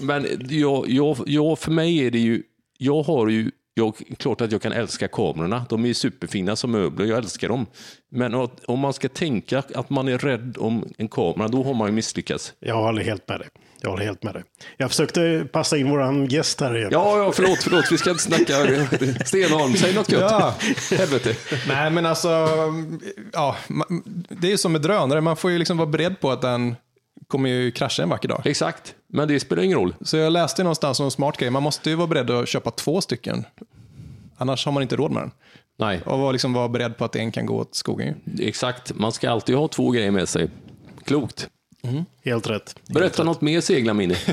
Men 0.00 0.26
jag, 0.48 0.88
jag, 0.88 1.16
jag, 1.26 1.58
för 1.58 1.70
mig 1.70 2.06
är 2.06 2.10
det 2.10 2.18
ju, 2.18 2.42
jag 2.78 3.02
har 3.02 3.28
ju 3.28 3.50
jag, 3.78 3.94
klart 4.18 4.40
att 4.40 4.52
jag 4.52 4.62
kan 4.62 4.72
älska 4.72 5.08
kamerorna. 5.08 5.66
De 5.68 5.86
är 5.86 5.94
superfina 5.94 6.56
som 6.56 6.70
möbler, 6.70 7.06
jag 7.06 7.18
älskar 7.18 7.48
dem. 7.48 7.66
Men 8.10 8.34
om 8.66 8.78
man 8.78 8.92
ska 8.92 9.08
tänka 9.08 9.62
att 9.74 9.90
man 9.90 10.08
är 10.08 10.18
rädd 10.18 10.56
om 10.58 10.88
en 10.98 11.08
kamera, 11.08 11.48
då 11.48 11.62
har 11.62 11.74
man 11.74 11.88
ju 11.88 11.92
misslyckats. 11.92 12.54
Jag 12.60 12.74
håller 12.74 13.02
helt 13.02 13.28
med 13.28 13.40
dig. 13.40 13.48
Jag 13.80 13.90
håller 13.90 14.04
helt 14.04 14.22
med 14.22 14.34
dig. 14.34 14.42
Jag 14.76 14.90
försökte 14.90 15.48
passa 15.52 15.76
in 15.76 15.90
våran 15.90 16.26
gäst 16.26 16.60
här 16.60 16.76
igen. 16.76 16.88
Ja, 16.92 17.18
ja 17.18 17.32
förlåt, 17.32 17.62
förlåt. 17.62 17.92
Vi 17.92 17.98
ska 17.98 18.10
inte 18.10 18.22
snacka 18.22 18.54
Stenholm. 19.24 19.74
Säg 19.74 19.94
något 19.94 20.12
gött. 20.12 20.30
Ja. 20.30 20.54
Helvete. 20.98 21.36
Nej, 21.68 21.90
men 21.90 22.06
alltså, 22.06 22.48
ja, 23.32 23.56
det 24.28 24.52
är 24.52 24.56
som 24.56 24.72
med 24.72 24.82
drönare. 24.82 25.20
Man 25.20 25.36
får 25.36 25.50
ju 25.50 25.58
liksom 25.58 25.76
vara 25.76 25.88
beredd 25.88 26.20
på 26.20 26.30
att 26.30 26.42
den 26.42 26.76
kommer 27.28 27.48
ju 27.50 27.70
krascha 27.70 28.02
en 28.02 28.08
vacker 28.08 28.28
dag. 28.28 28.42
Exakt, 28.44 28.94
men 29.06 29.28
det 29.28 29.40
spelar 29.40 29.62
ingen 29.62 29.78
roll. 29.78 29.94
Så 30.00 30.16
jag 30.16 30.32
läste 30.32 30.62
någonstans 30.62 31.00
om 31.00 31.04
en 31.04 31.10
smart 31.10 31.36
grej, 31.36 31.50
man 31.50 31.62
måste 31.62 31.90
ju 31.90 31.96
vara 31.96 32.06
beredd 32.06 32.30
att 32.30 32.48
köpa 32.48 32.70
två 32.70 33.00
stycken. 33.00 33.44
Annars 34.36 34.64
har 34.64 34.72
man 34.72 34.82
inte 34.82 34.96
råd 34.96 35.10
med 35.12 35.22
den. 35.22 35.30
Nej, 35.78 36.00
Och 36.06 36.18
vara 36.18 36.32
liksom 36.32 36.52
vara 36.52 36.68
beredd 36.68 36.96
på 36.96 37.04
att 37.04 37.16
en 37.16 37.32
kan 37.32 37.46
gå 37.46 37.54
åt 37.60 37.74
skogen. 37.74 38.14
exakt. 38.40 38.94
Man 38.94 39.12
ska 39.12 39.30
alltid 39.30 39.56
ha 39.56 39.68
två 39.68 39.90
grejer 39.90 40.10
med 40.10 40.28
sig. 40.28 40.48
Klokt. 41.04 41.48
Helt 42.24 42.50
rätt. 42.50 42.74
Berätta 42.88 43.24
något 43.24 43.40
mer 43.40 43.60
seglarminne. 43.60 44.16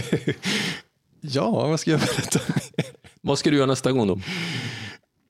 Ja, 1.26 1.52
vad 1.68 1.80
ska 1.80 1.92
jag 1.92 2.00
berätta? 2.00 2.40
Vad 3.22 3.40
ska 3.40 3.50
du 3.50 3.56
göra 3.58 3.66
nästa 3.66 3.92
gång 3.92 4.08
då? 4.08 4.20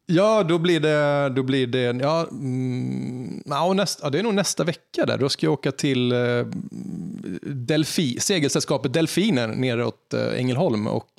Ja, 0.05 0.43
då 0.43 0.57
blir 0.57 0.79
det, 0.79 1.29
då 1.29 1.43
blir 1.43 1.67
det 1.67 1.79
ja, 2.01 2.27
mm, 2.31 3.43
ja, 3.45 3.73
näst, 3.73 3.99
ja, 4.03 4.09
det 4.09 4.19
är 4.19 4.23
nog 4.23 4.33
nästa 4.33 4.63
vecka 4.63 5.05
där. 5.05 5.17
Då 5.17 5.29
ska 5.29 5.45
jag 5.45 5.53
åka 5.53 5.71
till 5.71 6.11
eh, 6.11 6.45
Delphi, 7.41 8.19
segelsällskapet 8.19 8.93
Delfiner 8.93 9.47
nere 9.47 9.85
åt 9.85 10.13
eh, 10.13 10.39
Ängelholm 10.39 10.87
och 10.87 11.09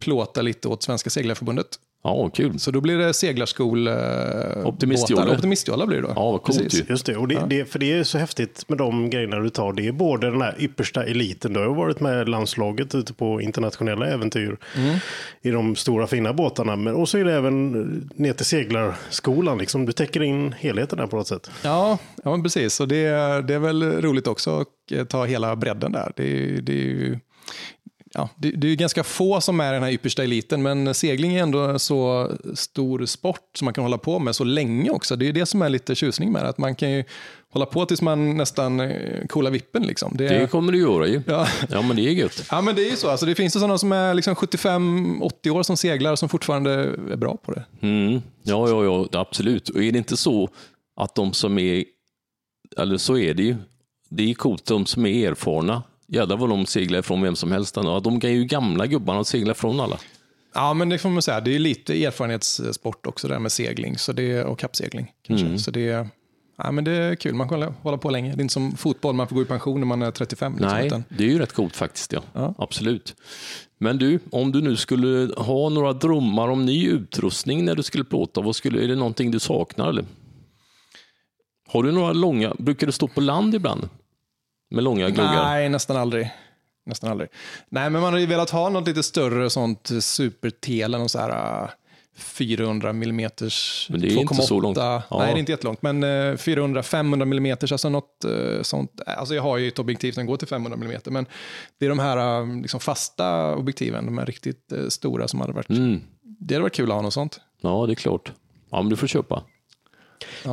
plåta 0.00 0.42
lite 0.42 0.68
åt 0.68 0.82
Svenska 0.82 1.10
Seglarförbundet. 1.10 1.78
Ja, 2.06 2.30
kul. 2.34 2.58
Så 2.58 2.70
då 2.70 2.80
blir 2.80 2.98
det 2.98 3.14
seglarskol, 3.14 3.86
eh, 3.86 3.94
Optimistjolle. 4.64 5.22
båtar. 5.22 5.36
Optimistjolle 5.36 5.86
blir 5.86 5.96
det 5.96 6.02
då. 6.02 6.12
Ja, 6.16 6.30
vad 6.32 6.42
coolt 6.42 6.58
Precis. 6.62 6.80
ju. 6.80 6.84
Just 6.88 7.06
det, 7.06 7.16
och 7.16 7.28
det, 7.28 7.42
det, 7.48 7.64
för 7.64 7.78
det 7.78 7.92
är 7.92 8.04
så 8.04 8.18
häftigt 8.18 8.64
med 8.68 8.78
de 8.78 9.10
grejerna 9.10 9.38
du 9.38 9.50
tar. 9.50 9.72
Det 9.72 9.86
är 9.86 9.92
både 9.92 10.30
den 10.30 10.42
här 10.42 10.54
yppersta 10.58 11.04
eliten, 11.04 11.52
du 11.52 11.60
har 11.60 11.74
varit 11.74 12.00
med 12.00 12.28
landslaget 12.28 12.94
ute 12.94 13.12
på 13.12 13.40
internationella 13.40 14.06
äventyr 14.06 14.56
i 15.42 15.50
de 15.50 15.76
stora 15.76 16.06
fina 16.06 16.32
båtarna. 16.32 16.76
Men 16.76 16.94
och 16.94 17.08
så 17.08 17.18
är 17.18 17.24
det 17.24 17.32
även 17.34 17.70
ner 18.14 18.32
till 18.32 18.46
seglarskolan, 18.46 19.58
liksom. 19.58 19.86
du 19.86 19.92
täcker 19.92 20.22
in 20.22 20.52
helheten 20.58 20.98
där 20.98 21.06
på 21.06 21.16
något 21.16 21.28
sätt. 21.28 21.50
Ja, 21.62 21.98
ja 22.24 22.30
men 22.30 22.42
precis. 22.42 22.80
Och 22.80 22.88
det, 22.88 22.96
är- 23.04 23.42
det 23.42 23.54
är 23.54 23.58
väl 23.58 24.02
roligt 24.02 24.26
också 24.26 24.60
att 24.60 24.92
eh, 24.92 25.04
ta 25.04 25.24
hela 25.24 25.56
bredden 25.56 25.92
där. 25.92 26.12
Det, 26.16 26.22
är- 26.24 26.60
det 26.60 26.72
är 26.72 26.76
ju 26.76 27.18
ja, 28.14 28.28
det, 28.36 28.50
det 28.50 28.68
är 28.68 28.74
ganska 28.76 29.04
få 29.04 29.40
som 29.40 29.60
är 29.60 29.72
den 29.72 29.82
här 29.82 29.90
yppersta 29.90 30.22
eliten, 30.22 30.62
men 30.62 30.94
segling 30.94 31.34
är 31.34 31.42
ändå 31.42 31.58
en 31.58 31.78
så 31.78 32.32
stor 32.54 33.06
sport 33.06 33.50
som 33.54 33.64
man 33.64 33.74
kan 33.74 33.84
hålla 33.84 33.98
på 33.98 34.18
med 34.18 34.36
så 34.36 34.44
länge 34.44 34.90
också. 34.90 35.16
Det 35.16 35.28
är 35.28 35.32
det 35.32 35.46
som 35.46 35.62
är 35.62 35.68
lite 35.68 35.94
tjusning 35.94 36.32
med 36.32 36.42
det, 36.44 36.48
att 36.48 36.58
man 36.58 36.74
kan 36.74 36.90
ju 36.90 37.04
hålla 37.50 37.66
på 37.66 37.86
tills 37.86 38.02
man 38.02 38.36
nästan 38.36 38.80
eh, 38.80 39.26
coolar 39.26 39.50
vippen. 39.50 39.82
Liksom. 39.82 40.12
Det, 40.16 40.28
Det 40.28 40.50
kommer 40.50 40.72
du 40.72 40.78
göra 40.78 41.06
ju. 41.06 41.22
ja. 41.26 41.46
Ja, 41.70 41.82
men 41.82 41.96
det 41.96 42.02
är 42.02 42.10
gött. 42.12 42.46
ja, 42.50 42.60
men 42.60 42.74
det 42.76 42.86
är 42.86 42.90
ju 42.90 42.96
så. 42.96 43.10
Alltså, 43.10 43.26
det 43.26 43.34
finns 43.34 43.56
ju 43.56 43.60
sådana 43.60 43.78
som 43.78 43.92
är 43.92 44.14
liksom 44.14 44.34
75-80 44.34 45.50
år 45.50 45.62
som 45.62 45.76
seglar 45.76 46.16
som 46.16 46.28
fortfarande 46.28 46.70
är 47.10 47.16
bra 47.16 47.36
på 47.36 47.52
det. 47.52 47.64
Mm. 47.80 48.22
Ja, 48.42 48.68
ja, 48.68 48.84
ja, 48.84 49.20
absolut. 49.20 49.68
Och 49.68 49.82
är 49.82 49.92
det 49.92 49.98
inte 49.98 50.16
så 50.16 50.48
att 50.96 51.14
de 51.14 51.32
som 51.32 51.58
är, 51.58 51.84
eller 52.78 52.96
så 52.96 53.18
är 53.18 53.34
det 53.34 53.42
ju, 53.42 53.56
det 54.10 54.30
är 54.30 54.34
coolt, 54.34 54.66
de 54.66 54.86
som 54.86 55.06
är 55.06 55.28
erfarna, 55.30 55.82
jävlar 56.06 56.36
vad 56.36 56.48
de 56.48 56.66
seglar 56.66 56.98
ifrån 56.98 57.22
vem 57.22 57.36
som 57.36 57.52
helst. 57.52 57.76
Ja, 57.76 58.00
de 58.04 58.16
är 58.16 58.28
ju 58.28 58.44
gamla 58.44 58.86
gubbarna 58.86 59.18
och 59.18 59.26
seglar 59.26 59.54
från 59.54 59.80
alla. 59.80 59.98
Ja, 60.54 60.74
men 60.74 60.88
det 60.88 60.98
får 60.98 61.08
man 61.08 61.22
säga. 61.22 61.40
Det 61.40 61.54
är 61.54 61.58
lite 61.58 62.04
erfarenhetssport 62.04 63.06
också 63.06 63.28
där 63.28 63.38
med 63.38 63.52
segling 63.52 63.98
så 63.98 64.12
det, 64.12 64.44
och 64.44 64.58
kappsegling. 64.58 65.12
Kanske. 65.22 65.58
Så 65.58 65.70
det, 65.70 66.08
ja, 66.56 66.70
men 66.72 66.84
det 66.84 66.92
är 66.92 67.14
kul, 67.14 67.34
man 67.34 67.48
kan 67.48 67.62
hålla, 67.62 67.98
på 67.98 68.10
länge. 68.10 68.34
Det 68.34 68.40
är 68.40 68.42
inte 68.42 68.54
som 68.54 68.76
fotboll, 68.76 69.14
man 69.14 69.28
får 69.28 69.36
gå 69.36 69.42
i 69.42 69.44
pension 69.44 69.80
när 69.80 69.86
man 69.86 70.02
är 70.02 70.10
35. 70.10 70.52
Liksom, 70.52 70.70
Nej, 70.70 71.02
det 71.08 71.24
är 71.24 71.28
ju 71.28 71.38
rätt 71.38 71.52
coolt 71.52 71.76
faktiskt. 71.76 72.12
Ja. 72.12 72.22
Ja. 72.32 72.54
Absolut. 72.58 73.14
Men 73.78 73.98
du, 73.98 74.18
om 74.30 74.52
du 74.52 74.62
nu 74.62 74.76
skulle 74.76 75.34
ha 75.36 75.68
några 75.68 75.92
drömmar 75.92 76.48
om 76.48 76.66
ny 76.66 76.88
utrustning 76.88 77.64
när 77.64 77.74
du 77.74 77.82
skulle 77.82 78.04
plåta, 78.04 78.40
vad 78.40 78.56
skulle, 78.56 78.84
är 78.84 78.88
det 78.88 78.96
någonting 78.96 79.30
du 79.30 79.38
saknar? 79.38 79.88
Eller? 79.88 80.04
Har 81.68 81.82
du 81.82 81.92
några 81.92 82.12
långa, 82.12 82.54
brukar 82.58 82.86
du 82.86 82.92
stå 82.92 83.08
på 83.08 83.20
land 83.20 83.54
ibland? 83.54 83.88
Med 84.70 84.84
långa 84.84 85.10
gluggar? 85.10 85.44
nej, 85.44 85.68
nästan 85.68 85.96
aldrig. 85.96 86.30
Nästan 86.86 87.10
aldrig. 87.10 87.28
Nej, 87.68 87.90
men 87.90 88.02
man 88.02 88.12
har 88.12 88.20
ju 88.20 88.26
velat 88.26 88.50
ha 88.50 88.68
något 88.68 88.88
lite 88.88 89.02
större 89.02 89.50
sånt 89.50 89.90
supertele, 90.00 90.98
någon 90.98 91.08
så 91.08 91.18
här 91.18 91.62
äh, 91.62 91.68
400 92.16 92.90
mm. 92.90 93.16
Men 93.16 94.00
det 94.00 94.08
är 94.12 94.18
inte 94.18 94.34
så 94.34 94.60
långt. 94.60 94.76
Ja. 94.76 95.02
Nej, 95.10 95.20
det 95.20 95.32
är 95.32 95.38
inte 95.38 95.52
jättelångt, 95.52 95.82
men 95.82 96.02
äh, 96.02 96.06
400-500 96.06 97.22
mm, 97.22 97.56
alltså 97.60 97.88
något 97.88 98.24
äh, 98.24 98.62
sånt. 98.62 99.00
Alltså 99.06 99.34
jag 99.34 99.42
har 99.42 99.58
ju 99.58 99.68
ett 99.68 99.78
objektiv 99.78 100.12
som 100.12 100.26
går 100.26 100.36
till 100.36 100.48
500 100.48 100.78
mm, 100.82 101.00
men 101.06 101.26
det 101.78 101.86
är 101.86 101.88
de 101.88 101.98
här 101.98 102.40
äh, 102.40 102.60
liksom 102.60 102.80
fasta 102.80 103.56
objektiven, 103.56 104.06
de 104.06 104.18
här 104.18 104.26
riktigt 104.26 104.72
äh, 104.72 104.88
stora 104.88 105.28
som 105.28 105.40
hade 105.40 105.52
varit, 105.52 105.70
Mm. 105.70 106.00
det 106.40 106.54
hade 106.54 106.62
varit 106.62 106.74
kul 106.74 106.90
att 106.90 106.94
ha 106.94 107.02
något 107.02 107.14
sånt. 107.14 107.40
Ja, 107.60 107.86
det 107.86 107.92
är 107.92 107.94
klart. 107.94 108.32
Ja, 108.70 108.82
men 108.82 108.90
du 108.90 108.96
får 108.96 109.06
köpa. 109.06 109.42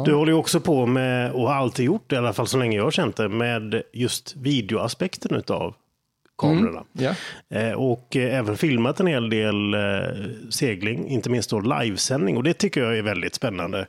Du 0.05 0.13
håller 0.13 0.31
ju 0.31 0.37
också 0.37 0.59
på 0.59 0.85
med, 0.85 1.31
och 1.31 1.47
har 1.47 1.55
alltid 1.55 1.85
gjort 1.85 2.03
det, 2.09 2.15
i 2.15 2.17
alla 2.17 2.33
fall 2.33 2.47
så 2.47 2.57
länge 2.57 2.77
jag 2.77 2.83
har 2.83 2.91
känt 2.91 3.15
det, 3.15 3.29
med 3.29 3.83
just 3.93 4.35
videoaspekten 4.35 5.35
utav 5.35 5.73
kamerorna. 6.37 6.83
Ja. 6.93 7.15
Eh, 7.49 7.71
Och 7.71 8.15
eh, 8.15 8.37
även 8.37 8.57
filmat 8.57 8.99
en 8.99 9.07
hel 9.07 9.29
del 9.29 9.73
eh, 9.73 9.79
segling, 10.49 11.07
inte 11.07 11.29
minst 11.29 11.49
då 11.49 11.59
livesändning. 11.59 12.37
Och 12.37 12.43
det 12.43 12.53
tycker 12.53 12.81
jag 12.83 12.97
är 12.97 13.01
väldigt 13.01 13.35
spännande. 13.35 13.87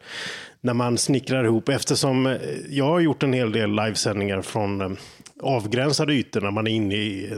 När 0.61 0.75
man 0.75 0.99
snickrar 0.99 1.45
ihop, 1.45 1.69
eftersom 1.69 2.27
eh, 2.27 2.37
jag 2.69 2.85
har 2.85 3.01
gjort 3.01 3.23
en 3.23 3.33
hel 3.33 3.53
del 3.53 3.71
livesändningar 3.71 4.43
från 4.43 4.97
avgränsade 5.41 6.15
ytor 6.15 6.41
när 6.41 6.51
man 6.51 6.67
är 6.67 6.71
inne 6.71 6.95
i 6.95 7.31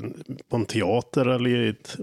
på 0.51 0.57
en 0.57 0.67
teater 0.67 1.27
eller 1.27 1.51
i 1.51 1.69
ett 1.69 1.97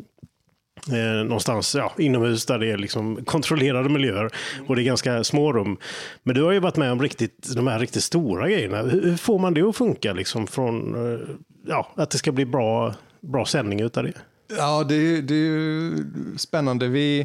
Eh, 0.90 1.24
någonstans 1.26 1.76
ja, 1.76 1.94
inomhus 1.98 2.46
där 2.46 2.60
det 2.60 2.72
är 2.72 2.78
liksom 2.78 3.26
kontrollerade 3.26 3.90
miljöer 3.90 4.30
och 4.68 4.76
det 4.76 4.82
är 4.82 4.84
ganska 4.84 5.24
små 5.24 5.54
rum. 5.54 5.78
Men 6.24 6.36
du 6.36 6.44
har 6.44 6.52
ju 6.52 6.60
varit 6.60 6.78
med 6.78 6.92
om 6.92 7.02
riktigt, 7.02 7.50
de 7.56 7.68
här 7.68 7.80
riktigt 7.80 8.04
stora 8.04 8.50
grejerna. 8.50 8.82
Hur, 8.82 9.02
hur 9.04 9.18
får 9.18 9.40
man 9.40 9.54
det 9.54 9.62
att 9.62 9.76
funka 9.76 10.14
liksom 10.14 10.48
från 10.48 10.96
eh, 11.14 11.20
ja, 11.68 11.92
att 11.96 12.10
det 12.12 12.18
ska 12.18 12.32
bli 12.32 12.46
bra, 12.46 12.94
bra 13.22 13.46
sändning 13.46 13.82
utav 13.82 14.04
det? 14.04 14.14
Ja, 14.58 14.84
det, 14.84 14.96
är- 14.96 15.22
det 15.22 15.34
är 15.34 15.38
ju 15.38 15.94
spännande. 16.38 16.88
Vi, 16.88 17.20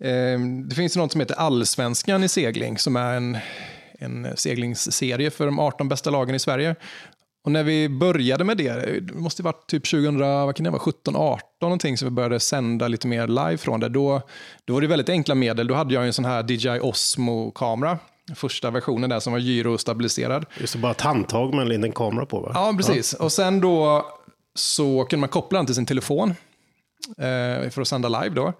eh, 0.00 0.40
det 0.68 0.74
finns 0.74 0.96
ju 0.96 1.00
något 1.00 1.12
som 1.12 1.20
heter 1.20 1.34
Allsvenskan 1.34 2.24
i 2.24 2.28
segling 2.28 2.78
som 2.78 2.96
är 2.96 3.14
en, 3.16 3.38
en 3.98 4.26
seglingsserie 4.36 5.30
för 5.30 5.46
de 5.46 5.58
18 5.58 5.88
bästa 5.88 6.10
lagen 6.10 6.34
i 6.34 6.38
Sverige. 6.38 6.74
Och 7.46 7.52
när 7.52 7.62
vi 7.62 7.88
började 7.88 8.44
med 8.44 8.56
det, 8.56 9.00
det 9.00 9.14
måste 9.14 9.42
ha 9.42 9.52
varit 9.52 9.66
typ 9.66 9.90
2000, 9.90 10.18
vad 10.18 10.56
kan 10.56 10.64
det 10.64 10.70
vara, 10.70 10.80
17, 10.80 11.16
18 11.16 11.40
någonting 11.60 11.98
som 11.98 12.08
vi 12.08 12.10
började 12.10 12.40
sända 12.40 12.88
lite 12.88 13.08
mer 13.08 13.26
live 13.26 13.56
från 13.56 13.80
det. 13.80 13.88
Då, 13.88 14.22
då 14.64 14.74
var 14.74 14.80
det 14.80 14.86
väldigt 14.86 15.08
enkla 15.08 15.34
medel. 15.34 15.66
Då 15.66 15.74
hade 15.74 15.94
jag 15.94 16.06
en 16.06 16.12
sån 16.12 16.24
här 16.24 16.50
DJI 16.50 16.80
Osmo-kamera. 16.82 17.98
Första 18.34 18.70
versionen 18.70 19.10
där 19.10 19.20
som 19.20 19.32
var 19.32 19.40
gyrostabiliserad. 19.40 20.46
Just 20.60 20.72
det, 20.72 20.78
bara 20.78 20.92
ett 20.92 21.00
handtag 21.00 21.54
med 21.54 21.62
en 21.62 21.68
liten 21.68 21.92
kamera 21.92 22.26
på 22.26 22.40
va? 22.40 22.50
Ja, 22.54 22.74
precis. 22.76 23.12
Och 23.12 23.32
sen 23.32 23.60
då 23.60 24.06
så 24.54 25.04
kunde 25.04 25.20
man 25.20 25.28
koppla 25.28 25.58
den 25.58 25.66
till 25.66 25.74
sin 25.74 25.86
telefon 25.86 26.34
eh, 27.18 27.70
för 27.70 27.80
att 27.80 27.88
sända 27.88 28.08
live 28.08 28.34
då. 28.34 28.52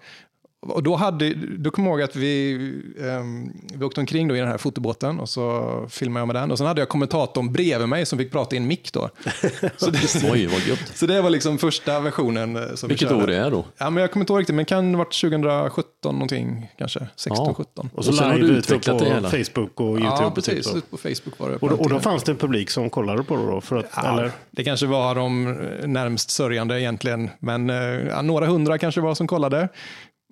Och 0.59 0.83
då, 0.83 0.95
hade, 0.95 1.33
då 1.33 1.71
kommer 1.71 1.89
jag 1.89 1.99
ihåg 1.99 2.09
att 2.09 2.15
vi, 2.15 2.53
ehm, 3.01 3.51
vi 3.73 3.85
åkte 3.85 3.99
omkring 3.99 4.27
då 4.27 4.35
i 4.35 4.39
den 4.39 4.47
här 4.47 4.57
fotobåten 4.57 5.19
och 5.19 5.29
så 5.29 5.85
filmade 5.89 6.21
jag 6.21 6.27
med 6.27 6.35
den. 6.35 6.51
Och 6.51 6.57
sen 6.57 6.67
hade 6.67 6.81
jag 6.81 6.89
kommentatorn 6.89 7.51
bredvid 7.53 7.89
mig 7.89 8.05
som 8.05 8.19
fick 8.19 8.31
prata 8.31 8.55
i 8.55 8.59
en 8.59 8.67
mick 8.67 8.93
då. 8.93 9.09
Så 9.77 9.89
det, 9.91 9.99
Oj, 10.31 10.45
vad 10.47 10.61
gött. 10.67 10.91
så 10.95 11.05
det 11.05 11.21
var 11.21 11.29
liksom 11.29 11.57
första 11.57 11.99
versionen. 11.99 12.55
eh, 12.55 12.75
Som 12.75 12.89
Vilket 12.89 13.07
vi 13.07 13.09
körde. 13.09 13.23
år 13.23 13.27
det 13.27 13.35
är 13.37 13.51
då? 13.51 13.65
Ja, 13.77 13.89
men 13.89 14.01
jag 14.01 14.11
kommer 14.11 14.23
inte 14.23 14.33
ihåg 14.33 14.39
riktigt, 14.39 14.55
men 14.55 14.65
det 14.65 14.69
kan 14.69 14.93
ha 14.93 14.97
varit 14.97 15.21
2017 15.21 16.15
någonting 16.15 16.71
kanske. 16.77 17.07
16, 17.15 17.45
Ja. 17.47 17.53
17. 17.53 17.89
Och 17.95 18.05
så 18.05 18.11
Och 18.11 18.17
sen 18.17 18.27
har 18.31 18.37
du 18.39 18.45
ute 18.45 18.53
utvecklat 18.53 18.97
på 18.97 19.03
det 19.03 19.09
hela. 19.13 19.29
Facebook 19.29 19.79
och 19.81 19.87
YouTube. 19.87 20.05
Ja, 20.05 20.25
typ 20.29 20.35
precis. 20.35 20.75
Ut 20.75 20.91
på 20.91 20.97
Facebook 20.97 21.39
var 21.39 21.49
det. 21.49 21.59
på 21.59 21.65
Och, 21.65 21.79
och 21.81 21.89
då 21.89 21.99
fanns 21.99 22.23
det 22.23 22.31
en 22.31 22.37
publik 22.37 22.69
som 22.69 22.89
kollade 22.89 23.23
på 23.23 23.35
det 23.35 23.45
då? 23.45 23.61
För 23.61 23.75
att, 23.75 23.85
Ja, 23.95 24.13
eller? 24.13 24.31
Det 24.51 24.63
kanske 24.63 24.85
var 24.85 25.15
de 25.15 25.47
eh, 25.47 25.87
närmst 25.87 26.29
sörjande 26.29 26.81
egentligen, 26.81 27.29
men 27.39 27.69
eh, 27.69 27.75
ja, 28.07 28.21
några 28.21 28.45
hundra 28.45 28.77
kanske 28.77 29.01
var 29.01 29.15
som 29.15 29.27
kollade. 29.27 29.67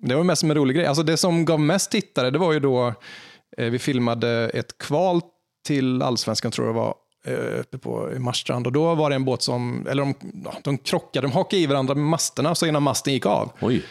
Det 0.02 0.14
var 0.14 0.24
mest 0.24 0.40
som 0.40 0.50
en 0.50 0.56
rolig 0.56 0.76
grej. 0.76 0.86
Alltså 0.86 1.02
det 1.02 1.16
som 1.16 1.44
gav 1.44 1.60
mest 1.60 1.90
tittare, 1.90 2.30
det 2.30 2.38
var 2.38 2.52
ju 2.52 2.60
då 2.60 2.94
eh, 3.58 3.70
vi 3.70 3.78
filmade 3.78 4.50
ett 4.54 4.78
kval 4.78 5.20
till 5.66 6.02
allsvenskan 6.02 6.52
tror 6.52 6.66
jag 6.66 6.74
det 6.74 6.80
var, 6.80 6.94
eh, 7.26 7.60
uppe 7.60 7.78
på 7.78 8.10
Marstrand. 8.18 8.66
Och 8.66 8.72
då 8.72 8.94
var 8.94 9.10
det 9.10 9.16
en 9.16 9.24
båt 9.24 9.42
som, 9.42 9.86
eller 9.90 10.02
de, 10.02 10.14
de 10.62 10.78
krockade, 10.78 11.26
de 11.26 11.32
hakade 11.32 11.62
i 11.62 11.66
varandra 11.66 11.94
med 11.94 12.04
masterna 12.04 12.54
så 12.54 12.66
ena 12.66 12.80
masten 12.80 13.12
gick 13.12 13.26
av. 13.26 13.52
Oj, 13.60 13.84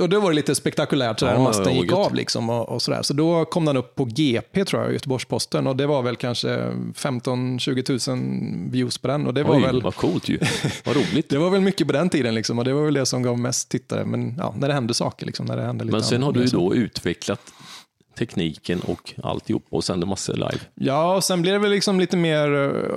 och 0.00 0.08
då 0.08 0.20
var 0.20 0.30
det 0.30 0.36
lite 0.36 0.54
spektakulärt 0.54 1.20
sådär, 1.20 1.32
Ja, 1.32 1.38
när 1.38 1.44
masten 1.44 1.74
gick 1.74 1.92
av 1.92 2.14
liksom 2.14 2.50
och, 2.50 2.68
och 2.68 2.82
sådär. 2.82 3.02
Så 3.02 3.14
då 3.14 3.44
kom 3.44 3.64
den 3.64 3.76
upp 3.76 3.94
på 3.94 4.04
GP 4.04 4.64
tror 4.64 4.82
jag, 4.82 4.92
Göteborgs-Posten 4.92 5.66
och 5.66 5.76
det 5.76 5.86
var 5.86 6.02
väl 6.02 6.16
kanske 6.16 6.48
15-20 6.48 8.10
000 8.62 8.70
views 8.70 8.98
på 8.98 9.08
den 9.08 9.26
och 9.26 9.34
det 9.34 9.42
var 9.42 9.56
Oj 9.56 9.62
väl 9.62 9.82
vad 9.82 9.94
coolt 9.94 10.28
ju. 10.28 10.38
Vad 10.84 10.96
roligt. 10.96 11.28
det 11.28 11.38
var 11.38 11.50
väl 11.50 11.60
mycket 11.60 11.86
på 11.86 11.92
den 11.92 12.08
tiden 12.08 12.34
liksom, 12.34 12.58
och 12.58 12.64
det 12.64 12.72
var 12.72 12.84
väl 12.84 12.94
det 12.94 13.06
som 13.06 13.22
gav 13.22 13.38
mest 13.38 13.68
tittare. 13.68 14.04
Men 14.04 14.34
ja, 14.38 14.54
när 14.58 14.68
det 14.68 14.74
hände 14.74 14.94
saker, 14.94 15.26
liksom, 15.26 15.46
när 15.46 15.56
det 15.56 15.62
hände 15.62 15.84
lite 15.84 15.96
Men 15.96 16.04
sen 16.04 16.22
har 16.22 16.32
du 16.32 16.46
då 16.46 16.74
utvecklat 16.74 17.40
tekniken 18.18 18.80
och 18.80 19.14
alltihop 19.22 19.66
och 19.70 19.84
sänder 19.84 20.06
massor 20.06 20.34
live. 20.34 20.60
Ja, 20.74 21.16
och 21.16 21.24
sen 21.24 21.42
blev 21.42 21.52
det 21.52 21.58
väl 21.58 21.70
liksom 21.70 22.00
lite 22.00 22.16
mer 22.16 22.50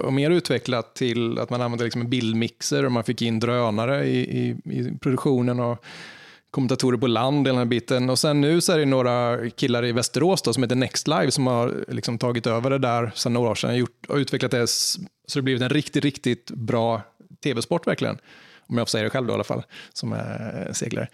och 0.05 0.13
mer 0.13 0.29
utvecklat 0.29 0.95
till 0.95 1.39
att 1.39 1.49
man 1.49 1.61
använde 1.61 1.83
liksom 1.83 2.01
en 2.01 2.09
bildmixer 2.09 2.86
och 2.86 2.91
man 2.91 3.03
fick 3.03 3.21
in 3.21 3.39
drönare 3.39 4.05
i, 4.05 4.19
i, 4.19 4.49
i 4.49 4.97
produktionen 5.01 5.59
och 5.59 5.86
kommentatorer 6.55 6.97
på 6.97 7.07
land, 7.07 7.45
den 7.45 7.57
här 7.57 7.65
biten. 7.65 8.09
Och 8.09 8.19
sen 8.19 8.41
nu 8.41 8.61
så 8.61 8.73
är 8.73 8.79
det 8.79 8.85
några 8.85 9.49
killar 9.49 9.85
i 9.85 9.91
Västerås 9.91 10.41
då, 10.41 10.53
som 10.53 10.63
heter 10.63 10.75
Next 10.75 11.07
Live 11.07 11.31
som 11.31 11.47
har 11.47 11.85
liksom 11.87 12.17
tagit 12.17 12.47
över 12.47 12.69
det 12.69 12.77
där 12.77 13.11
sedan 13.15 13.33
några 13.33 13.49
år 13.49 13.55
sedan. 13.55 13.77
Gjort, 13.77 14.05
och 14.07 14.15
utvecklat 14.15 14.51
det 14.51 14.67
så 14.67 14.99
det 15.35 15.41
blivit 15.41 15.61
en 15.61 15.69
riktigt, 15.69 16.03
riktigt 16.03 16.51
bra 16.51 17.01
tv-sport 17.43 17.87
verkligen. 17.87 18.17
Om 18.67 18.77
jag 18.77 18.87
får 18.87 18.91
säga 18.91 19.03
det 19.03 19.09
själv 19.09 19.27
då 19.27 19.31
i 19.31 19.35
alla 19.35 19.43
fall, 19.43 19.63
som 19.93 20.13
är 20.13 20.69
seglare. 20.73 21.07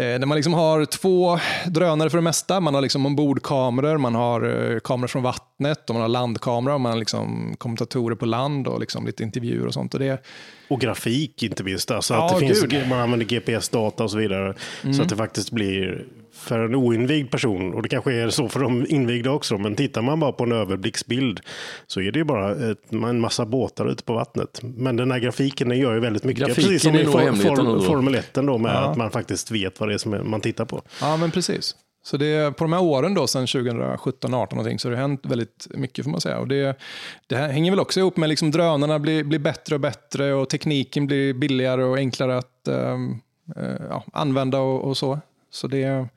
Eh, 0.00 0.18
där 0.18 0.26
man 0.26 0.36
liksom 0.36 0.54
har 0.54 0.84
två 0.84 1.38
drönare 1.66 2.10
för 2.10 2.18
det 2.18 2.22
mesta. 2.22 2.60
Man 2.60 2.74
har 2.74 2.80
liksom 2.80 3.06
ombordkameror, 3.06 3.98
man 3.98 4.14
har 4.14 4.72
eh, 4.72 4.78
kameror 4.80 5.08
från 5.08 5.22
vattnet 5.22 5.90
och 5.90 5.94
man 5.94 6.02
har 6.02 6.08
landkameror. 6.08 6.78
Man 6.78 6.92
har 6.92 6.98
liksom 6.98 7.54
kommentatorer 7.58 8.16
på 8.16 8.26
land 8.26 8.68
och 8.68 8.80
liksom 8.80 9.06
lite 9.06 9.22
intervjuer 9.22 9.66
och 9.66 9.74
sånt. 9.74 9.94
Och, 9.94 10.00
det... 10.00 10.22
och 10.68 10.80
grafik 10.80 11.42
inte 11.42 11.64
minst. 11.64 11.90
Alltså 11.90 12.14
Ja, 12.14 12.26
att 12.26 12.40
det 12.40 12.46
finns, 12.46 12.88
man 12.88 12.98
använder 12.98 13.26
GPS-data 13.26 14.04
och 14.04 14.10
så 14.10 14.18
vidare. 14.18 14.54
Så 14.96 15.02
att 15.02 15.08
det 15.08 15.16
faktiskt 15.16 15.50
blir 15.50 16.04
för 16.40 16.58
en 16.58 16.74
oinvigd 16.74 17.30
person, 17.30 17.74
och 17.74 17.82
det 17.82 17.88
kanske 17.88 18.12
är 18.12 18.30
så 18.30 18.48
för 18.48 18.60
de 18.60 18.86
invigda 18.88 19.30
också, 19.30 19.58
men 19.58 19.76
tittar 19.76 20.02
man 20.02 20.20
bara 20.20 20.32
på 20.32 20.44
en 20.44 20.52
överblicksbild 20.52 21.40
så 21.86 22.00
är 22.00 22.12
det 22.12 22.18
ju 22.18 22.24
bara 22.24 22.70
ett, 22.70 22.92
en 22.92 23.20
massa 23.20 23.46
båtar 23.46 23.86
ute 23.90 24.04
på 24.04 24.12
vattnet. 24.12 24.60
Men 24.62 24.96
den 24.96 25.10
här 25.10 25.18
grafiken 25.18 25.68
den 25.68 25.78
gör 25.78 25.94
ju 25.94 26.00
väldigt 26.00 26.24
mycket. 26.24 26.46
Grafiken 26.46 26.64
Precis 26.64 26.82
som 26.82 26.94
är 26.94 27.00
i 27.00 27.04
for, 27.04 27.54
form. 27.56 27.82
Formel 27.82 28.14
1 28.14 28.34
då, 28.34 28.58
med 28.58 28.76
att 28.76 28.96
man 28.96 29.10
faktiskt 29.10 29.50
vet 29.50 29.80
vad 29.80 29.88
det 29.88 29.94
är 29.94 29.98
som 29.98 30.30
man 30.30 30.40
tittar 30.40 30.64
på. 30.64 30.82
Ja, 31.00 31.16
men 31.16 31.30
precis. 31.30 31.76
Så 32.02 32.16
det, 32.16 32.26
är- 32.26 32.50
på 32.50 32.64
de 32.64 32.72
här 32.72 32.82
åren 32.82 33.14
då, 33.14 33.26
sedan 33.26 33.46
2017, 33.46 34.34
18 34.34 34.56
någonting, 34.56 34.78
så 34.78 34.88
har 34.88 34.90
det 34.90 34.98
hänt 35.00 35.20
väldigt 35.26 35.66
mycket 35.70 36.04
får 36.04 36.10
man 36.10 36.20
säga. 36.20 36.38
Och 36.38 36.48
det, 36.48 36.78
det 37.26 37.36
här 37.36 37.48
hänger 37.48 37.72
väl 37.72 37.80
också 37.80 38.00
ihop 38.00 38.16
med 38.16 38.28
liksom 38.28 38.50
drönarna 38.50 38.98
blir, 38.98 39.24
blir 39.24 39.38
bättre 39.38 39.74
och 39.74 39.80
bättre 39.80 40.34
och 40.34 40.48
tekniken 40.48 41.06
blir 41.06 41.34
billigare 41.34 41.84
och 41.84 41.96
enklare 41.96 42.38
att 42.38 42.68
ehm, 42.68 43.16
eh, 43.56 43.86
ja, 43.88 44.04
använda 44.12 44.58
och, 44.58 44.84
och 44.88 44.96
så. 44.96 45.20
Så 45.50 45.66
det, 45.66 46.08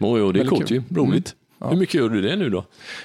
Oh, 0.00 0.18
jo, 0.18 0.32
det 0.32 0.38
är 0.38 0.44
Väldigt 0.44 0.48
coolt 0.48 0.68
kul. 0.68 0.82
ju. 0.90 0.96
Roligt. 0.96 1.34
Hur 1.60 1.76
mycket 1.76 1.94
gör 1.94 2.08
du 2.08 2.20
det 2.20 2.36
nu 2.36 2.50
då? 2.50 2.64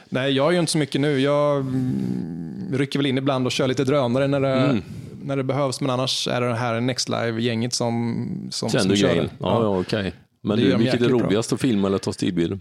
nej, 0.10 0.32
jag 0.32 0.54
gör 0.54 0.60
inte 0.60 0.72
så 0.72 0.78
mycket 0.78 1.02
nu. 1.02 1.20
Jag 1.20 1.60
mm, 1.60 2.66
rycker 2.74 3.00
väl 3.00 3.06
in 3.06 3.18
ibland 3.18 3.46
och 3.46 3.52
kör 3.52 3.68
lite 3.68 3.84
drönare 3.84 4.28
när 4.28 4.40
det, 4.40 4.82
när 5.24 5.38
det 5.38 5.44
behövs, 5.44 5.82
men 5.82 5.90
annars 5.90 6.28
är 6.28 6.42
det 6.42 6.56
här 6.56 6.80
Next 6.82 7.10
Live-gänget 7.10 7.74
som, 7.74 8.48
som, 8.52 8.70
Sen 8.70 8.82
som 8.82 8.96
kör 8.96 9.16
det. 9.16 9.22
Ja, 9.22 9.64
ja, 9.64 9.80
okej. 9.80 10.14
Men 10.42 10.58
Det 10.58 10.64
du, 10.66 10.76
vilket 10.78 11.02
är 11.02 11.10
bra. 11.10 11.20
roligast 11.20 11.54
att 11.54 11.62
filma 11.62 11.88
eller 11.88 11.98
ta 11.98 12.14
stillbilder? 12.14 12.60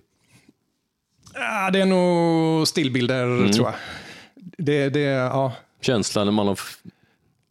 Ja, 1.35 1.71
det 1.73 1.81
är 1.81 1.87
nog 1.87 2.69
stillbilder, 2.69 3.53
tror 3.53 3.67
jag. 3.67 3.75
Det, 4.59 4.89
det, 4.89 5.01
ja. 5.01 5.53
Känslan 5.81 6.27
när 6.27 6.33
man 6.33 6.47
har 6.47 6.59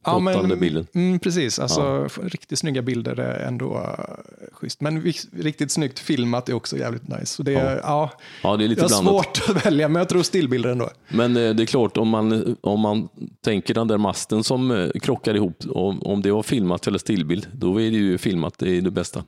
Ja, 0.04 0.20
Flottande 0.20 0.56
bilden. 0.56 0.88
Mm, 0.94 1.20
precis, 1.20 1.60
alltså 1.60 2.08
riktigt 2.24 2.60
snygga 2.60 2.82
bilder 2.82 3.20
är 3.20 3.48
ändå 3.48 3.74
uh, 3.74 4.52
schysst. 4.52 4.82
Men 4.82 5.02
riktigt 5.34 5.72
snyggt 5.72 6.00
filmat 6.00 6.50
är 6.50 6.54
också 6.54 6.78
jävligt 6.78 7.08
nice. 7.08 7.26
Så 7.26 7.44
det, 7.44 7.54
är, 7.54 7.78
ja. 7.78 8.12
Ja, 8.44 8.58
det 8.58 8.64
är 8.64 8.68
lite 8.68 8.82
jag 8.82 8.90
har 8.90 9.04
svårt 9.04 9.42
att 9.50 9.66
välja, 9.66 9.88
men 9.88 10.00
jag 10.00 10.10
tror 10.10 10.24
stillbilder 10.24 10.70
ändå. 10.70 10.90
Men 11.10 11.38
eh, 11.38 11.50
det 11.56 11.64
är 11.64 11.66
klart, 11.66 11.98
om 11.98 12.10
man, 12.10 12.56
om 12.62 12.80
man 12.80 13.10
tänker 13.44 13.74
den 13.74 13.88
där 13.88 13.98
masten 13.98 14.44
som 14.44 14.72
eh, 14.72 14.90
krockar 15.02 15.36
ihop, 15.36 15.64
om, 15.70 16.02
om 16.02 16.22
det 16.22 16.32
var 16.32 16.44
filmat 16.44 16.88
eller 16.88 17.00
stillbild, 17.00 17.48
då 17.54 17.82
är 17.82 17.92
det 17.92 17.98
ju 17.98 18.18
filmat, 18.18 18.58
det 18.58 18.78
är 18.78 18.82
det 18.82 18.92
bästa. 18.92 19.24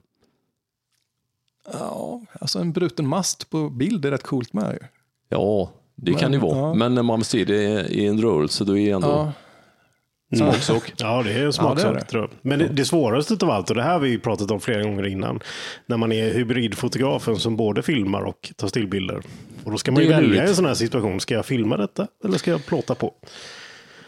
Ja, 1.74 2.21
alltså 2.41 2.59
en 2.59 2.71
bruten 2.71 3.07
mast 3.07 3.49
på 3.49 3.69
bild 3.69 4.05
är 4.05 4.11
rätt 4.11 4.24
coolt 4.24 4.53
med. 4.53 4.74
ju. 4.82 4.88
Ja, 5.30 5.71
det 5.95 6.13
kan 6.13 6.32
det 6.32 6.38
vara. 6.38 6.57
ja. 6.57 6.74
Men 6.74 6.95
när 6.95 7.03
man 7.03 7.24
ser 7.24 7.45
det 7.45 7.88
i 7.88 8.05
en 8.05 8.21
rörelse, 8.21 8.63
då 8.63 8.78
är 8.78 8.86
det 8.86 8.91
ändå... 8.91 9.07
Ja. 9.07 9.34
Smaksak. 10.36 10.94
Ja, 10.98 11.24
det 11.24 11.34
är 11.34 11.46
en 11.46 11.54
smaksak. 11.54 11.86
Ja, 11.88 11.94
det 11.94 12.00
det. 12.00 12.06
tror 12.06 12.22
jag. 12.24 12.32
Men 12.42 12.60
det, 12.60 12.68
det 12.68 12.86
svåraste 12.86 13.38
av 13.42 13.50
allt, 13.50 13.70
och 13.70 13.76
det 13.76 13.84
här 13.84 13.92
har 13.94 14.00
vi 14.00 14.18
pratat 14.20 14.52
om 14.52 14.60
flera 14.60 14.84
gånger 14.84 15.08
innan, 15.08 15.40
när 15.86 15.98
man 15.98 16.12
är 16.12 16.34
hybridfotografen 16.34 17.36
som 17.40 17.58
både 17.58 17.84
filmar 17.84 18.22
och 18.22 18.52
tar 18.56 18.68
stillbilder. 18.68 19.22
Och 19.64 19.72
då 19.72 19.78
ska 19.78 19.92
man 19.92 20.02
ju 20.02 20.08
Det 20.10 20.16
välja 20.16 20.30
lurigt. 20.30 20.50
en 20.50 20.56
sån 20.56 20.66
här 20.66 20.74
situation. 20.74 21.20
Ska 21.20 21.34
jag 21.34 21.46
filma 21.46 21.78
detta 21.78 22.08
eller 22.26 22.38
ska 22.38 22.52
jag 22.52 22.66
plåta 22.66 22.96
på? 22.96 23.14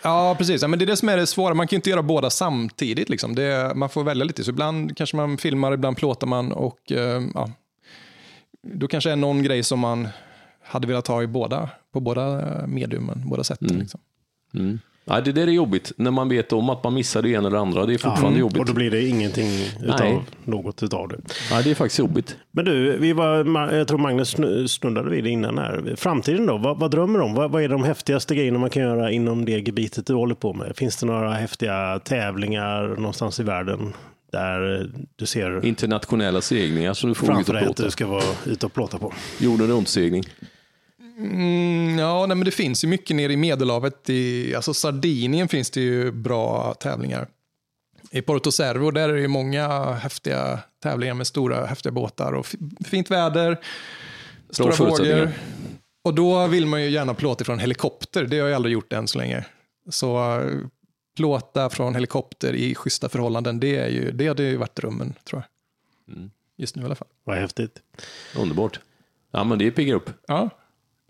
Ja, 0.01 0.35
precis. 0.37 0.61
Ja, 0.61 0.67
men 0.67 0.79
det 0.79 0.85
är 0.85 0.87
det 0.87 0.97
som 0.97 1.09
är 1.09 1.17
det 1.17 1.27
svåra. 1.27 1.53
Man 1.53 1.67
kan 1.67 1.75
ju 1.75 1.77
inte 1.77 1.89
göra 1.89 2.03
båda 2.03 2.29
samtidigt. 2.29 3.09
Liksom. 3.09 3.35
Det, 3.35 3.71
man 3.75 3.89
får 3.89 4.03
välja 4.03 4.25
lite. 4.25 4.43
Så 4.43 4.49
ibland 4.51 4.97
kanske 4.97 5.15
man 5.15 5.37
filmar, 5.37 5.73
ibland 5.73 5.97
plåtar 5.97 6.27
man. 6.27 6.51
Och, 6.51 6.91
eh, 6.91 7.23
ja, 7.33 7.49
då 8.73 8.87
kanske 8.87 9.11
är 9.11 9.15
någon 9.15 9.43
grej 9.43 9.63
som 9.63 9.79
man 9.79 10.07
hade 10.63 10.87
velat 10.87 11.07
ha 11.07 11.23
i 11.23 11.27
båda, 11.27 11.69
på 11.93 11.99
båda 11.99 12.39
eh, 12.41 12.67
mediumen, 12.67 13.21
båda 13.25 13.43
sätten. 13.43 13.79
Liksom. 13.79 13.99
Mm. 14.53 14.79
Nej, 15.07 15.21
det 15.25 15.31
där 15.31 15.47
är 15.47 15.51
jobbigt, 15.51 15.91
när 15.97 16.11
man 16.11 16.29
vet 16.29 16.53
om 16.53 16.69
att 16.69 16.83
man 16.83 16.93
missar 16.93 17.21
det 17.21 17.29
ena 17.29 17.39
eller 17.39 17.49
det 17.49 17.59
andra. 17.59 17.85
Det 17.85 17.93
är 17.93 17.97
fortfarande 17.97 18.39
jobbigt. 18.39 18.59
Och 18.59 18.65
då 18.65 18.73
blir 18.73 18.91
det 18.91 19.07
ingenting 19.07 19.49
utav 19.83 19.99
Nej. 19.99 20.21
något 20.43 20.83
utav 20.83 21.07
det. 21.07 21.17
Nej, 21.51 21.63
det 21.63 21.71
är 21.71 21.75
faktiskt 21.75 21.99
jobbigt. 21.99 22.35
Men 22.51 22.65
du, 22.65 22.97
vi 22.97 23.13
var, 23.13 23.71
jag 23.73 23.87
tror 23.87 23.97
Magnus 23.97 24.35
snu- 24.35 24.67
snuddade 24.67 25.09
vid 25.09 25.23
det 25.23 25.29
innan 25.29 25.57
här. 25.57 25.93
Framtiden 25.97 26.45
då? 26.45 26.57
Vad, 26.57 26.79
vad 26.79 26.91
drömmer 26.91 27.19
du 27.19 27.25
om? 27.25 27.33
Vad, 27.33 27.51
vad 27.51 27.63
är 27.63 27.69
de 27.69 27.83
häftigaste 27.83 28.35
grejerna 28.35 28.59
man 28.59 28.69
kan 28.69 28.83
göra 28.83 29.11
inom 29.11 29.45
det 29.45 29.51
gebitet 29.51 30.05
du 30.07 30.13
håller 30.13 30.35
på 30.35 30.53
med? 30.53 30.75
Finns 30.75 30.97
det 30.97 31.05
några 31.05 31.33
häftiga 31.33 31.99
tävlingar 31.99 32.87
någonstans 32.87 33.39
i 33.39 33.43
världen 33.43 33.93
där 34.31 34.89
du 35.15 35.25
ser 35.25 35.65
Internationella 35.65 36.41
seglingar 36.41 36.93
som 36.93 37.09
du 37.09 37.15
får 37.15 37.41
ut 37.41 37.47
och 37.49 37.53
dig 37.53 37.61
att 37.61 37.67
plåta. 37.67 37.83
du 37.83 37.91
ska 37.91 38.07
vara 38.07 38.23
ute 38.45 38.65
och 38.65 38.73
plåta 38.73 38.97
på? 38.97 39.13
Jorden 39.39 39.67
runt-segling. 39.67 40.23
Mm, 41.17 41.99
ja, 41.99 42.25
nej, 42.25 42.37
men 42.37 42.45
det 42.45 42.51
finns 42.51 42.83
ju 42.83 42.87
mycket 42.87 43.15
nere 43.15 43.33
i 43.33 43.37
Medelhavet. 43.37 44.09
I, 44.09 44.55
alltså 44.55 44.73
Sardinien 44.73 45.47
finns 45.47 45.69
det 45.69 45.81
ju 45.81 46.11
bra 46.11 46.73
tävlingar. 46.73 47.27
I 48.11 48.21
Porto 48.21 48.51
Servo 48.51 48.91
där 48.91 49.09
är 49.09 49.13
det 49.13 49.21
ju 49.21 49.27
många 49.27 49.93
häftiga 49.93 50.59
tävlingar 50.83 51.13
med 51.13 51.27
stora 51.27 51.65
häftiga 51.65 51.91
båtar 51.91 52.33
och 52.33 52.47
fint 52.85 53.11
väder, 53.11 53.61
stora 54.49 54.71
förutsättningar. 54.71 55.19
vågor. 55.19 55.33
Och 56.03 56.13
då 56.13 56.47
vill 56.47 56.65
man 56.65 56.83
ju 56.83 56.89
gärna 56.89 57.13
plåta 57.13 57.43
från 57.43 57.59
helikopter. 57.59 58.23
Det 58.23 58.39
har 58.39 58.47
jag 58.47 58.55
aldrig 58.55 58.73
gjort 58.73 58.93
än 58.93 59.07
så 59.07 59.17
länge. 59.17 59.45
Så 59.89 60.39
eh, 60.39 60.51
plåta 61.15 61.69
från 61.69 61.95
helikopter 61.95 62.53
i 62.53 62.75
schyssta 62.75 63.09
förhållanden, 63.09 63.59
det, 63.59 63.77
är 63.77 63.89
ju, 63.89 64.11
det 64.11 64.27
hade 64.27 64.43
ju 64.43 64.57
varit 64.57 64.75
drömmen 64.75 65.13
tror 65.23 65.41
jag. 65.41 66.15
Mm. 66.15 66.31
Just 66.57 66.75
nu 66.75 66.81
i 66.81 66.85
alla 66.85 66.95
fall. 66.95 67.07
Vad 67.23 67.37
häftigt. 67.37 67.81
Underbart. 68.37 68.79
Ja, 69.31 69.43
men 69.43 69.59
det 69.59 69.71
piggar 69.71 69.95
upp. 69.95 70.09
Ja, 70.27 70.49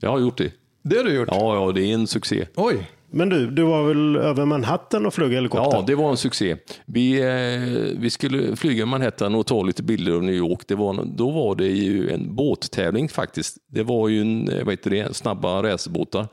Jag 0.02 0.10
har 0.10 0.20
gjort 0.20 0.38
det. 0.38 0.52
det 0.84 0.98
har 0.98 1.04
du 1.04 1.14
gjort. 1.14 1.28
Ja, 1.32 1.56
ja, 1.56 1.72
det 1.72 1.82
är 1.82 1.94
en 1.94 2.08
succé. 2.08 2.48
Oj, 2.56 2.90
Men 3.12 3.30
du, 3.30 3.52
du 3.52 3.64
var 3.64 3.84
väl 3.84 4.16
över 4.16 4.46
Manhattan 4.46 5.06
och 5.06 5.14
flög 5.14 5.32
helikopter? 5.34 5.78
Ja, 5.78 5.84
det 5.88 5.96
var 5.96 6.10
en 6.10 6.18
succé. 6.18 6.58
Vi, 6.86 7.20
eh, 7.20 8.00
vi 8.00 8.10
skulle 8.10 8.56
flyga 8.56 8.86
Manhattan 8.86 9.36
och 9.36 9.46
ta 9.46 9.64
lite 9.64 9.84
bilder 9.84 10.12
av 10.12 10.24
New 10.24 10.36
York. 10.36 10.62
Det 10.68 10.76
var, 10.76 11.06
då 11.06 11.32
var 11.32 11.56
det 11.56 11.68
ju 11.68 12.10
en 12.10 12.36
båttävling 12.36 13.10
faktiskt. 13.10 13.58
Det 13.68 13.84
var 13.84 14.08
ju 14.10 14.22
en, 14.22 14.50
eh, 14.50 14.64
vad 14.64 14.74
heter 14.74 14.90
det, 14.90 15.16
snabba 15.16 15.64
racerbåtar 15.64 16.28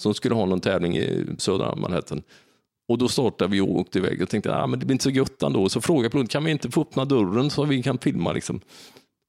som 0.00 0.14
skulle 0.14 0.34
ha 0.34 0.46
någon 0.46 0.60
tävling 0.60 0.96
i 0.96 1.26
södra 1.38 1.74
Manhattan. 1.74 2.22
Och 2.88 2.98
då 2.98 3.08
startade 3.08 3.50
vi 3.50 3.60
och 3.60 3.70
åkte 3.78 3.98
iväg. 3.98 4.20
Jag 4.20 4.28
tänkte, 4.28 4.54
ah, 4.56 4.66
men 4.66 4.78
det 4.78 4.86
blir 4.86 4.94
inte 4.94 5.02
så 5.02 5.10
gött 5.10 5.42
ändå. 5.42 5.68
Så 5.68 5.80
frågade 5.80 6.10
piloten, 6.10 6.28
kan 6.28 6.44
vi 6.44 6.50
inte 6.50 6.70
få 6.70 6.80
öppna 6.80 7.04
dörren 7.04 7.50
så 7.50 7.64
vi 7.64 7.82
kan 7.82 7.98
filma 7.98 8.32
liksom? 8.32 8.60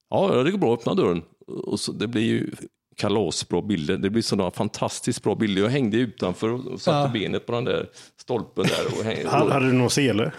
Ja, 0.10 0.44
det 0.44 0.52
går 0.52 0.58
bra, 0.58 0.74
öppna 0.74 0.94
dörren. 0.94 1.22
Och 1.48 1.80
så, 1.80 1.92
det 1.92 2.08
blir 2.08 2.24
ju 2.24 2.52
kalasbra 3.00 3.62
bilder. 3.62 3.98
Det 3.98 4.10
blir 4.10 4.22
sådana 4.22 4.52
fantastiskt 4.52 5.24
bra 5.24 5.36
bilder. 5.36 5.62
Jag 5.62 5.70
hängde 5.70 5.98
utanför 5.98 6.50
och 6.50 6.82
satte 6.82 6.98
Ja. 6.98 7.08
benet 7.08 7.46
på 7.46 7.52
den 7.52 7.64
där 7.64 7.90
stolpen 8.18 8.66
där. 8.66 9.00
Och 9.00 9.06
hängde, 9.06 9.30
Hade, 9.54 9.66
du 9.66 9.74
någon 9.74 9.90
sele? 9.90 10.32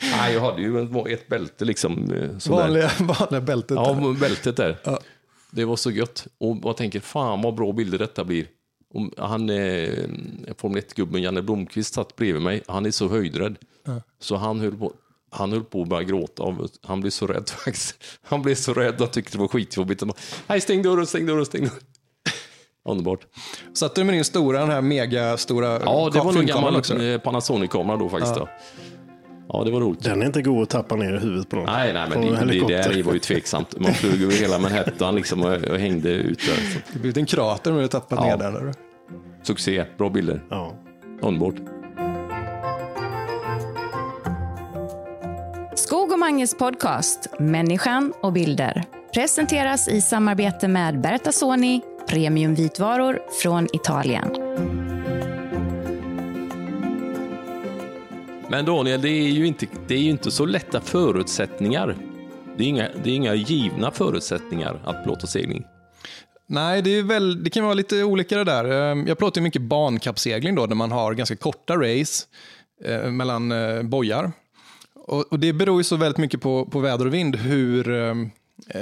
Nej, 0.00 0.34
jag 0.34 0.40
hade 0.40 0.62
ju 0.62 0.88
ett 1.08 1.28
bälte 1.28 1.64
liksom. 1.64 2.12
eh, 2.12 2.50
vanliga, 2.50 2.90
vanliga 3.00 3.40
bältet. 3.40 3.74
Ja, 3.76 3.92
där. 3.92 4.20
bältet 4.20 4.56
där. 4.56 4.78
Ja. 4.84 5.00
Det 5.50 5.64
var 5.64 5.76
så 5.76 5.90
gött. 5.90 6.26
Och 6.38 6.56
jag 6.62 6.76
tänker, 6.76 7.00
fan 7.00 7.42
vad 7.42 7.54
bra 7.54 7.72
bilder 7.72 7.98
detta 7.98 8.24
blir. 8.24 8.46
Och 8.94 9.28
han, 9.28 9.50
eh, 9.50 9.88
Formel 10.58 10.82
1-gubben 10.82 11.22
Janne 11.22 11.42
Blomqvist 11.42 11.94
satt 11.94 12.16
bredvid 12.16 12.42
mig. 12.42 12.62
Han 12.68 12.86
är 12.86 12.90
så 12.90 13.08
höjdrädd. 13.08 13.56
Så 14.20 14.36
han 14.36 14.60
höll 14.60 14.76
på 14.76 14.92
han 15.30 15.52
höll 15.52 15.64
på 15.64 15.82
att 15.82 15.88
börja 15.88 16.02
gråta. 16.02 16.42
Av, 16.42 16.68
han 16.82 17.00
blev 17.00 17.10
så 17.10 17.26
rädd 17.26 17.48
faktiskt. 17.64 18.04
Han 18.22 18.42
blev 18.42 18.54
så 18.54 18.74
rädd 18.74 19.00
och 19.00 19.12
tyckte 19.12 19.36
det 19.36 19.40
var 19.40 19.48
skitjobbigt. 19.48 20.00
Han 20.00 20.08
bara, 20.08 20.16
Nej, 20.46 20.60
stäng 20.60 20.82
dörren, 20.82 21.06
stäng 21.06 21.26
dörren, 21.26 21.46
stäng 21.46 21.60
dörren. 21.62 21.80
Underbart. 22.86 23.20
Satte 23.74 24.00
du 24.00 24.04
med 24.04 24.14
din 24.14 24.24
stora, 24.24 24.60
den 24.60 24.70
här 24.70 24.80
megastora 24.80 25.80
Ja, 25.84 26.10
det 26.12 26.18
var 26.20 26.38
en 26.38 26.46
gammal 26.46 26.74
eh, 26.76 27.18
Panasonic-kamera 27.20 27.96
då 27.96 28.08
faktiskt. 28.08 28.36
Ja. 28.36 28.48
ja, 29.48 29.64
det 29.64 29.70
var 29.70 29.80
roligt. 29.80 30.04
Den 30.04 30.22
är 30.22 30.26
inte 30.26 30.42
god 30.42 30.62
att 30.62 30.70
tappa 30.70 30.96
ner 30.96 31.14
i 31.14 31.18
huvudet 31.18 31.48
på 31.48 31.56
någon. 31.56 31.66
Nej, 31.66 31.92
nej, 31.92 32.08
men 32.10 32.22
en 32.22 32.46
det, 32.48 32.54
det 32.66 32.66
där 32.66 33.02
var 33.02 33.12
ju 33.12 33.18
tveksamt. 33.18 33.80
Man 33.80 33.94
flög 33.94 34.22
över 34.22 34.32
hela 34.34 34.58
Manhattan 34.58 35.14
liksom 35.14 35.42
och, 35.42 35.52
och 35.52 35.78
hängde 35.78 36.08
ut 36.10 36.38
där. 36.38 36.54
Så, 36.72 36.78
Det 36.92 36.98
blev 36.98 37.18
en 37.18 37.26
krater 37.26 37.72
när 37.72 37.80
du 37.82 37.88
tappat 37.88 38.18
Ja. 38.22 38.24
ner 38.26 38.36
den. 38.36 38.54
Där. 38.54 38.74
succé, 39.42 39.84
bra 39.98 40.10
bilder, 40.10 40.42
Ja. 40.50 40.72
underbart. 41.22 41.54
Skog 45.74 46.12
och 46.12 46.18
Manges 46.18 46.58
podcast 46.58 47.28
Människan 47.38 48.12
och 48.22 48.32
bilder 48.32 48.84
presenteras 49.14 49.88
i 49.88 50.00
samarbete 50.00 50.68
med 50.68 51.00
Berta 51.00 51.32
Soni, 51.32 51.80
premiumvitvaror 52.08 53.20
från 53.42 53.68
Italien. 53.72 54.28
Men 58.50 58.64
Daniel, 58.64 59.00
det 59.02 59.08
är 59.08 59.28
ju 59.28 59.46
inte, 59.46 59.66
det 59.88 59.94
är 59.94 59.98
ju 59.98 60.10
inte 60.10 60.30
så 60.30 60.44
lätta 60.44 60.80
förutsättningar. 60.80 61.96
Det 62.56 62.64
är, 62.64 62.68
inga, 62.68 62.88
det 63.04 63.10
är 63.10 63.14
inga 63.14 63.34
givna 63.34 63.90
förutsättningar 63.90 64.80
att 64.84 65.04
plåta 65.04 65.26
segling. 65.26 65.64
Nej, 66.46 66.82
det, 66.82 66.90
är 66.90 67.02
väl, 67.02 67.44
det 67.44 67.50
kan 67.50 67.64
vara 67.64 67.74
lite 67.74 68.04
olika 68.04 68.36
det 68.36 68.44
där. 68.44 68.64
Eh, 68.64 69.04
Jag 69.08 69.18
plåtar 69.18 69.40
mycket 69.40 69.62
bankappsegling 69.62 70.54
då, 70.54 70.66
där 70.66 70.74
man 70.74 70.92
har 70.92 71.14
ganska 71.14 71.36
korta 71.36 71.76
race 71.76 72.24
eh, 72.84 73.10
mellan 73.10 73.52
eh, 73.52 73.82
bojar. 73.82 74.32
Och, 74.94 75.32
och, 75.32 75.38
det 75.38 75.52
beror 75.52 75.80
ju 75.80 75.84
så 75.84 75.96
väldigt 75.96 76.18
mycket 76.18 76.40
på, 76.40 76.64
på 76.66 76.80
väder 76.80 77.06
och 77.06 77.14
vind 77.14 77.36
hur, 77.36 77.94
eh, 77.94 78.14
Eh, 78.68 78.80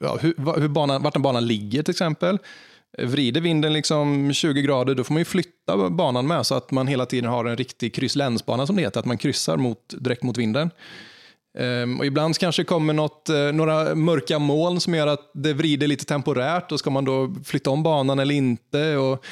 ja, 0.00 0.18
hur, 0.20 0.60
hur 0.60 0.68
banan, 0.68 1.02
vart 1.02 1.16
en 1.16 1.22
banan 1.22 1.46
ligger 1.46 1.82
till 1.82 1.92
exempel. 1.92 2.38
Vrider 2.98 3.40
vinden 3.40 3.72
liksom 3.72 4.32
20 4.32 4.62
grader, 4.62 4.94
då 4.94 5.04
får 5.04 5.14
man 5.14 5.20
ju 5.20 5.24
flytta 5.24 5.90
banan 5.90 6.26
med 6.26 6.46
så 6.46 6.54
att 6.54 6.70
man 6.70 6.86
hela 6.86 7.06
tiden 7.06 7.30
har 7.30 7.44
en 7.44 7.56
riktig 7.56 7.94
krysslänsbana 7.94 8.66
som 8.66 8.76
det 8.76 8.82
heter, 8.82 9.00
att 9.00 9.06
man 9.06 9.18
kryssar 9.18 9.56
mot, 9.56 9.94
direkt 9.98 10.22
mot 10.22 10.38
vinden. 10.38 10.70
Um, 11.58 11.98
och 11.98 12.06
ibland 12.06 12.38
kanske 12.38 12.64
kommer 12.64 12.92
något, 12.92 13.28
eh, 13.28 13.52
några 13.52 13.94
mörka 13.94 14.38
moln 14.38 14.80
som 14.80 14.94
gör 14.94 15.06
att 15.06 15.30
det 15.34 15.52
vrider 15.52 15.86
lite 15.86 16.04
temporärt. 16.04 16.72
och 16.72 16.78
ska 16.78 16.90
man 16.90 17.04
då 17.04 17.34
flytta 17.44 17.70
om 17.70 17.82
banan 17.82 18.18
eller 18.18 18.34
inte. 18.34 18.96
Och, 18.96 19.24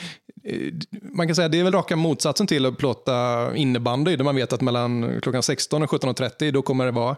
man 0.91 1.27
kan 1.27 1.37
säga 1.37 1.49
det 1.49 1.61
är 1.61 1.65
väl 1.65 1.73
raka 1.73 1.97
motsatsen 1.97 2.47
till 2.47 2.67
att 2.67 2.79
plåta 2.79 3.57
innebandy, 3.57 4.17
där 4.17 4.25
man 4.25 4.37
vet 4.37 4.53
att 4.53 4.61
mellan 4.61 5.21
klockan 5.23 5.43
16 5.43 5.83
och 5.83 5.91
17.30 5.91 6.53
då 6.53 6.63
kommer 6.63 6.85
det 6.85 6.91
vara 6.91 7.17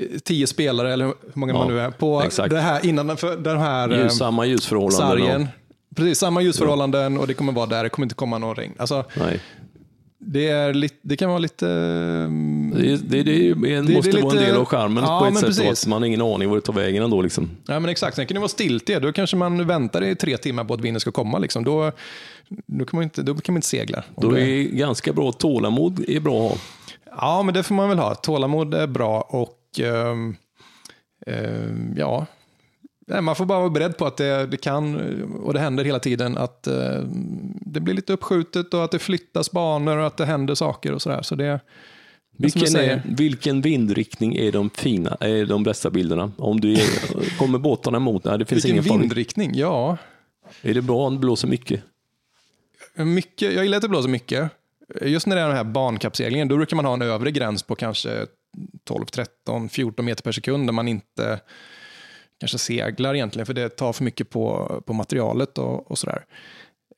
uh, 0.00 0.18
tio 0.18 0.46
spelare, 0.46 0.92
eller 0.92 1.04
hur 1.04 1.14
många 1.34 1.52
ja, 1.52 1.58
man 1.58 1.68
nu 1.68 1.80
är, 1.80 1.90
på 1.90 2.22
exakt. 2.22 2.50
det 2.50 2.60
här, 2.60 2.86
innan 2.86 3.06
den, 3.06 3.16
för, 3.16 3.36
den 3.36 3.58
här 3.58 3.88
Ljus, 3.88 4.18
samma 4.18 4.46
ljusförhållanden. 4.46 5.18
Sargen. 5.18 5.48
Precis, 5.96 6.18
samma 6.18 6.42
ljusförhållanden 6.42 7.18
och 7.18 7.26
det 7.26 7.34
kommer 7.34 7.52
vara 7.52 7.66
där, 7.66 7.82
det 7.82 7.88
kommer 7.88 8.04
inte 8.04 8.14
komma 8.14 8.38
någon 8.38 8.56
regn. 8.56 8.74
Alltså, 8.78 9.04
Nej. 9.14 9.40
Det, 10.26 10.48
är 10.48 10.74
lite, 10.74 10.96
det 11.02 11.16
kan 11.16 11.28
vara 11.28 11.38
lite... 11.38 11.66
Det, 11.66 12.96
det, 12.96 13.22
det, 13.22 13.54
det 13.54 13.94
måste 13.94 14.10
det 14.10 14.22
vara 14.22 14.38
en 14.38 14.44
del 14.44 14.56
av 14.56 14.64
charmen 14.64 15.04
ja, 15.04 15.20
på 15.20 15.26
ett 15.26 15.34
sätt. 15.34 15.46
Precis. 15.46 15.82
Att 15.82 15.88
man 15.88 16.02
har 16.02 16.06
ingen 16.06 16.22
aning 16.22 16.48
var 16.48 16.56
det 16.56 16.62
tar 16.62 16.72
vägen 16.72 17.02
ändå. 17.02 17.22
Liksom. 17.22 17.50
Ja, 17.66 17.80
men 17.80 17.90
exakt. 17.90 18.16
Sen 18.16 18.26
kan 18.26 18.34
det 18.34 18.40
vara 18.40 18.48
stiltje. 18.48 19.00
Då 19.00 19.12
kanske 19.12 19.36
man 19.36 19.66
väntar 19.66 20.04
i 20.04 20.14
tre 20.14 20.36
timmar 20.36 20.64
på 20.64 20.74
att 20.74 20.80
vinden 20.80 21.00
ska 21.00 21.12
komma. 21.12 21.38
Liksom. 21.38 21.64
Då, 21.64 21.92
då, 22.66 22.84
kan 22.84 22.96
man 22.96 23.02
inte, 23.02 23.22
då 23.22 23.34
kan 23.34 23.52
man 23.52 23.58
inte 23.58 23.68
segla. 23.68 24.04
Då 24.16 24.30
är 24.30 24.46
det 24.46 24.64
ganska 24.64 25.12
bra 25.12 25.32
tålamod 25.32 26.04
är 26.08 26.20
bra 26.20 26.46
att 26.46 26.50
ha. 26.50 26.58
Ja, 27.16 27.42
men 27.42 27.54
det 27.54 27.62
får 27.62 27.74
man 27.74 27.88
väl 27.88 27.98
ha. 27.98 28.14
Tålamod 28.14 28.74
är 28.74 28.86
bra 28.86 29.20
och 29.20 29.58
um, 29.82 30.36
um, 31.26 31.94
ja, 31.96 32.26
Nej, 33.06 33.20
man 33.20 33.36
får 33.36 33.44
bara 33.44 33.58
vara 33.58 33.70
beredd 33.70 33.96
på 33.96 34.06
att 34.06 34.16
det, 34.16 34.46
det, 34.46 34.56
kan, 34.56 34.96
och 35.42 35.54
det 35.54 35.60
händer 35.60 35.84
hela 35.84 35.98
tiden, 35.98 36.38
att 36.38 36.66
eh, 36.66 37.00
det 37.60 37.80
blir 37.80 37.94
lite 37.94 38.12
uppskjutet 38.12 38.74
och 38.74 38.84
att 38.84 38.90
det 38.90 38.98
flyttas 38.98 39.50
banor 39.50 39.96
och 39.96 40.06
att 40.06 40.16
det 40.16 40.26
händer 40.26 40.54
saker 40.54 40.92
och 40.92 41.02
sådär. 41.02 41.22
Så 41.22 41.34
det, 41.34 41.60
vilken, 42.36 42.76
är, 42.76 43.02
vilken 43.04 43.60
vindriktning 43.60 44.36
är 44.36 44.52
de 44.52 44.70
fina, 44.70 45.16
är 45.20 45.46
de 45.46 45.62
bästa 45.62 45.90
bilderna? 45.90 46.32
Om 46.36 46.60
du 46.60 46.72
är, 46.72 47.38
kommer 47.38 47.58
båtarna 47.58 47.96
emot? 47.96 48.24
Nej, 48.24 48.38
det 48.38 48.44
finns 48.44 48.64
vilken 48.64 48.84
ingen 48.86 49.00
vindriktning? 49.00 49.48
Farlig. 49.48 49.62
Ja. 49.62 49.96
Är 50.62 50.74
det 50.74 50.82
bra 50.82 51.06
om 51.06 51.14
det 51.14 51.20
blåser 51.20 51.48
mycket? 51.48 51.82
mycket? 52.94 53.54
Jag 53.54 53.64
gillar 53.64 53.76
att 53.76 53.82
det 53.82 53.88
blåser 53.88 54.08
mycket. 54.08 54.50
Just 55.02 55.26
när 55.26 55.36
det 55.36 55.42
är 55.42 55.46
den 55.46 55.56
här 55.56 55.64
bankapseglingen, 55.64 56.48
då 56.48 56.56
brukar 56.56 56.76
man 56.76 56.84
ha 56.84 56.94
en 56.94 57.02
övre 57.02 57.30
gräns 57.30 57.62
på 57.62 57.74
kanske 57.74 58.26
12, 58.84 59.04
13, 59.04 59.68
14 59.68 60.04
meter 60.04 60.22
per 60.22 60.32
sekund 60.32 60.68
där 60.68 60.72
man 60.72 60.88
inte 60.88 61.40
kanske 62.44 62.58
seglar 62.58 63.14
egentligen, 63.14 63.46
för 63.46 63.54
det 63.54 63.68
tar 63.68 63.92
för 63.92 64.04
mycket 64.04 64.30
på, 64.30 64.82
på 64.86 64.92
materialet 64.92 65.58
och, 65.58 65.90
och 65.90 65.98
sådär. 65.98 66.24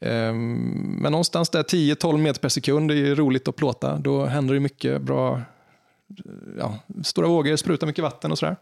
Um, 0.01 0.99
men 1.03 1.13
någonstans 1.13 1.51
där 1.51 1.63
10-12 1.63 2.19
meter 2.19 2.41
per 2.41 2.49
sekund 2.49 2.91
är 2.91 3.15
roligt 3.15 3.49
att 3.49 3.57
plåta. 3.57 3.99
Då 3.99 4.25
händer 4.25 4.55
det 4.55 4.61
mycket 4.61 5.03
bra, 5.03 5.43
ja, 6.59 6.79
stora 7.05 7.29
vågor, 7.29 7.57
sprutar 7.57 7.87
mycket 7.87 8.05
vatten 8.05 8.33
och 8.33 8.39
sådär. 8.39 8.57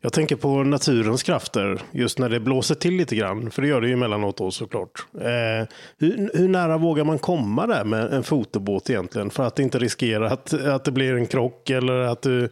Jag 0.00 0.12
tänker 0.12 0.36
på 0.36 0.62
naturens 0.62 1.22
krafter, 1.22 1.82
just 1.92 2.18
när 2.18 2.28
det 2.28 2.40
blåser 2.40 2.74
till 2.74 2.94
lite 2.94 3.16
grann, 3.16 3.50
för 3.50 3.62
det 3.62 3.68
gör 3.68 3.80
det 3.80 3.86
ju 3.86 3.92
emellanåt 3.92 4.36
då 4.36 4.50
såklart. 4.50 5.06
Eh, 5.14 5.68
hur, 5.98 6.30
hur, 6.34 6.48
nära 6.48 6.78
vågar 6.78 7.04
man 7.04 7.18
komma 7.18 7.66
där 7.66 7.84
med 7.84 8.12
en 8.12 8.24
fotobåt 8.24 8.90
egentligen, 8.90 9.30
för 9.30 9.42
att 9.42 9.58
inte 9.58 9.78
riskera 9.78 10.30
att, 10.30 10.52
att 10.54 10.84
det 10.84 10.92
blir 10.92 11.14
en 11.14 11.26
krock 11.26 11.70
eller 11.70 11.98
att 11.98 12.22
du 12.22 12.48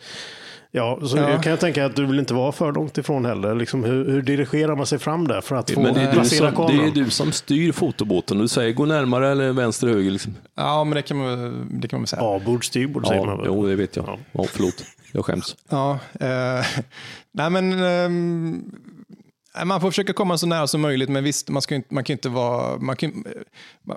Ja, 0.73 0.99
så 1.03 1.17
ja. 1.17 1.41
kan 1.41 1.51
jag 1.51 1.61
tänka 1.61 1.87
att 1.87 1.97
du 1.97 2.07
vill 2.07 2.19
inte 2.19 2.35
vara 2.35 2.53
för 2.53 2.73
långt 2.73 2.99
ifrån 2.99 3.25
heller. 3.25 3.55
Liksom, 3.55 3.85
hur, 3.85 4.11
hur 4.11 4.23
dirigerar 4.23 4.77
man 4.77 4.87
sig 4.87 4.99
fram 4.99 5.29
där 5.29 5.41
för 5.41 5.57
att 5.57 5.71
få 5.71 5.81
men 5.81 5.95
det 5.95 6.01
är 6.01 6.13
placera 6.13 6.53
kameran? 6.53 6.77
Det 6.77 7.01
är 7.01 7.05
du 7.05 7.11
som 7.11 7.33
styr 7.33 7.73
fotobåten. 7.73 8.39
Du 8.39 8.49
säger 8.49 8.73
gå 8.73 8.87
närmare 8.87 9.31
eller 9.31 9.53
vänster, 9.53 9.87
höger. 9.87 10.11
Liksom. 10.11 10.37
Ja, 10.55 10.85
men 10.85 10.95
det 10.95 11.03
kan 11.03 11.17
man, 11.17 11.69
det 11.81 11.89
kan 11.89 12.01
man 12.01 12.07
säga. 12.07 12.23
Avbord, 12.23 12.67
styrbord 12.67 13.05
ja, 13.05 13.09
säger 13.09 13.27
man 13.27 13.37
väl? 13.39 13.47
Jo, 13.47 13.67
det 13.67 13.77
vet 13.77 13.97
jag. 13.97 14.09
Ja. 14.09 14.19
Ja, 14.33 14.45
förlåt, 14.49 14.85
jag 15.13 15.25
skäms. 15.25 15.57
Ja, 15.69 15.99
eh, 16.21 16.65
nej 17.33 17.51
men 17.51 17.73
eh, 17.73 19.65
man 19.65 19.81
får 19.81 19.91
försöka 19.91 20.13
komma 20.13 20.39
så 20.39 20.47
nära 20.47 20.67
som 20.67 20.81
möjligt, 20.81 21.09
men 21.09 21.25
visst, 21.25 21.49
man, 21.49 21.63
ska 21.63 21.75
inte, 21.75 21.95
man 21.95 22.05
kan 22.05 22.15
inte 22.15 22.29
vara, 22.29 22.79
man 22.79 22.97
kan, 22.97 23.25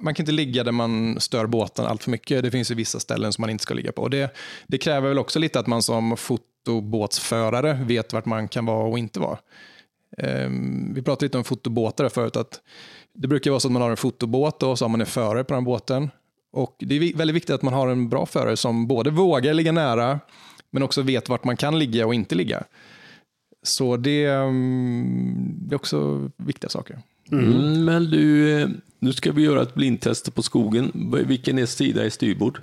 man 0.02 0.14
kan 0.14 0.24
inte 0.24 0.32
ligga 0.32 0.64
där 0.64 0.72
man 0.72 1.20
stör 1.20 1.46
båten 1.46 1.86
allt 1.86 2.04
för 2.04 2.12
mycket. 2.12 2.44
Det 2.44 2.52
finns 2.52 2.72
ju 2.72 2.76
vissa 2.76 3.00
ställen 3.00 3.34
som 3.34 3.42
man 3.42 3.50
inte 3.50 3.62
ska 3.62 3.74
ligga 3.74 3.92
på. 3.92 4.08
Det, 4.08 4.36
det 4.68 4.78
kräver 4.78 5.10
väl 5.10 5.20
också 5.20 5.40
lite 5.40 5.60
att 5.60 5.68
man 5.68 5.84
som 5.84 6.18
fot 6.18 6.42
fotobåtsförare 6.64 7.80
vet 7.84 8.14
vart 8.14 8.26
man 8.26 8.47
kan 8.47 8.66
vara 8.66 8.88
och 8.88 8.99
inte 8.99 9.20
vara. 9.20 9.38
Ehm, 10.18 10.93
vi 10.93 11.01
pratade 11.01 11.26
lite 11.26 11.38
om 11.38 11.43
fotobåtar 11.43 12.09
förut, 12.09 12.36
att 12.36 12.61
det 13.14 13.28
brukar 13.28 13.51
vara 13.51 13.59
så 13.59 13.68
att 13.68 13.72
man 13.72 13.82
har 13.82 13.89
en 13.89 13.97
fotobåt 13.97 14.64
och 14.64 14.80
så 14.80 14.86
har 14.86 14.89
man 14.89 15.01
en 15.01 15.07
förare 15.07 15.43
på 15.43 15.53
den 15.53 15.64
båten. 15.64 16.09
Och 16.51 16.76
Det 16.80 16.95
är 16.95 17.18
väldigt 17.18 17.36
viktigt 17.36 17.55
att 17.55 17.61
man 17.61 17.74
har 17.74 17.88
en 17.88 18.09
bra 18.09 18.26
förare 18.26 18.57
som 18.57 18.88
både 18.88 19.09
vågar 19.09 19.53
ligga 19.53 19.72
nära, 19.72 20.20
men 20.72 20.84
också 20.84 21.01
vet 21.01 21.30
vart 21.30 21.43
man 21.43 21.57
kan 21.57 21.80
ligga 21.80 22.07
och 22.07 22.14
inte 22.14 22.36
ligga. 22.36 22.64
Så 23.64 23.97
det, 23.97 24.26
ehm, 24.26 25.55
det 25.68 25.74
är 25.74 25.76
också 25.76 26.30
viktiga 26.38 26.70
saker. 26.70 26.99
Mm. 27.32 27.45
Mm, 27.45 27.86
men 27.86 28.03
du, 28.03 28.61
eh, 28.61 28.70
nu 28.99 29.14
ska 29.14 29.32
vi 29.32 29.43
göra 29.43 29.61
ett 29.61 29.74
blindtest 29.74 30.36
på 30.36 30.41
skogen. 30.41 31.11
Vilken 31.28 31.59
är 31.59 31.66
sida 31.66 32.05
i 32.05 32.11
styrbord? 32.11 32.61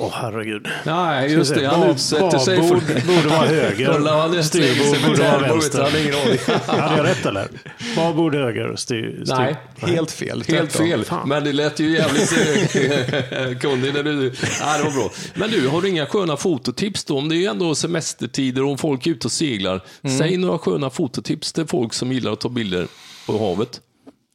Åh 0.00 0.06
oh, 0.06 0.12
herregud. 0.14 0.68
Nej, 0.84 1.32
just 1.32 1.54
det. 1.54 1.66
Han 1.66 1.90
utsätter 1.90 2.38
sig 2.38 2.56
för... 2.56 2.74
borde 3.06 3.28
vara 3.28 3.46
höger. 3.46 4.42
Styrbord 4.42 5.08
borde 5.08 5.22
vara 5.22 5.38
vänster. 5.38 6.00
Ingen. 6.00 6.38
Hade 6.66 6.96
jag 6.96 7.06
rätt 7.06 7.26
eller? 7.26 7.48
Babord 7.96 8.34
höger, 8.34 8.76
styr, 8.76 9.24
styr. 9.24 9.34
Nej, 9.34 9.56
helt 9.76 10.10
fel. 10.10 10.44
Helt 10.48 10.72
fel. 10.72 11.04
Men 11.26 11.44
det 11.44 11.52
lät 11.52 11.80
ju 11.80 11.90
jävligt 11.90 12.30
kunnig 13.60 13.94
när 13.94 14.02
du... 14.02 14.12
Nej, 14.20 14.78
det 14.78 14.84
var 14.84 14.94
bra. 14.94 15.10
Men 15.34 15.50
du, 15.50 15.68
har 15.68 15.82
du 15.82 15.88
inga 15.88 16.06
sköna 16.06 16.36
fototips 16.36 17.04
då? 17.04 17.18
Om 17.18 17.28
det 17.28 17.36
är 17.36 17.38
ju 17.38 17.46
ändå 17.46 17.74
semestertider 17.74 18.64
och 18.64 18.80
folk 18.80 19.06
är 19.06 19.10
ute 19.10 19.26
och 19.26 19.32
seglar. 19.32 19.84
Mm. 20.02 20.18
Säg 20.18 20.36
några 20.36 20.58
sköna 20.58 20.90
fototips 20.90 21.52
till 21.52 21.66
folk 21.66 21.92
som 21.92 22.12
gillar 22.12 22.32
att 22.32 22.40
ta 22.40 22.48
bilder 22.48 22.86
på 23.26 23.38
havet. 23.38 23.80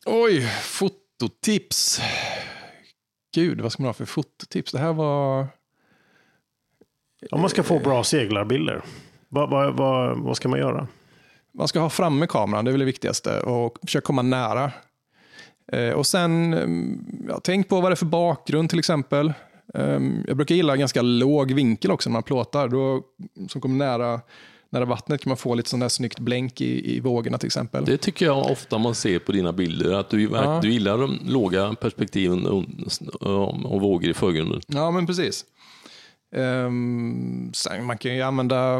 Oj, 0.05 0.49
fototips. 0.63 2.01
Gud, 3.33 3.61
vad 3.61 3.71
ska 3.71 3.83
man 3.83 3.87
ha 3.87 3.93
för 3.93 4.05
fototips? 4.05 4.71
Det 4.71 4.79
här 4.79 4.93
var... 4.93 5.47
Om 7.31 7.41
man 7.41 7.49
ska 7.49 7.63
få 7.63 7.79
bra 7.79 8.03
seglarbilder, 8.03 8.81
vad, 9.29 9.49
vad, 9.49 9.73
vad, 9.77 10.17
vad 10.17 10.37
ska 10.37 10.49
man 10.49 10.59
göra? 10.59 10.87
Man 11.51 11.67
ska 11.67 11.79
ha 11.79 11.89
framme 11.89 12.27
kameran, 12.27 12.65
det 12.65 12.69
är 12.69 12.71
väl 12.71 12.79
det 12.79 12.85
viktigaste, 12.85 13.39
och 13.39 13.77
försöka 13.81 14.05
komma 14.05 14.21
nära. 14.21 14.71
Eh, 15.71 15.89
och 15.89 16.07
sen, 16.07 16.53
mm, 16.53 17.05
ja, 17.29 17.39
tänk 17.43 17.69
på 17.69 17.81
vad 17.81 17.91
det 17.91 17.93
är 17.93 17.95
för 17.95 18.05
bakgrund 18.05 18.69
till 18.69 18.79
exempel. 18.79 19.33
Um, 19.73 20.23
jag 20.27 20.37
brukar 20.37 20.55
gilla 20.55 20.77
ganska 20.77 21.01
låg 21.01 21.51
vinkel 21.51 21.91
också 21.91 22.09
när 22.09 22.13
man 22.13 22.23
plåtar. 22.23 22.67
Då, 22.67 23.01
som 23.49 23.61
kommer 23.61 23.75
nära 23.75 24.21
nära 24.73 24.85
vattnet 24.85 25.21
kan 25.21 25.29
man 25.29 25.37
få 25.37 25.55
lite 25.55 25.69
sån 25.69 25.79
där 25.79 25.89
snyggt 25.89 26.19
blänk 26.19 26.61
i, 26.61 26.95
i 26.95 26.99
vågorna 26.99 27.37
till 27.37 27.47
exempel. 27.47 27.85
Det 27.85 27.97
tycker 27.97 28.25
jag 28.25 28.51
ofta 28.51 28.77
man 28.77 28.95
ser 28.95 29.19
på 29.19 29.31
dina 29.31 29.53
bilder, 29.53 29.93
att 29.93 30.09
du, 30.09 30.23
ja. 30.23 30.59
du 30.61 30.71
gillar 30.71 30.97
de 30.97 31.19
låga 31.25 31.75
perspektiven 31.75 32.45
och, 32.47 32.63
och, 33.71 33.81
vågor 33.81 34.09
i 34.09 34.13
förgrunden. 34.13 34.61
Ja, 34.67 34.91
men 34.91 35.07
precis. 35.07 35.45
Um, 36.35 37.51
man 37.81 37.97
kan 37.97 38.15
ju 38.15 38.21
använda, 38.21 38.79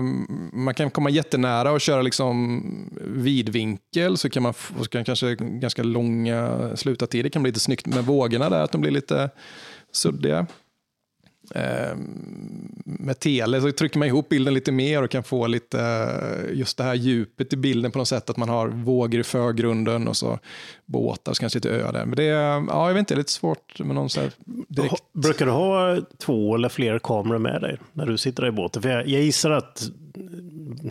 man 0.54 0.74
kan 0.74 0.92
komma 0.92 1.10
jättenära 1.10 1.72
och 1.72 1.82
köra 1.82 2.02
liksom 2.02 2.64
vidvinkel 3.02 4.18
så 4.18 4.30
kan 4.30 4.44
man 4.44 4.54
få 4.54 4.84
kanske 4.84 5.36
ganska 5.36 5.84
långa 5.84 6.70
slutartider. 6.76 7.24
Det 7.24 7.30
kan 7.30 7.44
bli 7.44 7.52
lite 7.52 7.60
snyggt 7.60 7.86
med 7.86 8.06
vågorna 8.06 8.50
där, 8.50 8.62
att 8.62 8.72
de 8.72 8.82
blir 8.82 8.92
lite 8.92 9.30
suddiga. 9.92 10.48
Ehm, 11.56 12.84
med 12.86 13.20
tele 13.20 13.62
så 13.62 13.72
trycker 13.72 14.00
man 14.00 14.08
ihop 14.08 14.30
bilden 14.30 14.54
lite 14.54 14.72
mer 14.72 15.04
och 15.04 15.10
kan 15.10 15.24
få 15.24 15.48
lite 15.48 15.80
eh, 15.82 16.58
just 16.58 16.78
det 16.78 16.84
här 16.84 16.94
djupet 16.94 17.54
i 17.54 17.58
bilden 17.58 17.92
på 17.92 17.98
något 17.98 18.08
sätt. 18.08 18.30
Att 18.30 18.38
man 18.38 18.50
har 18.50 18.68
vågor 18.68 19.20
i 19.20 19.24
förgrunden 19.24 20.08
och 20.08 20.18
så 20.18 20.40
båtar, 20.86 21.34
så 21.34 21.40
kanske 21.40 21.58
lite 21.58 21.70
öar 21.70 21.94
där. 21.94 22.06
Men 22.06 22.16
det 22.16 22.24
är, 22.24 22.66
ja, 22.68 22.88
jag 22.88 22.94
vet 22.94 23.00
inte, 23.00 23.14
det 23.14 23.18
är 23.18 23.20
lite 23.20 23.32
svårt 23.32 23.80
med 23.80 23.96
någon 23.96 24.10
så 24.10 24.22
här 24.22 24.32
direkt. 24.68 25.04
Brukar 25.14 25.46
du 25.46 25.52
ha 25.52 25.98
två 26.18 26.56
eller 26.56 26.70
fler 26.70 27.00
kameror 27.00 27.40
med 27.40 27.62
dig 27.62 27.78
när 27.94 28.06
du 28.06 28.18
sitter 28.18 28.48
i 28.48 28.52
båten? 28.52 28.82
För 28.82 28.90
jag, 28.90 29.08
jag 29.08 29.22
gissar 29.22 29.52
att 29.52 29.84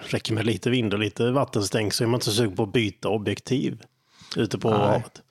räcker 0.00 0.34
med 0.34 0.46
lite 0.46 0.70
vind 0.70 0.94
och 0.94 1.00
lite 1.00 1.30
vattenstänk 1.30 1.92
så 1.92 2.04
är 2.04 2.08
man 2.08 2.14
inte 2.14 2.24
så 2.24 2.32
sugen 2.32 2.56
på 2.56 2.62
att 2.62 2.72
byta 2.72 3.08
objektiv 3.08 3.82
ute 4.36 4.58
på 4.58 4.70
Nej. 4.70 4.78
havet. 4.78 5.22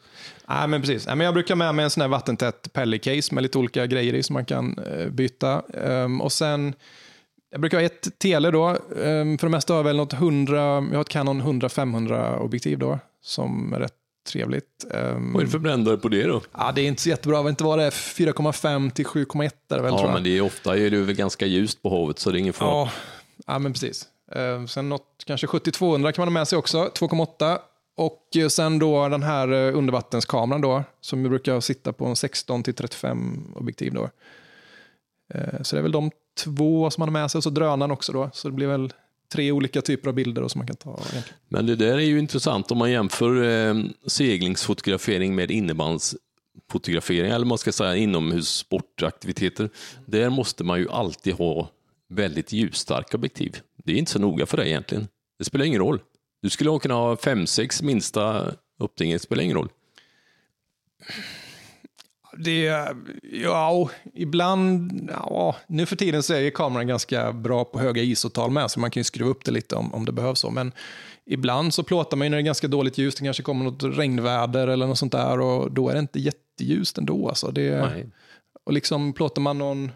Nej, 0.53 0.67
men 0.67 0.81
precis. 0.81 1.07
Nej, 1.07 1.15
men 1.15 1.25
jag 1.25 1.33
brukar 1.33 1.55
med 1.55 1.75
mig 1.75 1.83
en 1.83 1.89
sån 1.89 2.01
här 2.01 2.07
vattentätt 2.07 2.73
pellicase 2.73 3.35
med 3.35 3.41
lite 3.41 3.57
olika 3.57 3.85
grejer 3.85 4.13
i 4.13 4.23
som 4.23 4.33
man 4.33 4.45
kan 4.45 4.77
eh, 4.77 5.07
byta. 5.07 5.61
Um, 5.73 6.21
och 6.21 6.31
sen, 6.31 6.73
jag 7.51 7.61
brukar 7.61 7.77
ha 7.77 7.85
ett 7.85 8.19
tele 8.19 8.51
då. 8.51 8.69
Um, 8.69 9.37
för 9.37 9.47
det 9.47 9.49
mesta 9.51 9.73
har 9.73 9.77
jag 9.79 9.83
väl 9.83 9.97
något 9.97 10.13
100, 10.13 10.55
jag 10.57 10.93
har 10.93 11.01
ett 11.01 11.09
Canon 11.09 11.41
100-500 11.41 12.37
objektiv 12.37 12.79
då 12.79 12.99
som 13.23 13.73
är 13.73 13.79
rätt 13.79 13.93
trevligt. 14.31 14.85
Um, 14.91 15.33
Vad 15.33 15.41
är 15.41 15.45
det 15.45 15.51
för 15.51 15.59
brännare 15.59 15.97
på 15.97 16.09
det 16.09 16.23
då? 16.27 16.41
Ja, 16.57 16.71
det 16.75 16.81
är 16.81 16.87
inte 16.87 17.01
så 17.01 17.09
jättebra. 17.09 17.37
Jag 17.37 17.43
vet 17.43 17.49
inte 17.49 17.63
vad 17.63 17.79
det 17.79 17.85
är, 17.85 17.91
4,5 17.91 18.89
till 18.91 19.05
7,1 19.05 19.51
är 19.69 19.75
det 19.75 19.81
väl, 19.81 19.91
tror 19.91 19.99
Ja, 20.01 20.05
jag. 20.05 20.13
men 20.13 20.23
det 20.23 20.37
är 20.37 20.41
ofta 20.41 20.77
är 20.77 20.89
det 20.89 20.97
väl 20.97 21.15
ganska 21.15 21.45
ljust 21.45 21.81
på 21.81 21.89
havet 21.89 22.19
så 22.19 22.31
det 22.31 22.37
är 22.37 22.39
ingen 22.39 22.53
fara. 22.53 22.69
Ja, 22.69 22.91
ja 23.47 23.59
men 23.59 23.73
precis. 23.73 24.07
Eh, 24.31 24.65
sen 24.65 24.89
något, 24.89 25.23
kanske 25.25 25.47
70-200 25.47 26.11
kan 26.11 26.21
man 26.21 26.27
ha 26.27 26.33
med 26.33 26.47
sig 26.47 26.57
också, 26.57 26.91
2,8. 26.99 27.59
Och 27.97 28.37
eh, 28.37 28.47
sen 28.47 28.79
då 28.79 29.07
den 29.07 29.23
här 29.23 29.51
eh, 29.51 29.77
undervattenskameran 29.77 30.61
då, 30.61 30.83
som 31.01 31.23
brukar 31.23 31.59
sitta 31.59 31.93
på 31.93 32.05
en 32.05 32.15
16 32.15 32.63
till 32.63 32.73
35 32.73 33.53
objektiv 33.55 33.93
då. 33.93 34.09
Eh, 35.33 35.61
så 35.61 35.75
det 35.75 35.79
är 35.79 35.83
väl 35.83 35.91
de 35.91 36.11
två 36.43 36.89
som 36.89 37.01
man 37.01 37.09
har 37.09 37.21
med 37.21 37.31
sig, 37.31 37.39
och 37.39 37.43
så 37.43 37.49
drönaren 37.49 37.91
också 37.91 38.11
då. 38.11 38.29
Så 38.33 38.47
det 38.47 38.53
blir 38.53 38.67
väl 38.67 38.93
tre 39.33 39.51
olika 39.51 39.81
typer 39.81 40.09
av 40.09 40.15
bilder 40.15 40.41
då 40.41 40.49
som 40.49 40.59
man 40.59 40.67
kan 40.67 40.75
ta. 40.75 40.89
egentligen. 40.91 41.37
Men 41.49 41.65
det 41.65 41.75
där 41.75 41.93
är 41.93 41.99
ju 41.99 42.19
intressant 42.19 42.71
om 42.71 42.77
man 42.77 42.91
jämför 42.91 43.43
eh, 43.43 43.75
seglingsfotografering 44.07 45.35
med 45.35 45.51
innebandsfotografering, 45.51 47.31
eller 47.31 47.45
man 47.45 47.57
ska 47.57 47.71
säga 47.71 47.95
inomhussportaktiviteter. 47.95 49.69
Där 50.05 50.29
måste 50.29 50.63
man 50.63 50.79
ju 50.79 50.89
alltid 50.89 51.33
ha 51.33 51.69
väldigt 52.09 52.51
ljusstarka 52.51 53.17
objektiv. 53.17 53.59
Det 53.75 53.93
är 53.93 53.97
inte 53.97 54.11
så 54.11 54.19
noga 54.19 54.45
för 54.45 54.57
det 54.57 54.69
egentligen. 54.69 55.07
Det 55.37 55.45
spelar 55.45 55.65
ingen 55.65 55.79
roll. 55.79 55.99
Du 56.41 56.49
skulle 56.49 56.79
kunna 56.79 56.93
ha 56.93 57.15
5-6 57.15 57.83
minsta 57.83 58.51
uppting, 58.79 59.11
det 59.11 59.19
spelar 59.19 59.43
ingen 59.43 59.57
roll. 59.57 59.69
Det, 62.37 62.87
ja, 63.23 63.89
ibland, 64.13 65.09
ja, 65.11 65.55
nu 65.67 65.85
för 65.85 65.95
tiden 65.95 66.23
så 66.23 66.33
är 66.33 66.39
ju 66.39 66.51
kameran 66.51 66.87
ganska 66.87 67.33
bra 67.33 67.65
på 67.65 67.79
höga 67.79 68.01
ISO-tal 68.01 68.51
med, 68.51 68.71
så 68.71 68.79
man 68.79 68.91
kan 68.91 68.99
ju 68.99 69.03
skruva 69.03 69.29
upp 69.29 69.45
det 69.45 69.51
lite 69.51 69.75
om, 69.75 69.93
om 69.93 70.05
det 70.05 70.11
behövs 70.11 70.39
så. 70.39 70.49
Men 70.49 70.71
ibland 71.25 71.73
så 71.73 71.83
plåtar 71.83 72.17
man 72.17 72.25
ju 72.25 72.29
när 72.29 72.37
det 72.37 72.41
är 72.41 72.45
ganska 72.45 72.67
dåligt 72.67 72.97
ljus, 72.97 73.15
det 73.15 73.23
kanske 73.23 73.43
kommer 73.43 73.65
något 73.65 73.83
regnväder 73.83 74.67
eller 74.67 74.87
något 74.87 74.97
sånt 74.97 75.11
där 75.11 75.39
och 75.39 75.71
då 75.71 75.89
är 75.89 75.93
det 75.93 75.99
inte 75.99 76.19
jätteljust 76.19 76.97
ändå. 76.97 77.29
Alltså 77.29 77.51
det, 77.51 77.81
Nej. 77.81 78.09
och 78.63 78.73
liksom 78.73 79.13
plåtar 79.13 79.41
man 79.41 79.57
någon 79.57 79.91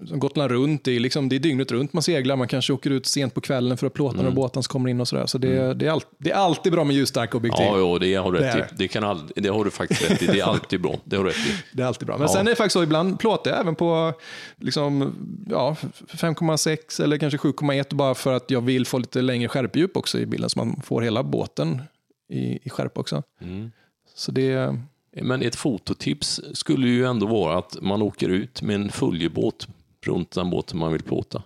Gotland 0.00 0.50
runt, 0.50 0.84
det 0.84 0.92
är, 0.96 1.00
liksom, 1.00 1.28
det 1.28 1.36
är 1.36 1.40
dygnet 1.40 1.72
runt 1.72 1.92
man 1.92 2.02
seglar, 2.02 2.36
man 2.36 2.48
kanske 2.48 2.72
åker 2.72 2.90
ut 2.90 3.06
sent 3.06 3.34
på 3.34 3.40
kvällen 3.40 3.76
för 3.76 3.86
att 3.86 3.92
plåta 3.94 4.14
Mm. 4.14 4.24
några 4.24 4.34
båtar 4.36 4.62
som 4.62 4.68
kommer 4.72 4.90
in 4.90 5.00
och 5.00 5.08
sådär. 5.08 5.26
Så 5.26 5.38
det, 5.38 5.74
det, 5.74 5.86
är 5.86 5.90
all, 5.90 6.00
det 6.18 6.30
är 6.30 6.34
alltid 6.34 6.72
bra 6.72 6.84
med 6.84 6.96
ljusstarka 6.96 7.36
objektiv. 7.36 7.66
Ja, 7.66 7.78
ja, 7.78 7.98
det 7.98 8.14
har 8.14 8.32
du 8.32 8.38
rätt 8.38 8.52
det. 8.56 8.68
Det, 8.76 8.88
kan 8.88 9.04
aldrig, 9.04 9.42
det 9.42 9.48
har 9.48 9.64
du 9.64 9.70
faktiskt 9.70 10.10
rätt 10.10 10.22
i. 10.22 10.26
Det 10.26 10.40
är 10.40 10.44
alltid 10.44 10.80
bra. 10.80 10.94
Det 11.04 11.16
har 11.16 11.24
du 11.24 11.30
rätt 11.30 11.36
i. 11.36 11.52
Det 11.76 11.82
är 11.82 11.86
alltid 11.86 12.06
bra. 12.06 12.18
Men 12.18 12.26
Ja. 12.26 12.32
sen 12.32 12.46
är 12.46 12.50
det 12.50 12.56
faktiskt 12.56 12.72
så, 12.72 12.82
ibland 12.82 13.18
plåtar 13.18 13.50
jag 13.50 13.60
även 13.60 13.74
på 13.74 14.12
liksom, 14.60 15.14
ja, 15.50 15.76
5,6 16.08 17.02
eller 17.04 17.18
kanske 17.18 17.36
7,1 17.38 17.94
bara 17.94 18.14
för 18.14 18.32
att 18.32 18.50
jag 18.50 18.60
vill 18.60 18.86
få 18.86 18.98
lite 18.98 19.22
längre 19.22 19.48
skärpedjup 19.48 19.96
också 19.96 20.18
i 20.18 20.26
bilden 20.26 20.50
så 20.50 20.58
man 20.58 20.80
får 20.84 21.02
hela 21.02 21.22
båten 21.22 21.82
i, 22.28 22.58
i 22.66 22.70
skärpa 22.70 23.00
också. 23.00 23.22
Mm. 23.40 23.70
Så 24.14 24.32
det, 24.32 24.76
Men 25.12 25.42
ett 25.42 25.56
fototips 25.56 26.40
skulle 26.52 26.88
ju 26.88 27.06
ändå 27.06 27.26
vara 27.26 27.58
att 27.58 27.76
man 27.82 28.02
åker 28.02 28.28
ut 28.28 28.62
med 28.62 28.76
en 28.76 28.90
följebåt 28.90 29.68
runt 30.06 30.30
den 30.30 30.50
båten 30.50 30.78
man 30.78 30.92
vill 30.92 31.02
plåta. 31.02 31.42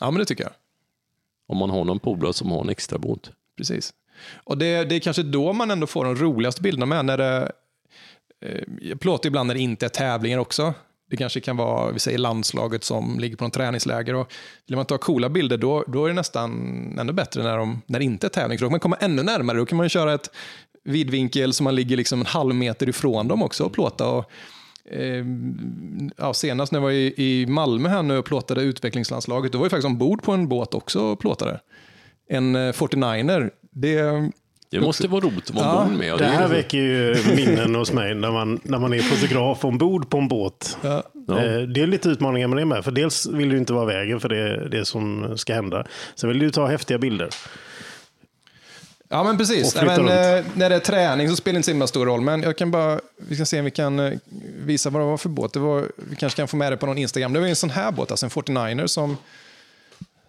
ja 0.00 0.10
men 0.10 0.18
det 0.18 0.24
tycker 0.24 0.44
jag. 0.44 0.52
Om 1.48 1.56
man 1.56 1.70
har 1.70 1.84
någon 1.84 1.98
polare 1.98 2.32
som 2.32 2.50
har 2.50 2.60
en 2.60 2.68
extra 2.68 2.98
båt. 2.98 3.30
Precis. 3.56 3.94
Och 4.44 4.58
det, 4.58 4.84
det 4.84 4.94
är 4.94 5.00
kanske 5.00 5.22
då 5.22 5.52
man 5.52 5.70
ändå 5.70 5.86
får 5.86 6.04
de 6.04 6.16
roligaste 6.16 6.62
bilderna 6.62 6.86
med. 6.86 7.04
När 7.04 7.18
det, 7.18 7.52
eh, 8.40 8.62
jag 8.80 9.00
plåtar 9.00 9.28
ibland 9.28 9.46
när 9.46 9.54
det 9.54 9.60
inte 9.60 9.86
är 9.86 9.90
tävlingar 9.90 10.38
också. 10.38 10.74
Det 11.10 11.16
kanske 11.16 11.40
kan 11.40 11.56
vara, 11.56 11.92
vi 11.92 11.98
säger 11.98 12.18
landslaget 12.18 12.84
som 12.84 13.18
ligger 13.20 13.36
på 13.36 13.44
någon 13.44 13.50
träningsläger. 13.50 14.14
Och 14.14 14.32
vill 14.66 14.76
man 14.76 14.86
ta 14.86 14.98
coola 14.98 15.28
bilder 15.28 15.56
då, 15.56 15.84
då 15.86 16.04
är 16.04 16.08
det 16.08 16.14
nästan 16.14 16.50
ännu 16.98 17.12
bättre 17.12 17.42
när, 17.42 17.56
de, 17.56 17.82
när 17.86 17.98
det 17.98 18.04
inte 18.04 18.26
är 18.26 18.28
tävling. 18.28 18.58
För 18.58 18.64
då 18.64 18.68
kan 18.68 18.72
man 18.72 18.80
komma 18.80 18.96
ännu 18.96 19.22
närmare. 19.22 19.58
Då 19.58 19.66
kan 19.66 19.78
man 19.78 19.88
köra 19.88 20.14
ett 20.14 20.30
vidvinkel 20.90 21.52
som 21.52 21.64
man 21.64 21.74
ligger 21.74 21.96
liksom 21.96 22.20
en 22.20 22.26
halv 22.26 22.54
meter 22.54 22.88
ifrån 22.88 23.28
dem 23.28 23.42
också 23.42 23.64
och 23.64 23.72
plåta. 23.72 24.08
Och, 24.08 24.30
eh, 24.92 25.24
ja, 26.16 26.34
senast 26.34 26.72
när 26.72 26.78
jag 26.78 26.82
var 26.84 26.90
i, 26.90 27.14
i 27.16 27.46
Malmö 27.46 27.88
här 27.88 28.02
nu 28.02 28.18
och 28.18 28.24
plåtade 28.24 28.62
utvecklingslandslaget, 28.62 29.52
då 29.52 29.58
var 29.58 29.64
jag 29.64 29.70
faktiskt 29.70 29.86
ombord 29.86 30.22
på 30.22 30.32
en 30.32 30.48
båt 30.48 30.74
också 30.74 31.00
och 31.00 31.18
plåtade. 31.20 31.60
En 32.28 32.56
eh, 32.56 32.72
49er. 32.72 33.50
Det, 33.70 34.30
Det 34.70 34.80
måste 34.80 35.08
vara 35.08 35.20
roligt 35.20 35.50
att 35.50 35.56
vara 35.56 35.66
Ja, 35.66 35.76
ombord 35.82 35.98
med. 35.98 36.18
Det 36.18 36.24
är- 36.24 36.28
här 36.30 36.48
väcker 36.48 36.78
ju 36.78 37.16
minnen 37.36 37.74
hos 37.74 37.92
mig 37.92 38.14
när 38.14 38.30
man, 38.32 38.60
när 38.62 38.78
man 38.78 38.92
är 38.92 38.98
fotograf 38.98 39.64
ombord 39.64 40.10
på 40.10 40.18
en 40.18 40.28
båt. 40.28 40.78
ja, 40.82 41.02
Eh, 41.28 41.60
Det 41.60 41.80
är 41.80 41.86
lite 41.86 42.08
utmaningar 42.08 42.48
med 42.48 42.58
det 42.58 42.64
med. 42.64 42.84
För 42.84 42.90
dels 42.90 43.26
vill 43.26 43.48
du 43.48 43.58
inte 43.58 43.72
vara 43.72 43.84
vägen 43.84 44.20
för 44.20 44.28
det, 44.28 44.68
det 44.68 44.84
som 44.84 45.32
ska 45.38 45.54
hända. 45.54 45.86
Sen 46.14 46.28
vill 46.28 46.38
du 46.38 46.50
ta 46.50 46.66
häftiga 46.66 46.98
bilder. 46.98 47.28
Ja, 49.12 49.22
men 49.24 49.38
precis. 49.38 49.72
Flytta 49.72 50.02
men, 50.02 50.36
eh, 50.38 50.44
när 50.54 50.70
det 50.70 50.76
är 50.76 50.80
träning 50.80 51.28
så 51.28 51.36
spelar 51.36 51.52
det 51.52 51.56
inte 51.56 51.64
så 51.66 51.70
himla 51.70 51.86
stor 51.86 52.06
roll. 52.06 52.20
Men 52.20 52.42
jag 52.42 52.56
kan 52.56 52.70
bara, 52.70 53.00
vi 53.16 53.34
ska 53.36 53.44
se 53.44 53.58
om 53.58 53.64
vi 53.64 53.70
kan 53.70 53.98
eh, 53.98 54.12
visa 54.64 54.90
vad 54.90 55.02
det 55.02 55.06
var 55.06 55.16
för 55.16 55.28
båt. 55.28 55.52
Det 55.52 55.58
var, 55.60 55.86
vi 55.96 56.16
kanske 56.16 56.36
kan 56.36 56.48
få 56.48 56.56
med 56.56 56.72
det 56.72 56.76
på 56.76 56.86
någon 56.86 56.98
Instagram. 56.98 57.32
Det 57.32 57.40
var 57.40 57.46
en 57.46 57.56
sån 57.56 57.70
här 57.70 57.92
båt, 57.92 58.10
alltså 58.10 58.26
en 58.26 58.30
49er 58.30 58.86
som, 58.86 59.16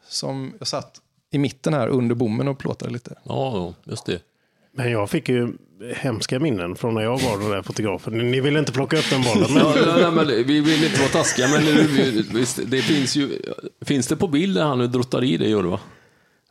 som 0.09 0.53
jag 0.59 0.67
satt 0.67 1.01
i 1.31 1.37
mitten 1.37 1.73
här 1.73 1.87
under 1.87 2.15
bommen 2.15 2.47
och 2.47 2.57
plåtade 2.59 2.91
lite. 2.93 3.15
Ja, 3.23 3.51
ja, 3.83 3.91
just 3.91 4.05
det. 4.05 4.19
Men 4.75 4.91
jag 4.91 5.09
fick 5.09 5.29
ju 5.29 5.53
hemska 5.95 6.39
minnen 6.39 6.75
från 6.75 6.93
när 6.93 7.01
jag 7.01 7.19
var 7.19 7.37
den 7.37 7.49
där 7.49 7.61
fotografen. 7.61 8.31
Ni 8.31 8.41
vill 8.41 8.57
inte 8.57 8.71
plocka 8.71 8.97
upp 8.97 9.09
den 9.09 9.21
bollen. 9.23 9.53
Men 9.53 9.63
Ja, 9.63 9.73
nej, 9.75 10.01
nej, 10.01 10.11
men 10.11 10.27
vi 10.27 10.59
vill 10.61 10.83
inte 10.83 10.99
vara 10.99 11.09
taskiga, 11.09 11.47
men 11.47 11.63
nu- 11.63 12.23
visst, 12.33 12.59
det 12.65 12.81
finns 12.81 13.15
ju... 13.15 13.41
Finns 13.81 14.07
det 14.07 14.15
på 14.15 14.27
bilden 14.27 14.67
han 14.67 14.77
nu 14.79 14.87
drottar 14.87 15.23
i 15.23 15.37
det, 15.37 15.47
gör 15.49 15.63
det 15.63 15.69
va? 15.69 15.79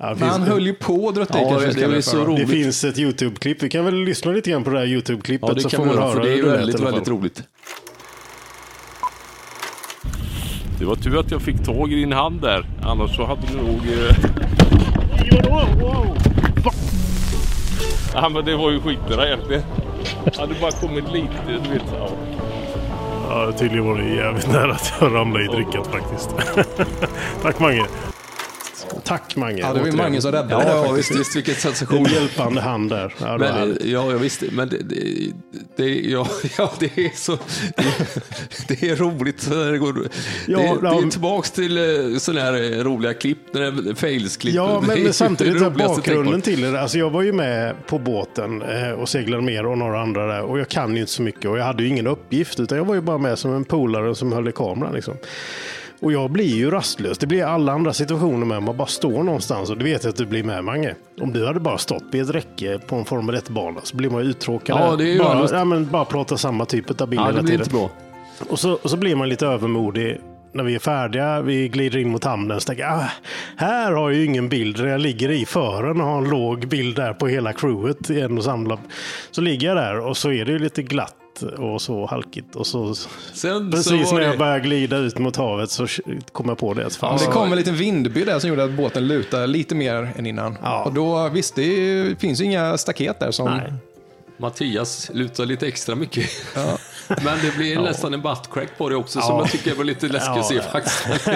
Ja, 0.03 0.09
det, 0.09 0.21
Men 0.21 0.29
han 0.29 0.43
höll 0.43 0.67
ju 0.67 0.75
på 0.75 1.09
att 1.09 1.15
dra 1.15 1.25
till 1.25 1.41
Ja, 1.81 1.89
det 1.89 2.03
så 2.03 2.25
roligt. 2.25 2.49
det 2.49 2.53
finns 2.53 2.85
ett 2.85 2.99
YouTube-klipp. 2.99 3.63
Vi 3.63 3.69
kan 3.71 3.85
väl 3.85 3.95
lyssna 3.95 4.33
lite 4.33 4.51
grann 4.51 4.65
på 4.65 4.71
det 4.71 4.79
här 4.79 4.87
YouTube-klippet. 4.87 5.49
Ja, 5.49 5.55
det 5.55 5.61
så 5.61 5.69
kan 5.69 5.77
får 5.77 5.85
vi 5.85 5.91
man 5.91 6.05
göra, 6.05 6.13
för 6.13 6.21
det 6.23 6.39
är 6.39 6.43
väldigt, 6.43 6.77
alla 6.77 6.91
väldigt 6.91 7.09
roligt. 7.09 7.43
Det 10.79 10.85
var 10.85 10.97
tur 10.97 11.21
att 11.21 11.31
jag 11.31 11.43
fick 11.43 11.65
tag 11.65 11.93
i 11.93 11.95
din 11.95 12.13
hand 12.13 12.41
där. 12.41 12.65
Annars 12.83 13.17
så 13.17 13.25
hade 13.25 13.41
du 13.53 13.57
nog... 13.57 13.77
Eh... 13.77 14.17
Ja 18.15 18.29
men 18.29 18.45
det 18.45 18.57
var 18.57 18.71
ju 18.71 18.81
skitbra 18.81 19.27
egentligen. 19.27 19.63
Hade 20.39 20.55
bara 20.61 20.71
kommit 20.71 21.13
lite, 21.13 21.29
du 21.47 21.71
vet. 21.73 21.83
Ja. 21.99 22.09
Ja, 23.29 23.53
tydligen 23.53 23.87
var 23.87 23.99
det 23.99 24.15
jävligt 24.15 24.49
nära 24.49 24.73
att 24.73 24.93
jag 25.01 25.15
ramlade 25.15 25.45
i 25.45 25.49
drickat 25.49 25.87
faktiskt. 25.87 26.31
Tack 27.43 27.61
Mange. 27.61 27.87
Tack 29.05 29.37
Mange. 29.37 29.61
Ja, 29.61 29.73
det 29.73 29.81
var. 29.81 29.93
Mange 29.93 30.21
som 30.21 30.33
räddade 30.33 30.53
Ja, 30.53 30.59
det 30.83 30.87
ja 30.89 30.93
visst, 30.93 31.11
visst, 31.11 31.37
vilken 31.37 31.55
En 31.55 31.61
sensation. 31.61 32.05
hjälpande 32.05 32.61
hand 32.61 32.91
där. 32.91 33.15
Ja, 33.21 33.39
Men, 33.39 33.79
ja, 33.81 34.13
ja, 34.13 34.19
visst, 34.19 34.43
men 34.53 34.69
det, 34.69 34.79
det, 34.79 35.33
det, 35.77 36.01
ja, 36.01 36.29
ja, 36.59 36.73
det 36.81 36.99
är 36.99 37.17
så... 37.17 37.39
Det, 37.77 38.81
det 38.81 38.91
är 38.91 38.97
roligt. 38.97 39.51
Det, 39.51 39.79
går, 39.79 40.09
Ja, 40.47 40.59
det, 40.59 40.89
är 40.89 41.11
tillbaks 41.11 41.51
till 41.51 41.77
eh, 41.79 42.19
sådana 42.19 42.41
här 42.41 42.85
roliga 42.85 43.15
klipp, 43.15 43.39
fails-klipp. 43.97 44.55
Ja, 44.55 44.83
men, 44.87 45.03
men 45.03 45.13
samtidigt 45.13 45.63
är 45.63 45.71
bakgrunden 45.71 46.43
till 46.43 46.61
det. 46.61 46.81
Alltså 46.81 46.99
jag 46.99 47.11
var 47.11 47.23
ju 47.23 47.33
med 47.33 47.87
på 47.87 47.99
båten 47.99 48.63
eh, 48.63 48.91
och 48.91 49.09
seglade 49.09 49.43
med 49.43 49.67
och 49.67 49.79
några 49.79 50.01
andra 50.01 50.27
där. 50.27 50.43
Och 50.43 50.59
jag 50.59 50.69
kan 50.69 50.95
ju 50.95 51.01
inte 51.01 51.13
så 51.13 51.23
mycket 51.23 51.51
och 51.51 51.59
jag 51.59 51.65
hade 51.65 51.83
ju 51.83 51.89
ingen 51.89 52.07
uppgift. 52.07 52.61
Utan 52.61 52.79
jag 52.79 52.85
var 52.85 52.95
ju 52.95 53.01
bara 53.01 53.19
med 53.19 53.39
som 53.39 53.55
en 53.55 53.65
polare 53.65 54.15
som 54.15 54.33
höll 54.33 54.49
i 54.49 54.53
kameran. 54.53 54.95
Liksom. 54.95 55.17
Och 56.03 56.13
jag 56.13 56.31
blir 56.31 56.57
ju 56.57 56.71
rastlös. 56.71 57.19
Det 57.19 57.27
blir 57.27 57.45
alla 57.45 57.73
andra 57.73 57.93
situationer 57.93 58.47
med. 58.47 58.63
Man 58.63 58.77
bara 58.77 58.87
står 58.87 59.23
någonstans 59.23 59.71
och 59.71 59.79
det 59.79 59.85
vet 59.85 60.05
jag 60.05 60.11
att 60.11 60.17
du 60.17 60.27
blir 60.27 60.45
med 60.45 60.65
Mange. 60.65 60.95
Om 61.21 61.33
du 61.33 61.47
hade 61.47 61.61
bara 61.61 61.79
stått 61.79 62.05
vid 62.11 62.23
ett 62.23 62.31
räcke 62.35 62.79
på 62.87 62.97
en 62.97 63.05
Formel 63.05 63.37
1-bana 63.37 63.81
så 63.83 63.97
blir 63.97 64.11
man 64.11 64.23
ju 64.25 64.31
uttråkad. 64.31 64.81
Ja, 64.81 64.97
det 64.97 65.05
är 65.05 65.13
ju 65.13 65.19
bara, 65.19 65.49
ja, 65.53 65.65
men 65.65 65.87
bara 65.91 66.05
plåta 66.05 66.37
samma 66.37 66.65
typ 66.65 67.01
av 67.01 67.09
bilder 67.09 67.25
Ja, 67.25 67.33
det 67.33 67.37
hela 67.37 67.43
blir 67.43 67.51
tiden. 67.51 67.61
inte 67.67 67.75
bra. 67.75 67.91
Och 68.49 68.59
så, 68.59 68.73
och 68.83 68.91
så 68.91 68.97
blir 68.97 69.17
man 69.17 69.29
lite 69.29 69.47
övermodig 69.47 70.21
när 70.53 70.65
vi 70.65 70.75
är 70.75 70.79
färdiga. 70.79 71.41
Vi 71.43 71.69
glider 71.69 71.99
in 71.99 72.11
mot 72.11 72.25
hamnen. 72.25 72.61
Så 72.61 72.67
tänker 72.67 72.83
jag, 72.83 72.93
ah, 72.93 73.11
här 73.57 73.93
har 73.93 74.11
jag 74.11 74.19
ju 74.19 74.25
ingen 74.25 74.49
bild. 74.49 74.77
Där 74.77 74.87
jag 74.87 75.01
ligger 75.01 75.31
i 75.31 75.45
fören 75.47 76.01
och 76.01 76.07
har 76.07 76.19
en 76.19 76.31
låg 76.31 76.69
bild 76.69 76.97
där 76.97 77.13
på 77.13 77.27
hela 77.29 77.53
crewet 77.53 78.11
i 78.11 78.21
en 78.21 78.39
och 78.39 78.45
samma. 78.45 78.79
Så 79.31 79.41
ligger 79.41 79.69
jag 79.69 79.77
där 79.77 79.99
och 80.01 80.17
så 80.17 80.33
är 80.33 80.45
det 80.45 80.53
ju 80.53 80.59
lite 80.59 80.83
glatt 80.83 81.15
och 81.43 81.83
så 81.83 82.07
halkigt. 82.07 82.57
Och 82.57 82.67
så, 82.67 82.95
Sen 83.35 83.71
precis 83.71 84.09
så 84.09 84.15
när 84.15 84.23
jag 84.23 84.33
det, 84.35 84.39
börjar 84.39 84.59
glida 84.59 84.97
ut 84.97 85.19
mot 85.19 85.37
havet 85.37 85.71
så 85.71 85.87
kom 86.33 86.49
jag 86.49 86.59
på 86.59 86.75
det. 86.75 86.91
Fan, 86.97 87.19
Det 87.19 87.25
kom 87.27 87.51
en 87.53 87.59
liten 87.59 87.75
vindby 87.75 88.25
där 88.25 88.39
som 88.39 88.51
gjorde 88.51 88.65
att 88.65 88.73
båten 88.73 89.07
lutade 89.07 89.47
lite 89.47 89.75
mer 89.75 90.13
än 90.17 90.27
innan. 90.27 90.57
Ja. 90.63 90.85
Och 90.85 90.93
då, 90.93 91.29
visst, 91.29 91.55
det 91.55 92.21
finns 92.21 92.41
ju 92.41 92.45
inga 92.45 92.79
staket 92.79 93.21
där 93.21 93.31
som... 93.31 93.47
Nej. 93.47 93.73
Mattias 94.37 95.11
lutar 95.15 95.47
lite 95.47 95.67
extra 95.69 95.95
mycket. 95.95 96.31
Men 97.09 97.39
det 97.43 97.57
blir 97.57 97.79
nästan 97.81 98.15
en 98.15 98.21
buttcrack 98.23 98.69
på 98.79 98.89
det 98.89 98.97
också, 98.97 99.21
som 99.21 99.35
Ja. 99.37 99.41
jag 99.43 99.51
tycker 99.51 99.75
var 99.75 99.85
lite 99.85 100.09
läskigt 100.09 100.37
att 100.37 100.47
se 100.47 100.55
Ja. 100.55 100.63
faktiskt. 100.63 101.29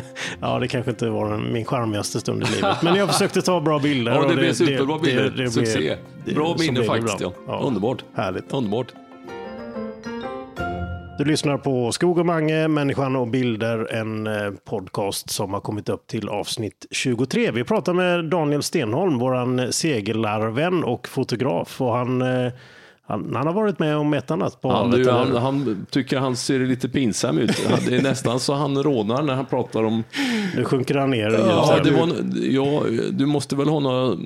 Ja, 0.40 0.58
det 0.58 0.68
kanske 0.68 0.90
inte 0.90 1.08
var 1.08 1.36
min 1.38 1.64
charmigaste 1.64 2.20
stund 2.20 2.42
i 2.42 2.46
livet. 2.54 2.82
Men 2.82 2.94
jag 2.94 3.12
försökte 3.12 3.42
ta 3.42 3.60
bra 3.60 3.78
bilder. 3.78 4.12
Ja, 4.12 4.18
och 4.22 4.28
det 4.28 4.36
blev 4.36 4.52
superbra 4.54 4.98
bilder. 4.98 5.32
det- 5.36 5.44
det 5.44 5.50
Succé. 5.50 5.96
Bra 6.34 6.56
minne 6.58 6.80
det 6.80 6.86
faktiskt. 6.86 7.18
bra. 7.18 7.32
Ja. 7.46 7.60
Underbart. 7.64 8.04
Härligt. 8.14 8.52
Underbart. 8.52 8.86
Du 11.18 11.24
lyssnar 11.24 11.58
på 11.58 11.92
Skog 11.92 12.18
och 12.18 12.26
Mange, 12.26 12.68
Människan 12.68 13.16
och 13.16 13.28
bilder, 13.28 13.92
en 13.92 14.26
eh, 14.26 14.50
podcast 14.64 15.30
som 15.30 15.52
har 15.52 15.60
kommit 15.60 15.88
upp 15.88 16.06
till 16.06 16.28
avsnitt 16.28 16.86
23. 16.90 17.50
Vi 17.50 17.64
pratar 17.64 17.92
med 17.92 18.24
Daniel 18.24 18.62
Stenholm, 18.62 19.18
våran 19.18 19.72
seglarvän 19.72 20.84
och 20.84 21.08
fotograf. 21.08 21.80
Och 21.80 21.92
han, 21.92 22.22
eh, 22.22 22.52
han, 23.06 23.34
han 23.34 23.46
har 23.46 23.54
varit 23.54 23.78
med 23.78 23.96
om 23.96 24.14
ett 24.14 24.30
annat 24.30 24.60
på 24.60 24.70
Han, 24.70 24.90
havet, 24.90 25.10
han, 25.10 25.36
han 25.36 25.86
tycker 25.90 26.18
han 26.18 26.36
ser 26.36 26.60
lite 26.60 26.88
pinsam 26.88 27.38
ut. 27.38 27.68
Det 27.88 27.96
är 27.96 28.02
nästan 28.02 28.40
så 28.40 28.54
han 28.54 28.82
rånar 28.82 29.22
när 29.22 29.34
han 29.34 29.46
pratar 29.46 29.84
om... 29.84 30.04
Nu 30.56 30.64
sjunker 30.64 30.94
han 30.94 31.10
ner. 31.10 31.30
Ja, 31.30 31.80
det 31.84 31.90
var, 31.90 32.08
ja, 32.34 32.82
du 33.10 33.26
måste 33.26 33.56
väl 33.56 33.68
ha 33.68 33.80
några 33.80 34.16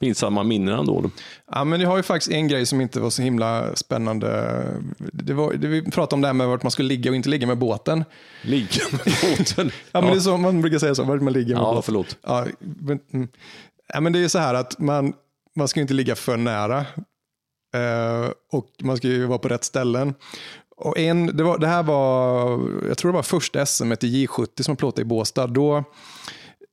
pinsamma 0.00 0.42
minnen 0.42 0.78
ändå? 0.78 1.00
då? 1.00 1.10
Ja, 1.52 1.64
men 1.64 1.80
jag 1.80 1.88
har 1.88 1.96
ju 1.96 2.02
faktiskt 2.02 2.32
en 2.32 2.48
grej 2.48 2.66
som 2.66 2.80
inte 2.80 3.00
var 3.00 3.10
så 3.10 3.22
himla 3.22 3.76
spännande. 3.76 4.62
Det 4.98 5.34
var, 5.34 5.52
det, 5.52 5.68
vi 5.68 5.82
pratade 5.82 6.14
om 6.14 6.20
det 6.20 6.28
här 6.28 6.32
med 6.34 6.48
vart 6.48 6.62
man 6.62 6.70
skulle 6.70 6.88
ligga 6.88 7.10
och 7.10 7.16
inte 7.16 7.28
ligga 7.28 7.46
med 7.46 7.58
båten. 7.58 8.04
Ligga 8.42 8.82
med 8.90 9.00
båten. 9.38 9.70
Ja, 9.92 10.00
men 10.00 10.10
det 10.10 10.16
är 10.16 10.20
så 10.20 10.36
man 10.36 10.60
brukar 10.60 10.78
säga 10.78 10.94
så, 10.94 11.04
vart 11.04 11.22
man 11.22 11.32
ligger 11.32 11.54
med 11.54 11.62
Ja, 11.62 11.66
båten. 11.68 11.82
förlåt. 11.82 12.16
Ja, 12.22 12.46
men, 12.60 12.98
mm. 13.12 13.28
ja, 13.92 14.00
men 14.00 14.12
det 14.12 14.24
är 14.24 14.28
så 14.28 14.38
här 14.38 14.54
att 14.54 14.78
man, 14.78 15.12
man 15.56 15.68
ska 15.68 15.80
inte 15.80 15.94
ligga 15.94 16.14
för 16.14 16.36
nära. 16.36 16.78
Eh, 17.74 18.30
och 18.52 18.66
man 18.82 18.96
ska 18.96 19.08
ju 19.08 19.26
vara 19.26 19.38
på 19.38 19.48
rätt 19.48 19.64
ställen. 19.64 20.14
Och 20.76 20.98
en, 20.98 21.36
det, 21.36 21.42
var, 21.42 21.58
det 21.58 21.66
här 21.66 21.82
var, 21.82 22.50
jag 22.88 22.98
tror 22.98 23.12
det 23.12 23.16
var 23.16 23.22
första 23.22 23.66
SM 23.66 23.92
i 23.92 23.96
J70 24.26 24.62
som 24.62 24.72
jag 24.72 24.78
plåtade 24.78 25.02
i 25.02 25.04
Båstad. 25.04 25.46
Då, 25.46 25.84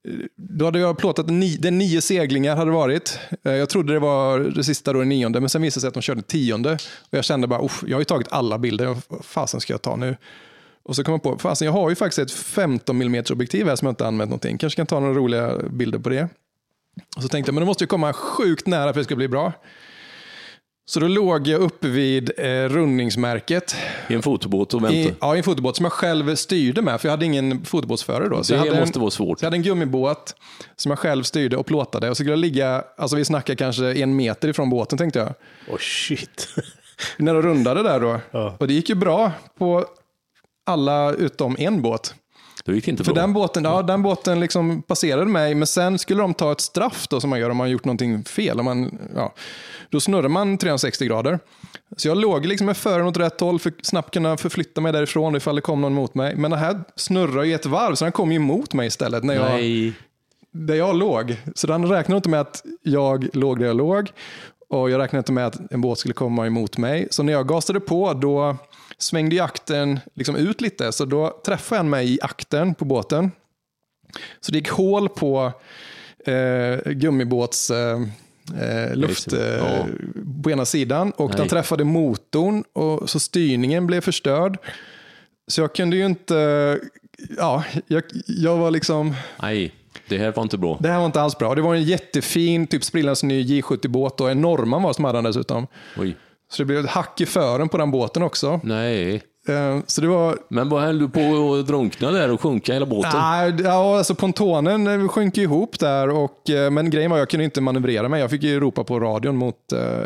Eh, 0.07 0.13
då 0.35 0.65
hade 0.65 0.79
jag 0.79 0.97
plåtat 0.97 1.29
ni, 1.29 1.57
det 1.57 1.71
nio 1.71 2.01
seglingar 2.01 2.55
hade 2.55 2.71
varit. 2.71 3.19
Eh, 3.43 3.53
jag 3.53 3.69
trodde 3.69 3.93
det 3.93 3.99
var 3.99 4.39
det 4.39 4.63
sista 4.63 4.93
då, 4.93 4.99
det 4.99 5.05
nionde, 5.05 5.39
men 5.39 5.49
sen 5.49 5.61
visade 5.61 5.77
det 5.77 5.81
sig 5.81 5.87
att 5.87 5.93
de 5.93 6.01
körde 6.01 6.21
tionde. 6.21 6.73
Och 7.11 7.17
jag 7.17 7.25
kände 7.25 7.47
bara, 7.47 7.69
jag 7.85 7.95
har 7.95 8.01
ju 8.01 8.05
tagit 8.05 8.27
alla 8.31 8.57
bilder, 8.57 8.97
vad 9.07 9.25
fasen 9.25 9.61
ska 9.61 9.73
jag 9.73 9.81
ta 9.81 9.95
nu? 9.95 10.17
Och 10.83 10.95
så 10.95 11.03
kom 11.03 11.11
jag 11.11 11.23
på, 11.23 11.37
fasen 11.37 11.65
jag 11.65 11.73
har 11.73 11.89
ju 11.89 11.95
faktiskt 11.95 12.19
ett 12.19 12.31
15 12.31 13.01
mm 13.01 13.23
objektiv 13.31 13.67
här 13.67 13.75
som 13.75 13.85
jag 13.85 13.91
inte 13.91 14.07
använt 14.07 14.29
någonting. 14.29 14.57
Kanske 14.57 14.77
kan 14.77 14.85
ta 14.85 14.99
några 14.99 15.13
roliga 15.13 15.57
bilder 15.69 15.99
på 15.99 16.09
det. 16.09 16.29
Och 17.15 17.21
så 17.21 17.27
tänkte 17.27 17.49
jag, 17.49 17.53
men 17.53 17.61
det 17.61 17.65
måste 17.65 17.83
ju 17.83 17.87
komma 17.87 18.13
sjukt 18.13 18.67
nära 18.67 18.83
för 18.83 18.89
att 18.89 18.95
det 18.95 19.03
ska 19.03 19.15
bli 19.15 19.27
bra. 19.27 19.53
Så 20.85 20.99
då 20.99 21.07
låg 21.07 21.47
jag 21.47 21.61
uppe 21.61 21.87
vid 21.87 22.31
eh, 22.37 22.45
rundningsmärket 22.69 23.75
I 24.09 24.13
en 24.13 24.21
fotobåt 24.21 24.73
och 24.73 24.81
i, 24.81 24.83
vänta. 24.83 25.15
ja, 25.21 25.35
i 25.35 25.37
en 25.37 25.43
fotobåt 25.43 25.75
som 25.77 25.83
jag 25.85 25.93
själv 25.93 26.35
styrde 26.35 26.81
med, 26.81 27.01
för 27.01 27.07
jag 27.07 27.11
hade 27.11 27.25
ingen 27.25 27.65
fotobåtsförare 27.65 28.29
då. 28.29 28.43
Så 28.43 28.53
jag 28.53 28.63
Det 28.63 28.69
hade 28.69 28.79
måste 28.81 28.97
en, 28.99 29.01
vara 29.01 29.11
svårt. 29.11 29.39
Så 29.39 29.45
jag 29.45 29.47
hade 29.47 29.57
en 29.57 29.63
gummibåt 29.63 30.35
som 30.75 30.89
jag 30.89 30.99
själv 30.99 31.23
styrde 31.23 31.57
och 31.57 31.65
plåtade. 31.65 32.09
Och 32.09 32.17
så 32.17 32.21
skulle 32.21 32.31
jag 32.31 32.39
ligga, 32.39 32.83
alltså 32.97 33.15
vi 33.15 33.25
snackar 33.25 33.55
kanske 33.55 33.93
en 33.93 34.15
meter 34.15 34.47
ifrån 34.47 34.69
båten 34.69 34.97
tänkte 34.97 35.19
jag. 35.19 35.33
Åh 35.69 35.77
shit. 35.79 36.47
När 37.17 37.35
jag 37.35 37.45
rundade 37.45 37.83
där 37.83 37.99
då. 37.99 38.19
Ja. 38.31 38.55
Och 38.59 38.67
det 38.67 38.73
gick 38.73 38.89
ju 38.89 38.95
bra 38.95 39.31
på 39.59 39.85
alla 40.65 41.13
utom 41.13 41.55
en 41.59 41.81
båt. 41.81 42.15
Då 42.65 42.73
gick 42.73 42.85
det 42.85 42.91
inte 42.91 43.03
För 43.03 43.13
bra. 43.13 43.21
den 43.21 43.33
båten, 43.33 43.63
ja, 43.63 43.81
den 43.81 44.01
båten 44.01 44.39
liksom 44.39 44.81
passerade 44.81 45.25
mig, 45.25 45.55
men 45.55 45.67
sen 45.67 45.99
skulle 45.99 46.21
de 46.21 46.33
ta 46.33 46.51
ett 46.51 46.61
straff 46.61 47.07
då, 47.07 47.21
som 47.21 47.29
man 47.29 47.39
gör 47.39 47.49
om 47.49 47.57
man 47.57 47.69
gjort 47.69 47.85
någonting 47.85 48.23
fel. 48.23 48.59
Om 48.59 48.65
man, 48.65 48.97
ja, 49.15 49.33
då 49.89 49.99
snurrar 49.99 50.29
man 50.29 50.57
360 50.57 51.05
grader. 51.05 51.39
Så 51.97 52.07
jag 52.07 52.17
låg 52.17 52.45
liksom 52.45 52.65
med 52.65 52.77
fören 52.77 53.07
åt 53.07 53.17
rätt 53.17 53.39
håll 53.39 53.59
för 53.59 53.69
att 53.69 53.85
snabbt 53.85 54.13
kunna 54.13 54.37
förflytta 54.37 54.81
mig 54.81 54.93
därifrån 54.93 55.35
ifall 55.35 55.55
det 55.55 55.61
kom 55.61 55.81
någon 55.81 55.93
mot 55.93 56.15
mig. 56.15 56.35
Men 56.35 56.51
den 56.51 56.59
här 56.59 56.83
snurrar 56.95 57.43
ju 57.43 57.53
ett 57.53 57.65
varv, 57.65 57.95
så 57.95 58.05
den 58.05 58.11
kom 58.11 58.31
ju 58.31 58.35
emot 58.35 58.73
mig 58.73 58.87
istället 58.87 59.23
när 59.23 59.33
jag, 59.33 59.49
Nej. 59.49 59.93
där 60.51 60.75
jag 60.75 60.95
låg. 60.95 61.35
Så 61.55 61.67
den 61.67 61.85
räknade 61.85 62.17
inte 62.17 62.29
med 62.29 62.41
att 62.41 62.63
jag 62.81 63.35
låg 63.35 63.59
där 63.59 63.65
jag 63.65 63.75
låg. 63.75 64.11
Och 64.69 64.89
jag 64.89 64.99
räknade 64.99 65.19
inte 65.19 65.31
med 65.31 65.45
att 65.45 65.71
en 65.71 65.81
båt 65.81 65.99
skulle 65.99 66.13
komma 66.13 66.47
emot 66.47 66.77
mig. 66.77 67.07
Så 67.11 67.23
när 67.23 67.33
jag 67.33 67.47
gasade 67.47 67.79
på 67.79 68.13
då 68.13 68.57
svängde 68.97 69.35
ju 69.35 69.41
akten 69.41 69.99
liksom 70.13 70.35
ut 70.35 70.61
lite. 70.61 70.91
Så 70.91 71.05
då 71.05 71.41
träffade 71.45 71.79
han 71.79 71.89
mig 71.89 72.13
i 72.13 72.19
akten 72.21 72.75
på 72.75 72.85
båten. 72.85 73.31
Så 74.39 74.51
det 74.51 74.57
gick 74.57 74.69
hål 74.69 75.09
på 75.09 75.51
eh, 76.25 76.91
gummibåts 76.91 77.71
eh, 77.71 78.01
eh, 78.59 78.95
luft 78.95 79.33
eh, 79.33 79.85
på 80.43 80.51
ena 80.51 80.65
sidan. 80.65 81.11
Och 81.11 81.29
Nej. 81.29 81.37
den 81.37 81.47
träffade 81.47 81.83
motorn 81.83 82.63
och 82.73 83.09
så 83.09 83.19
styrningen 83.19 83.87
blev 83.87 84.01
förstörd. 84.01 84.57
Så 85.47 85.61
jag 85.61 85.75
kunde 85.75 85.95
ju 85.95 86.05
inte, 86.05 86.79
ja, 87.37 87.63
jag, 87.87 88.03
jag 88.27 88.57
var 88.57 88.71
liksom, 88.71 89.15
Nej, 89.41 89.73
det 90.07 90.17
här 90.17 90.31
var 90.31 90.43
inte 90.43 90.57
bra. 90.57 90.77
det 90.81 90.89
här 90.89 90.99
var 90.99 91.05
inte 91.05 91.21
alls 91.21 91.37
bra. 91.37 91.55
Det 91.55 91.61
var 91.61 91.75
en 91.75 91.83
jättefin, 91.83 92.67
typ 92.67 92.83
sprillans 92.83 93.23
ny 93.23 93.43
J70-båt 93.43 94.21
och 94.21 94.31
en 94.31 94.41
norrman 94.41 94.83
var 94.83 94.93
som 94.93 95.05
hade 95.05 95.17
den 95.17 95.23
dessutom. 95.23 95.67
Oj. 95.97 96.15
Så 96.53 96.61
det 96.61 96.65
blev 96.65 96.85
ett 96.85 96.91
hack 96.91 97.21
i 97.21 97.25
fören 97.25 97.69
på 97.69 97.77
den 97.77 97.91
båten 97.91 98.23
också. 98.23 98.59
Nej. 98.63 99.23
Eh, 99.47 99.79
Så 99.87 100.01
det 100.01 100.07
var, 100.07 100.37
Men 100.49 100.69
vad 100.69 100.81
höll 100.83 100.99
du 100.99 101.09
på 101.09 101.53
att 101.53 101.67
drunkna 101.67 102.11
där 102.11 102.31
och 102.31 102.41
sjunka 102.41 102.73
hela 102.73 102.85
båten? 102.85 103.11
nej, 103.13 103.53
ja, 103.63 103.97
alltså 103.97 104.15
pontonen 104.15 104.87
eh, 104.87 105.07
sjönk 105.07 105.37
ihop 105.37 105.79
där. 105.79 106.09
Och, 106.09 106.49
eh, 106.49 106.71
men 106.71 106.89
grejen 106.89 107.11
var 107.11 107.17
jag 107.17 107.29
kunde 107.29 107.43
inte 107.43 107.61
manövrera 107.61 108.09
mig. 108.09 108.21
Jag 108.21 108.29
fick 108.29 108.43
ju 108.43 108.59
ropa 108.59 108.83
på 108.83 108.99
radion 108.99 109.35
mot, 109.35 109.55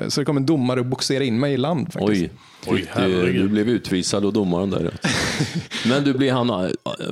så 0.07 0.21
det 0.21 0.25
kom 0.25 0.38
en 0.38 0.45
domare 0.45 0.79
och 0.79 0.85
boxerade 0.85 1.25
in 1.25 1.39
mig 1.39 1.53
i 1.53 1.57
land. 1.57 1.93
Faktiskt. 1.93 2.31
Oj, 2.67 2.85
Oj, 2.95 3.33
du, 3.33 3.47
blev 3.47 3.69
utvisad 3.69 4.25
och 4.25 4.33
domaren 4.33 4.69
där. 4.69 4.93
Men 5.89 6.03
du 6.03 6.13
blev 6.13 6.33
han 6.33 6.71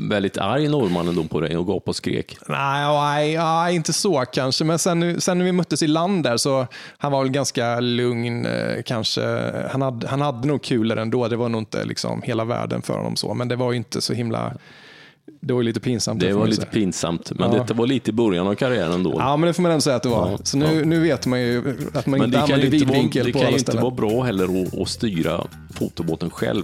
väldigt 0.10 0.38
arg 0.38 0.68
norrmannen 0.68 1.16
då 1.16 1.24
på 1.24 1.42
dig 1.42 1.58
och 1.58 1.68
gapade 1.68 1.90
och 1.90 1.96
skrek. 1.96 2.38
Nej, 2.48 2.88
nej, 2.88 3.38
nej, 3.38 3.76
inte 3.76 3.94
så 3.94 4.26
kanske. 4.34 4.64
Men 4.64 4.80
sen, 4.80 5.22
sen 5.22 5.38
när 5.38 5.46
vi 5.46 5.52
möttes 5.52 5.84
i 5.84 5.88
land 5.88 6.24
där 6.24 6.38
så 6.38 6.68
han 6.98 7.12
var 7.12 7.24
väl 7.24 7.32
ganska 7.32 7.80
lugn 7.80 8.48
kanske. 8.86 9.52
Han 9.72 9.82
hade, 9.82 10.08
han 10.08 10.22
hade 10.22 10.48
nog 10.48 10.62
kul 10.64 10.92
ändå. 10.92 11.28
Det 11.28 11.36
var 11.36 11.50
nog 11.50 11.62
inte 11.62 11.86
liksom 11.86 12.15
hela 12.22 12.46
världen 12.46 12.82
för 12.82 12.98
honom 12.98 13.16
så. 13.16 13.34
Men 13.34 13.48
det 13.48 13.56
var 13.56 13.72
ju 13.72 13.78
inte 13.78 14.02
så 14.02 14.14
himla... 14.14 14.54
Det 15.42 15.54
var 15.54 15.62
ju 15.62 15.68
lite 15.68 15.80
pinsamt. 15.80 16.20
Det 16.20 16.34
var 16.34 16.46
lite 16.48 16.62
säga. 16.62 16.72
pinsamt, 16.72 17.32
men 17.36 17.52
Ja. 17.54 17.58
detta 17.60 17.74
var 17.74 17.88
lite 17.88 18.10
i 18.10 18.14
början 18.14 18.48
av 18.48 18.56
karriären 18.56 19.04
då. 19.04 19.16
Ja, 19.18 19.38
men 19.38 19.48
det 19.48 19.54
får 19.54 19.62
man 19.64 19.72
ändå 19.72 19.82
säga 19.82 19.96
att 19.96 20.04
det 20.04 20.10
var. 20.10 20.32
Ja, 20.32 20.38
så 20.44 20.58
nu, 20.58 20.86
nu 20.86 21.00
vet 21.00 21.26
man 21.26 21.42
ju 21.42 21.58
att 21.94 22.06
man 22.06 22.20
Men 22.20 22.28
inte 22.28 22.38
det 22.38 22.44
använder 22.44 22.68
ju 22.68 22.74
inte 22.74 22.86
vara, 22.86 22.94
vidvinkel 22.96 23.26
det 23.26 23.32
på 23.32 23.40
kan 23.40 23.42
ju 23.42 23.48
alla 23.48 23.58
inte 23.58 23.72
ställen. 23.72 23.84
vara 23.84 23.94
bra 23.96 24.24
heller 24.24 24.64
att, 24.64 24.78
att 24.82 24.90
styra 24.90 25.48
fotobåten 25.74 26.30
själv. 26.30 26.64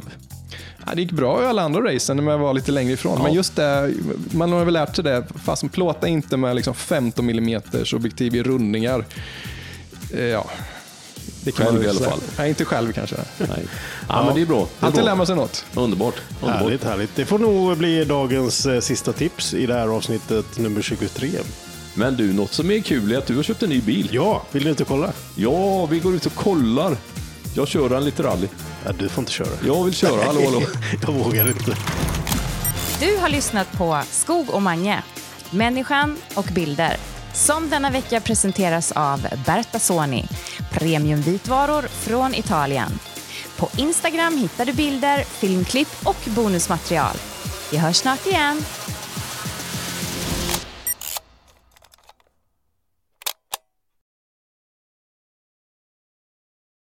Ja, 0.86 0.96
det 0.96 1.02
gick 1.02 1.12
bra 1.12 1.44
i 1.44 1.46
alla 1.46 1.62
andra 1.62 1.82
racen 1.94 2.18
när 2.18 2.24
man 2.24 2.40
var 2.40 2.54
lite 2.54 2.72
längre 2.72 2.94
ifrån. 2.94 3.14
Ja. 3.18 3.24
Men 3.24 3.34
just 3.34 3.56
det, 3.56 3.94
man 4.34 4.52
har 4.54 4.66
väl 4.66 4.74
lärt 4.74 4.96
sig 4.96 5.04
det. 5.04 5.24
Fast 5.44 5.72
plåta 5.72 6.08
inte 6.08 6.38
med 6.38 6.56
liksom 6.56 6.74
15 6.74 7.30
mm 7.30 7.62
objektiv 7.96 8.36
i 8.36 8.44
rundningar. 8.44 9.06
Eh, 10.14 10.24
Ja, 10.26 10.46
det 11.44 11.52
kan 11.52 11.66
Själv 11.66 11.78
man 11.78 11.86
i 11.86 11.90
alla 11.90 12.10
fall. 12.10 12.20
Nej, 12.38 12.50
inte 12.50 12.66
själv 12.66 12.94
kanske. 12.94 13.16
Nej. 13.38 13.66
Ja, 14.10 14.24
men 14.26 14.36
det 14.36 14.42
är 14.42 14.46
bra. 14.46 14.68
Det 14.80 14.86
är 14.86 14.88
Alltid 14.88 15.04
lär 15.04 15.16
man 15.16 15.28
sig 15.28 15.36
något. 15.36 15.66
Underbart. 15.76 16.16
Underbart. 16.42 16.62
Härligt, 16.62 16.84
härligt. 16.84 17.16
Det 17.16 17.26
får 17.26 17.40
nog 17.40 17.78
bli 17.78 18.06
dagens 18.06 18.66
eh, 18.66 18.80
sista 18.80 19.14
tips 19.14 19.54
i 19.54 19.66
det 19.66 19.74
här 19.74 19.88
avsnittet 19.88 20.58
nummer 20.58 20.82
23. 20.82 21.30
Men 21.94 22.16
du, 22.16 22.34
något 22.34 22.54
som 22.54 22.72
är 22.72 22.80
kul 22.80 23.12
är 23.12 23.18
att 23.18 23.28
du 23.28 23.36
har 23.36 23.44
köpt 23.44 23.64
en 23.64 23.70
ny 23.70 23.82
bil. 23.82 24.10
Ja, 24.12 24.44
vill 24.52 24.64
du 24.64 24.70
inte 24.70 24.84
kolla? 24.84 25.14
Ja, 25.36 25.86
vi 25.86 26.00
går 26.00 26.16
ut 26.16 26.26
och 26.26 26.36
kollar. 26.36 26.98
Jag 27.56 27.68
kör 27.68 27.96
en 27.96 28.06
lite 28.06 28.24
rally. 28.24 28.48
Ja, 28.86 28.92
du 29.00 29.10
får 29.10 29.22
inte 29.22 29.32
köra. 29.32 29.48
Jag 29.68 29.84
vill 29.84 29.94
köra, 29.94 30.26
hallå 30.26 30.42
hallå. 30.46 30.62
Jag 31.02 31.14
vågar 31.14 31.48
inte. 31.48 31.76
Du 33.00 33.18
har 33.18 33.30
lyssnat 33.30 33.72
på 33.72 34.02
Skog 34.12 34.50
och 34.50 34.62
Mange, 34.62 35.04
människan 35.52 36.18
och 36.34 36.46
bilder. 36.56 36.98
Som 37.34 37.70
denna 37.70 37.90
vecka 37.90 38.20
presenteras 38.20 38.92
av 38.92 39.28
Berta 39.46 39.80
Soni, 39.80 40.26
premiumvitvaror 40.72 41.82
från 41.82 42.36
Italien. 42.36 43.00
På 43.58 43.70
Instagram 43.78 44.38
hittar 44.38 44.66
du 44.66 44.74
bilder, 44.74 45.24
filmklipp 45.24 45.88
och 46.04 46.18
bonusmaterial. 46.26 47.16
Vi 47.72 47.78
hörs 47.78 47.96
snart 47.96 48.28
igen. 48.28 48.64